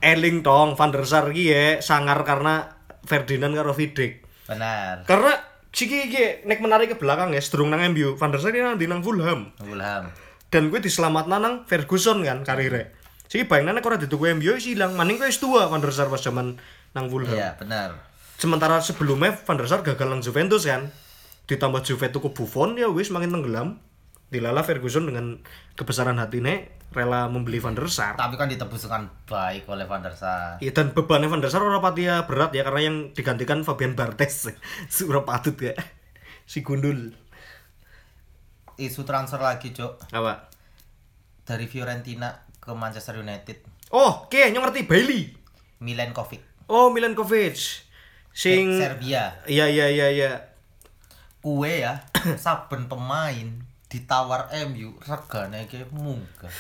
Erling 0.04 0.42
tong 0.42 0.74
Van 0.74 0.90
der 0.90 1.02
Sar 1.04 1.30
ki 1.30 1.44
ya 1.46 1.66
sangar 1.80 2.22
karena 2.22 2.78
Ferdinand 3.02 3.54
karo 3.54 3.74
Vidic. 3.74 4.22
Benar. 4.46 5.02
Karena 5.04 5.34
Ciki 5.76 6.08
iki 6.08 6.48
nek 6.48 6.64
menarik 6.64 6.96
ke 6.96 6.98
belakang 6.98 7.36
ya, 7.36 7.44
sedurung 7.44 7.68
nang 7.68 7.84
MU, 7.92 8.16
Van 8.16 8.32
der 8.32 8.40
Sar 8.40 8.56
ini 8.56 8.64
nanti 8.64 8.88
nang 8.88 9.04
Fulham. 9.04 9.52
Fulham. 9.60 10.08
Dan 10.48 10.72
gue 10.72 10.80
diselamat 10.80 11.28
nang 11.28 11.68
Ferguson 11.68 12.24
kan 12.24 12.48
karirnya. 12.48 12.96
Ciki 13.28 13.44
bayangin 13.44 13.76
nek 13.76 13.84
ora 13.84 14.00
dituku 14.00 14.32
MU 14.40 14.56
wis 14.56 14.72
ilang, 14.72 14.96
maning 14.96 15.20
kowe 15.20 15.28
wis 15.28 15.44
tua 15.44 15.68
Van 15.68 15.84
der 15.84 15.92
Sar 15.92 16.08
pas 16.08 16.24
zaman 16.24 16.56
nang 16.96 17.12
Fulham. 17.12 17.36
Iya, 17.36 17.60
benar. 17.60 18.16
sementara 18.36 18.84
sebelumnya 18.84 19.36
Van 19.36 19.56
der 19.56 19.68
Sar 19.68 19.82
gagal 19.84 20.08
nang 20.12 20.20
Juventus 20.20 20.68
kan 20.68 20.92
ditambah 21.48 21.82
Juve 21.86 22.12
tuku 22.12 22.36
Buffon 22.36 22.76
ya 22.76 22.90
wis 22.92 23.14
makin 23.14 23.32
tenggelam 23.32 23.80
dilala 24.34 24.66
Ferguson 24.66 25.06
dengan 25.06 25.40
kebesaran 25.78 26.18
hatinya 26.18 26.58
rela 26.96 27.28
membeli 27.28 27.60
Van 27.60 27.76
der 27.76 27.92
Sar 27.92 28.16
Tapi 28.16 28.40
kan 28.40 28.48
ditebus 28.48 28.88
dengan 28.88 29.12
baik 29.28 29.68
oleh 29.68 29.84
Van 29.84 30.00
der 30.00 30.16
Sar. 30.16 30.58
Iya 30.64 30.72
dan 30.72 30.96
bebannya 30.96 31.28
Van 31.28 31.44
der 31.44 31.52
Sar 31.52 31.62
ora 31.62 31.84
pati 31.84 32.08
ya 32.08 32.24
berat 32.24 32.56
ya 32.56 32.64
karena 32.64 32.82
yang 32.88 32.98
digantikan 33.12 33.62
Fabian 33.68 33.94
Barthez. 33.94 34.56
Surah 34.94 35.28
patut 35.28 35.60
ya. 35.60 35.76
Si 36.48 36.64
gundul. 36.64 37.12
Isu 38.76 39.08
transfer 39.08 39.40
lagi, 39.40 39.72
Cok. 39.72 40.12
Apa? 40.12 40.52
Dari 41.48 41.64
Fiorentina 41.68 42.44
ke 42.60 42.76
Manchester 42.76 43.24
United. 43.24 43.64
Oh, 43.96 44.28
oke, 44.28 44.36
yang 44.36 44.60
ngerti 44.60 44.84
Bailey. 44.84 45.32
Milenkovic. 45.80 46.44
Oh, 46.68 46.92
Milankovic. 46.92 47.56
Sing 48.36 48.76
Serbia. 48.76 49.40
Iya 49.48 49.72
iya 49.72 49.88
iya 49.88 50.08
iya. 50.12 50.32
Kue 51.40 51.88
ya, 51.88 52.04
saben 52.44 52.92
pemain 52.92 53.64
ditawar 53.92 54.50
MU 54.70 54.98
regane 55.02 55.70
iki 55.70 55.86
munggah. 55.94 56.52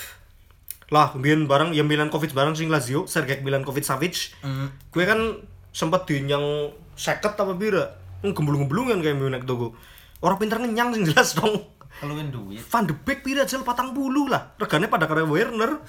Lah, 0.93 1.09
kemudian 1.09 1.49
barang 1.49 1.73
yang 1.73 1.89
Milankovic 1.89 2.37
barang 2.37 2.53
sing 2.53 2.69
Lazio, 2.69 3.09
Sergej 3.09 3.41
Milankovic 3.41 3.81
Savic. 3.81 4.37
Mm. 4.45 4.69
Gue 4.93 5.03
kan 5.09 5.41
sempat 5.73 6.05
dinyang 6.05 6.69
seket 6.93 7.33
apa 7.33 7.57
pira. 7.57 7.97
Gemblung-gemblungan 8.21 9.01
kayak 9.01 9.17
Milan 9.17 9.41
tuh. 9.49 9.73
Orang 10.21 10.37
pinter 10.37 10.61
ngenyang 10.61 10.93
sing 10.93 11.03
jelas 11.09 11.33
dong. 11.33 11.75
Keluwin 11.95 12.27
duit. 12.29 12.59
Van 12.59 12.83
de 12.83 12.93
Beek 12.93 13.23
pira 13.23 13.47
jel 13.47 13.63
patang 13.63 13.95
bulu 13.95 14.27
lah 14.27 14.51
regane 14.59 14.91
pada 14.91 15.07
kaya 15.07 15.23
Werner 15.23 15.79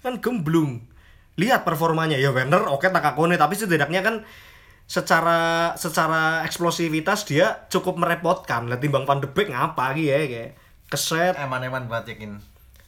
kan 0.00 0.16
gemblung 0.22 0.80
lihat 1.36 1.66
performanya 1.68 2.16
ya 2.16 2.32
Werner 2.32 2.64
oke 2.72 2.88
tak 2.88 3.04
akone 3.04 3.36
tapi 3.36 3.52
setidaknya 3.52 4.00
kan 4.00 4.24
secara 4.86 5.74
secara 5.74 6.46
eksplosivitas 6.46 7.26
dia 7.26 7.66
cukup 7.68 7.98
merepotkan. 7.98 8.70
Lah 8.70 8.78
timbang 8.78 9.02
Van 9.04 9.18
de 9.18 9.28
Beek 9.28 9.50
ngapa 9.50 9.92
gitu 9.98 10.14
ya 10.14 10.18
kayak 10.24 10.50
keset. 10.86 11.34
Eman-eman 11.34 11.90
banget 11.90 12.16
yakin. 12.16 12.38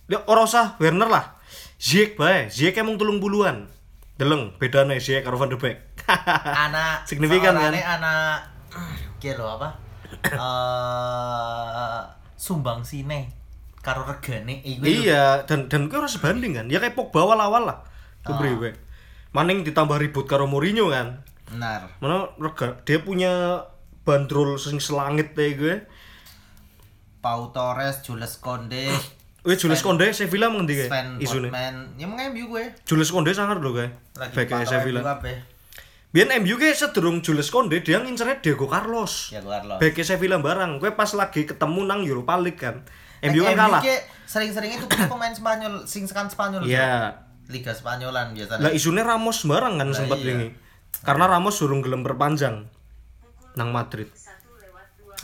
dia 0.08 0.24
ora 0.24 0.46
usah 0.46 0.78
Werner 0.80 1.10
lah. 1.10 1.36
Ziyech 1.76 2.16
bae. 2.16 2.48
Ziyech 2.48 2.78
emang 2.80 2.96
tulung 2.96 3.20
buluan. 3.20 3.68
Deleng 4.16 4.56
bedanya 4.56 4.96
Ziyech 4.96 5.26
karo 5.26 5.36
Van 5.36 5.50
de 5.50 5.58
Beek. 5.58 5.76
Anak 6.64 7.04
Signifikan, 7.04 7.52
kan? 7.52 7.74
anak 7.74 8.48
kia 9.20 9.36
lo 9.36 9.58
apa? 9.58 9.68
Eh 10.38 12.00
sumbang 12.38 12.86
sine 12.86 13.34
karo 13.82 14.06
regane 14.06 14.62
lho. 14.62 14.86
iya 14.86 15.42
dan 15.42 15.66
dan 15.66 15.90
gue 15.90 15.98
harus 15.98 16.14
sebanding 16.16 16.54
kan? 16.54 16.66
Ya 16.70 16.78
kayak 16.78 16.94
Pogba 16.94 17.26
awal-awal 17.26 17.66
lah. 17.66 17.78
Kepriwe 18.22 18.88
maning 19.32 19.60
ditambah 19.64 20.00
ribut 20.00 20.24
karo 20.24 20.48
Mourinho 20.48 20.88
kan 20.88 21.20
benar. 21.48 21.80
Mana 21.98 22.28
rega 22.36 22.78
dia 22.84 22.98
punya 23.00 23.64
bandrol 24.08 24.56
sing 24.56 24.80
selangit 24.80 25.36
deh 25.36 25.52
gue 25.52 25.76
Pau 27.20 27.52
Torres 27.52 28.00
Jules 28.00 28.40
Konde 28.40 28.88
Wih 29.44 29.56
Jules 29.60 29.84
Konde 29.84 30.08
Sevilla 30.16 30.48
mengendi 30.48 30.80
kayak 30.80 30.90
Sven 30.90 31.08
isune? 31.20 31.48
Botman 31.52 31.76
ya 32.00 32.06
mengembu 32.08 32.56
gue 32.56 32.64
Jules 32.88 33.12
Konde 33.12 33.36
sangat 33.36 33.60
loh 33.60 33.76
kayak 33.76 33.92
lagi 34.16 34.34
pantau 34.34 34.66
Sevilla. 34.66 35.00
MU. 35.04 35.30
Biar 36.08 36.26
MU 36.40 36.56
kayak 36.56 36.76
sedurung 36.76 37.20
Jules 37.20 37.52
Konde 37.52 37.84
dia 37.84 38.00
ngincernya 38.00 38.40
Diego 38.40 38.64
Carlos. 38.64 39.28
Ya 39.28 39.44
gue 39.44 39.52
Carlos. 39.52 39.78
Back 39.78 40.00
Sevilla 40.00 40.40
barang. 40.40 40.80
Gue 40.80 40.90
pas 40.96 41.08
lagi 41.12 41.44
ketemu 41.44 41.80
nang 41.84 42.00
Europa 42.02 42.34
League 42.40 42.58
kan. 42.58 42.82
MU 43.24 43.44
kan 43.44 43.54
kalah. 43.54 43.82
sering-sering 44.28 44.76
itu 44.78 44.86
pemain 44.88 45.32
Spanyol 45.32 45.84
sing 45.88 46.04
sekan 46.04 46.28
Spanyol 46.28 46.64
Iya. 46.66 47.12
Liga 47.48 47.72
Spanyolan 47.72 48.36
biasanya. 48.36 48.68
Lah 48.68 48.72
isunya 48.74 49.00
Ramos 49.06 49.48
barang 49.48 49.74
kan 49.80 49.88
sempat 49.96 50.20
iya. 50.20 50.32
ini 50.36 50.67
karena 51.02 51.24
Ramos 51.26 51.56
suruh 51.56 51.78
gelem 51.78 52.02
perpanjang 52.02 52.66
nang 53.54 53.70
Madrid. 53.70 54.08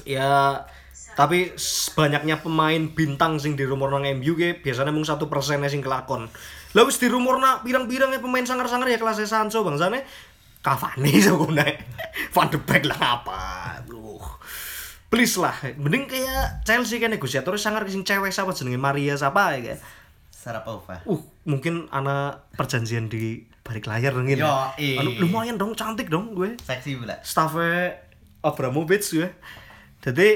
Ya 0.04 0.62
tapi 1.14 1.54
s- 1.54 1.94
banyaknya 1.94 2.42
pemain 2.42 2.90
bintang 2.90 3.38
sing 3.38 3.54
di 3.54 3.62
rumor 3.62 3.94
nang 3.94 4.02
MU 4.18 4.34
ke 4.34 4.58
biasanya 4.58 4.90
mung 4.90 5.06
satu 5.06 5.30
persen 5.30 5.62
sing 5.70 5.78
kelakon. 5.78 6.26
Lah 6.74 6.82
wis 6.82 6.98
di 6.98 7.06
rumor 7.06 7.38
nak 7.38 7.62
pirang-pirang 7.62 8.10
ya 8.10 8.18
pemain 8.18 8.42
sangar-sangar 8.42 8.90
ya 8.90 8.98
kelasnya 8.98 9.30
Sancho 9.30 9.62
bangsane. 9.62 10.02
Cavani 10.64 11.20
sebenarnya 11.20 11.76
Van 12.32 12.48
de 12.48 12.56
Beek 12.56 12.88
lah 12.88 13.20
apa 13.20 13.40
lu 13.84 14.16
please 15.12 15.36
lah 15.36 15.52
mending 15.76 16.08
kayak 16.08 16.64
Chelsea 16.64 16.96
kan 16.96 17.12
negosiator 17.12 17.52
sangar 17.54 17.84
sing 17.86 18.00
cewek 18.00 18.32
siapa 18.32 18.50
jenenge? 18.50 18.80
Maria 18.80 19.12
siapa 19.14 19.54
ya 19.54 19.60
kayak? 19.60 19.80
Sarapova 20.32 21.04
uh 21.04 21.20
mungkin 21.44 21.86
anak 21.92 22.48
perjanjian 22.56 23.06
di 23.06 23.44
balik 23.64 23.88
layar 23.88 24.12
Yo, 24.12 24.52
eh. 24.76 25.00
anu, 25.00 25.10
lumayan 25.24 25.56
dong 25.56 25.72
cantik 25.72 26.12
dong 26.12 26.36
gue. 26.36 26.60
Seksi 26.60 27.00
pula. 27.00 27.16
Staffnya 27.24 27.96
Abramovich 28.44 29.08
gue. 29.16 29.32
Jadi 30.04 30.28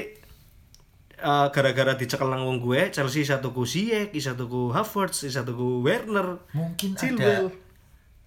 eh, 1.21 1.47
gara-gara 1.53 1.93
dicekel 1.93 2.25
nang 2.25 2.49
wong 2.49 2.57
gue 2.57 2.89
Chelsea 2.89 3.21
satu 3.21 3.53
ku 3.53 3.69
Ziyech 3.69 4.09
isa 4.17 4.33
tuku 4.33 4.73
Havertz 4.73 5.29
isa 5.29 5.45
tuku 5.45 5.85
Werner 5.85 6.41
mungkin 6.57 6.97
Chilwell. 6.97 7.53
ada 7.53 7.67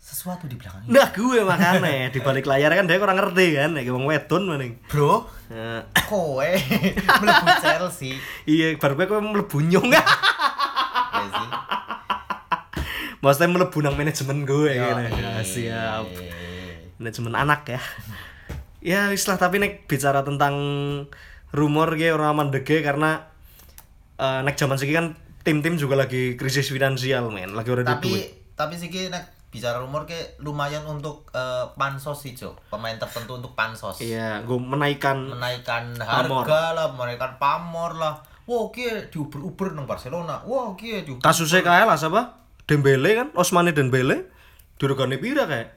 sesuatu 0.02 0.50
di 0.50 0.58
belakangnya 0.58 0.90
nah 0.90 1.08
gue 1.14 1.38
makanya 1.46 2.10
di 2.10 2.18
balik 2.18 2.46
layar 2.46 2.74
kan 2.74 2.90
dia 2.90 2.98
kurang 2.98 3.18
ngerti 3.22 3.46
kan 3.54 3.70
kayak 3.74 3.90
wong 3.90 4.06
wedon 4.06 4.42
maning. 4.46 4.74
Bro 4.86 5.26
Eh, 5.52 5.82
kowe 6.08 6.48
mlebu 7.20 7.46
Chelsea. 7.60 8.16
Iya 8.48 8.78
baru 8.80 8.96
gue 8.96 9.20
mlebu 9.20 9.58
nyong. 9.66 9.92
Ya 9.92 11.26
sih 11.28 11.48
maksudnya 13.22 13.54
mlebu 13.54 13.78
nang 13.80 13.94
manajemen 13.94 14.42
gue 14.42 14.74
gitu. 14.74 14.98
iya. 14.98 15.08
Ya, 15.08 15.32
siap. 15.46 16.06
Manajemen 16.98 17.34
anak 17.38 17.62
ya. 17.70 17.80
Ya 18.82 19.14
wis 19.14 19.30
lah 19.30 19.38
tapi 19.38 19.62
nek 19.62 19.86
bicara 19.86 20.26
tentang 20.26 20.58
rumor 21.54 21.94
ge 21.94 22.10
orang 22.10 22.34
aman 22.34 22.48
dege 22.50 22.82
karena 22.82 23.30
eh, 24.18 24.42
nek 24.42 24.58
zaman 24.58 24.74
segi 24.74 24.90
kan 24.90 25.14
tim-tim 25.46 25.78
juga 25.78 25.94
lagi 25.94 26.34
krisis 26.34 26.66
finansial 26.66 27.30
men. 27.30 27.54
Lagi 27.54 27.70
ora 27.70 27.86
tapi 27.86 28.10
duit. 28.10 28.26
Tapi 28.58 28.74
ki, 28.82 29.14
nek 29.14 29.54
bicara 29.54 29.78
rumor 29.78 30.02
ke 30.02 30.34
lumayan 30.42 30.82
untuk 30.82 31.30
eh, 31.30 31.62
pansos 31.78 32.26
sih 32.26 32.34
cok 32.34 32.74
pemain 32.74 32.98
tertentu 32.98 33.38
untuk 33.38 33.54
pansos. 33.54 34.02
Iya 34.02 34.42
gue 34.42 34.58
menaikkan 34.58 35.30
menaikkan 35.30 35.94
Pamor. 36.02 36.42
harga 36.42 36.74
lah 36.74 36.86
menaikkan 36.90 37.38
pamor 37.38 37.94
lah. 37.94 38.18
Wah 38.50 38.66
kia 38.74 38.98
diuber-uber 39.14 39.78
nang 39.78 39.86
Barcelona. 39.86 40.42
Wah 40.42 40.74
kia 40.74 41.06
diuber 41.06 41.22
kasusnya 41.22 41.86
lah 41.86 41.94
siapa 41.94 42.41
Dembele 42.66 43.10
kan 43.14 43.28
Osmane 43.34 43.72
Dembele. 43.72 44.28
Diregani 44.78 45.16
pira 45.18 45.46
kayak? 45.46 45.70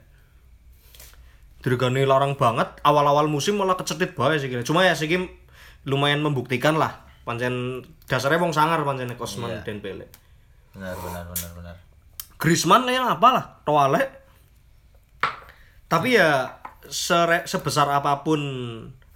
Diregani 1.62 2.06
larang 2.06 2.34
banget. 2.34 2.78
Awal-awal 2.82 3.26
musim 3.26 3.58
malah 3.58 3.74
kecetit 3.74 4.14
bae 4.14 4.38
sih 4.38 4.46
kira. 4.46 4.62
Cuma 4.62 4.86
ya 4.86 4.94
sih 4.94 5.08
lumayan 5.86 6.18
membuktikan 6.18 6.74
lah 6.74 7.06
pancen 7.22 7.82
dasarnya 8.06 8.38
wong 8.38 8.54
sangar 8.54 8.82
pancen 8.82 9.06
nek 9.10 9.18
Osman 9.18 9.50
Iya. 9.50 9.62
Dembele. 9.62 10.06
Benar 10.74 10.94
benar 10.98 11.24
benar 11.26 11.50
benar. 11.54 11.74
Griezmann 12.36 12.84
yang 12.86 13.08
apa 13.08 13.28
lah, 13.32 13.44
Toale. 13.64 14.02
Tapi 15.86 16.18
ya 16.18 16.58
sere- 16.86 17.46
sebesar 17.46 17.86
apa 17.88 18.20
pun 18.20 18.40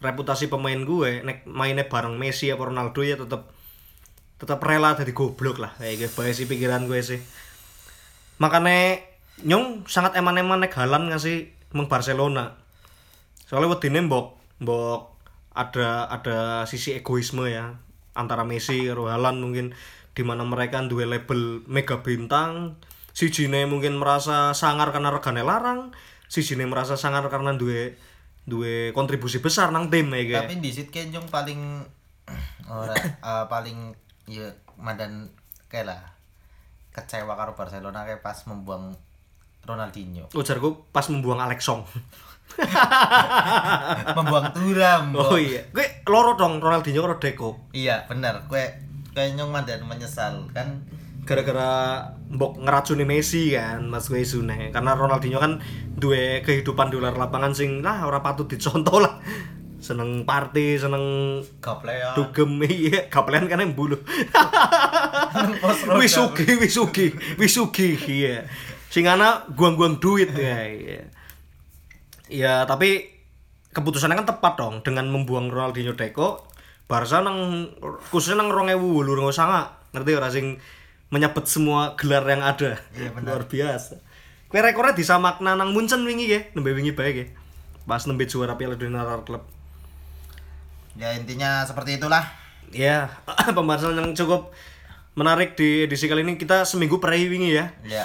reputasi 0.00 0.48
pemain 0.48 0.78
gue, 0.80 1.20
nek 1.20 1.44
mainnya 1.44 1.84
bareng 1.84 2.16
Messi 2.16 2.48
apa 2.48 2.64
Ronaldo 2.64 3.02
ya 3.04 3.20
tetap 3.20 3.52
tetap 4.40 4.56
rela 4.64 4.96
jadi 4.96 5.12
goblok 5.12 5.60
lah. 5.60 5.76
Kayak 5.76 6.08
gitu 6.08 6.12
bae 6.16 6.32
sih 6.32 6.46
pikiran 6.48 6.88
gue 6.88 6.98
sih. 7.04 7.20
Makanya 8.40 9.04
nyong 9.44 9.84
sangat 9.84 10.16
eman-eman 10.16 10.64
nek 10.64 10.74
halan 10.74 11.12
ngasih 11.12 11.52
meng 11.76 11.86
Barcelona. 11.86 12.56
Soalnya 13.44 13.76
wedine 13.76 14.00
mbok 14.08 14.40
mbok 14.64 15.20
ada 15.52 16.08
ada 16.08 16.64
sisi 16.64 16.96
egoisme 16.96 17.52
ya. 17.52 17.76
Antara 18.16 18.42
Messi 18.42 18.88
karo 18.88 19.06
Haaland 19.06 19.38
mungkin 19.38 19.76
di 20.16 20.22
mana 20.26 20.42
mereka 20.42 20.82
dua 20.88 21.04
label 21.06 21.62
mega 21.68 22.00
bintang. 22.00 22.80
Si 23.12 23.28
Jine 23.28 23.68
mungkin 23.68 24.00
merasa 24.00 24.56
sangar 24.56 24.90
karena 24.90 25.12
regane 25.12 25.44
larang. 25.44 25.92
Si 26.26 26.40
Jine 26.42 26.64
merasa 26.64 26.96
sangar 26.96 27.28
karena 27.28 27.54
dua 27.54 27.92
dua 28.48 28.90
kontribusi 28.96 29.38
besar 29.38 29.70
nang 29.70 29.92
tim 29.92 30.08
ya 30.10 30.42
tapi 30.42 30.58
di 30.58 30.74
sit 30.74 30.88
kenjong 30.88 31.28
paling 31.28 31.84
eh, 33.30 33.44
paling 33.46 33.92
ya 34.26 34.48
madan 34.80 35.28
kayak 35.70 35.92
lah 35.92 36.00
kecewa 36.90 37.34
karo 37.38 37.54
Barcelona 37.54 38.02
kayak 38.02 38.22
pas 38.22 38.38
membuang 38.46 38.94
Ronaldinho. 39.64 40.26
Ujarku 40.34 40.90
pas 40.90 41.06
membuang 41.06 41.38
Alex 41.38 41.62
Song. 41.62 41.84
Membuang 44.18 44.50
Turam 44.50 45.14
oh 45.14 45.38
iya. 45.38 45.62
Gue 45.70 46.02
loro 46.10 46.34
dong 46.34 46.58
Ronaldinho 46.58 46.98
karo 47.06 47.16
Deco. 47.22 47.70
Iya 47.70 48.10
benar 48.10 48.50
kue 48.50 48.66
nyong 49.14 49.54
madan 49.54 49.86
menyesal 49.86 50.50
kan? 50.50 50.82
Gara-gara 51.22 52.02
mbok 52.32 52.58
ngeracuni 52.64 53.06
Messi 53.06 53.54
kan 53.54 53.86
Mas 53.86 54.10
gue 54.10 54.18
isune 54.24 54.74
karena 54.74 54.98
Ronaldinho 54.98 55.38
kan 55.38 55.62
duwe 55.94 56.42
kehidupan 56.42 56.90
di 56.90 56.98
luar 56.98 57.14
lapangan 57.14 57.54
sing 57.54 57.84
lah 57.86 58.02
ora 58.02 58.18
patut 58.18 58.50
dicontoh 58.50 58.98
lah 58.98 59.20
seneng 59.80 60.28
party 60.28 60.76
seneng 60.76 61.04
gaplean. 61.58 62.12
dugem 62.12 62.60
iya 62.68 63.08
kaplen 63.08 63.48
kan 63.48 63.60
yang 63.60 63.72
bulu. 63.72 63.96
Wisugi 65.96 66.60
wisugi 66.60 67.06
wisugi 67.40 67.88
iya. 68.08 68.44
Sing 68.92 69.08
ana 69.08 69.48
guang-guang 69.56 69.98
duit 69.98 70.30
ya 70.36 70.68
iya. 70.68 71.02
Ya 72.30 72.52
tapi 72.68 73.08
keputusannya 73.72 74.20
kan 74.20 74.28
tepat 74.28 74.54
dong. 74.60 74.74
Dengan 74.84 75.08
membuang 75.08 75.48
Ronaldinho 75.48 75.96
Deco 75.96 76.46
Barca 76.84 77.24
nang 77.24 77.70
khususnya 78.12 78.44
nang 78.44 78.52
2008 78.52 79.32
sanga. 79.32 79.80
Ngerti 79.96 80.10
ora? 80.14 80.28
Sing 80.30 80.60
menyabet 81.10 81.48
semua 81.48 81.98
gelar 81.98 82.22
yang 82.28 82.42
ada. 82.46 82.78
Iya, 82.94 83.10
benar. 83.10 83.42
luar 83.42 83.44
biasa. 83.50 83.98
Kue 84.50 84.58
rekornya 84.58 84.98
disamakna 84.98 85.54
nang 85.54 85.70
Munchen 85.70 86.02
wingi 86.02 86.26
ya 86.26 86.42
nembe 86.58 86.74
wingi 86.74 86.90
baik 86.90 87.16
ya 87.16 87.26
pas 87.86 88.06
nembe 88.06 88.26
juara 88.26 88.58
Piala 88.58 88.78
Dunia 88.78 89.02
antar 89.02 89.22
klub 89.22 89.46
Ya 91.00 91.16
intinya 91.16 91.64
seperti 91.64 91.96
itulah. 91.96 92.20
ya 92.70 93.08
pembahasan 93.56 93.96
yang 93.96 94.12
cukup 94.12 94.52
menarik 95.12 95.56
di 95.56 95.82
edisi 95.82 96.06
kali 96.06 96.22
ini 96.22 96.36
kita 96.36 96.62
seminggu 96.62 97.02
wingi 97.02 97.50
ya 97.50 97.72
Ya. 97.82 98.04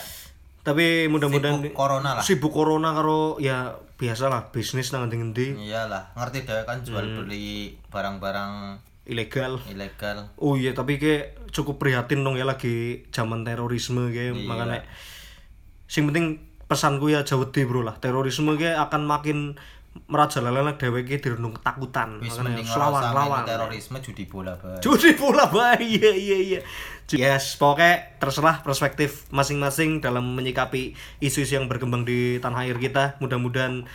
tapi 0.63 1.05
mudah-mudahan 1.05 1.61
Sibuk 1.61 1.75
corona 1.75 2.09
lah. 2.17 2.23
sibuk 2.23 2.49
corona 2.49 2.89
karo 2.91 3.37
ya 3.37 3.77
biasa 3.93 4.25
lah 4.25 4.49
bisnis 4.49 4.89
nang 4.89 5.05
ngendi 5.05 5.53
Iyalah, 5.61 6.15
ngerti 6.15 6.43
deh 6.43 6.65
kan 6.65 6.81
jual 6.81 6.97
Hmm. 6.97 7.17
beli 7.21 7.77
barang-barang 7.87 8.81
ilegal 9.05 9.61
ilegal. 9.69 10.33
Oh 10.35 10.57
iya 10.57 10.73
tapi 10.73 10.97
kayak 10.97 11.53
cukup 11.53 11.77
prihatin 11.77 12.25
dong 12.25 12.33
ya 12.33 12.43
lagi 12.43 13.05
zaman 13.11 13.45
terorisme 13.45 14.09
kayak 14.09 14.33
Iya. 14.33 14.49
makanya 14.49 14.81
sing 15.85 16.09
penting 16.09 16.41
pesanku 16.65 17.07
ya 17.07 17.21
jauh 17.21 17.45
deh 17.45 17.63
bro 17.63 17.85
lah 17.85 17.93
terorisme 17.95 18.57
kayak 18.57 18.81
akan 18.81 19.05
makin 19.05 19.37
merajalela 20.05 20.75
dheweke 20.75 21.17
iki 21.17 21.23
dirundung 21.23 21.55
ketakutan. 21.55 22.19
Wis 22.19 22.37
mending 22.37 22.67
lawan 22.67 23.01
sama 23.01 23.41
terorisme 23.47 23.97
judi 24.03 24.27
bola 24.27 24.53
bae. 24.59 24.77
judi 24.83 25.15
bola 25.15 25.47
bae 25.47 25.81
iya 25.81 26.11
iya 26.13 26.37
iya. 26.37 26.59
Yes 27.09 27.55
pokoknya 27.55 28.19
terserah 28.19 28.61
perspektif 28.61 29.25
masing-masing 29.31 30.03
dalam 30.03 30.35
menyikapi 30.35 30.93
isu-isu 31.23 31.57
yang 31.57 31.71
berkembang 31.71 32.03
di 32.03 32.37
tanah 32.43 32.67
air 32.67 32.77
kita. 32.77 33.17
Mudah-mudahan 33.23 33.87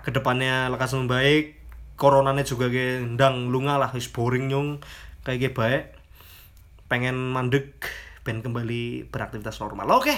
ke 0.00 0.10
depannya 0.14 0.70
lekas 0.70 0.94
membaik. 0.96 1.58
Coronanya 2.00 2.46
juga 2.48 2.72
kayak 2.72 3.20
ndang 3.20 3.52
lunga 3.52 3.76
lah 3.76 3.92
wis 3.92 4.08
boring 4.08 4.48
nyung. 4.48 4.80
Kayak 5.26 5.52
baik 5.52 5.84
pengen 6.88 7.30
mandek 7.30 7.84
pengen 8.24 8.40
kembali 8.40 9.12
beraktivitas 9.12 9.60
normal. 9.60 10.00
Oke 10.00 10.14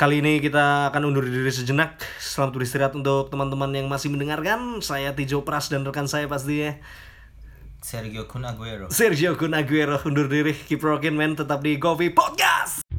Kali 0.00 0.24
ini 0.24 0.40
kita 0.40 0.88
akan 0.88 1.12
undur 1.12 1.28
diri 1.28 1.52
sejenak. 1.52 2.00
Selamat 2.16 2.56
beristirahat 2.56 2.96
untuk 2.96 3.28
teman-teman 3.28 3.68
yang 3.76 3.84
masih 3.84 4.08
mendengarkan. 4.08 4.80
Saya 4.80 5.12
Tijo 5.12 5.44
Pras 5.44 5.68
dan 5.68 5.84
rekan 5.84 6.08
saya 6.08 6.24
pastinya 6.24 6.80
Sergio 7.84 8.24
Kun 8.24 8.48
Aguero. 8.48 8.88
Sergio 8.88 9.36
Kun 9.36 9.52
Aguero 9.52 10.00
undur 10.08 10.24
diri. 10.24 10.56
Keep 10.56 10.80
rocking 10.80 11.20
man, 11.20 11.36
tetap 11.36 11.60
di 11.60 11.76
Govi 11.76 12.08
Podcast. 12.16 12.89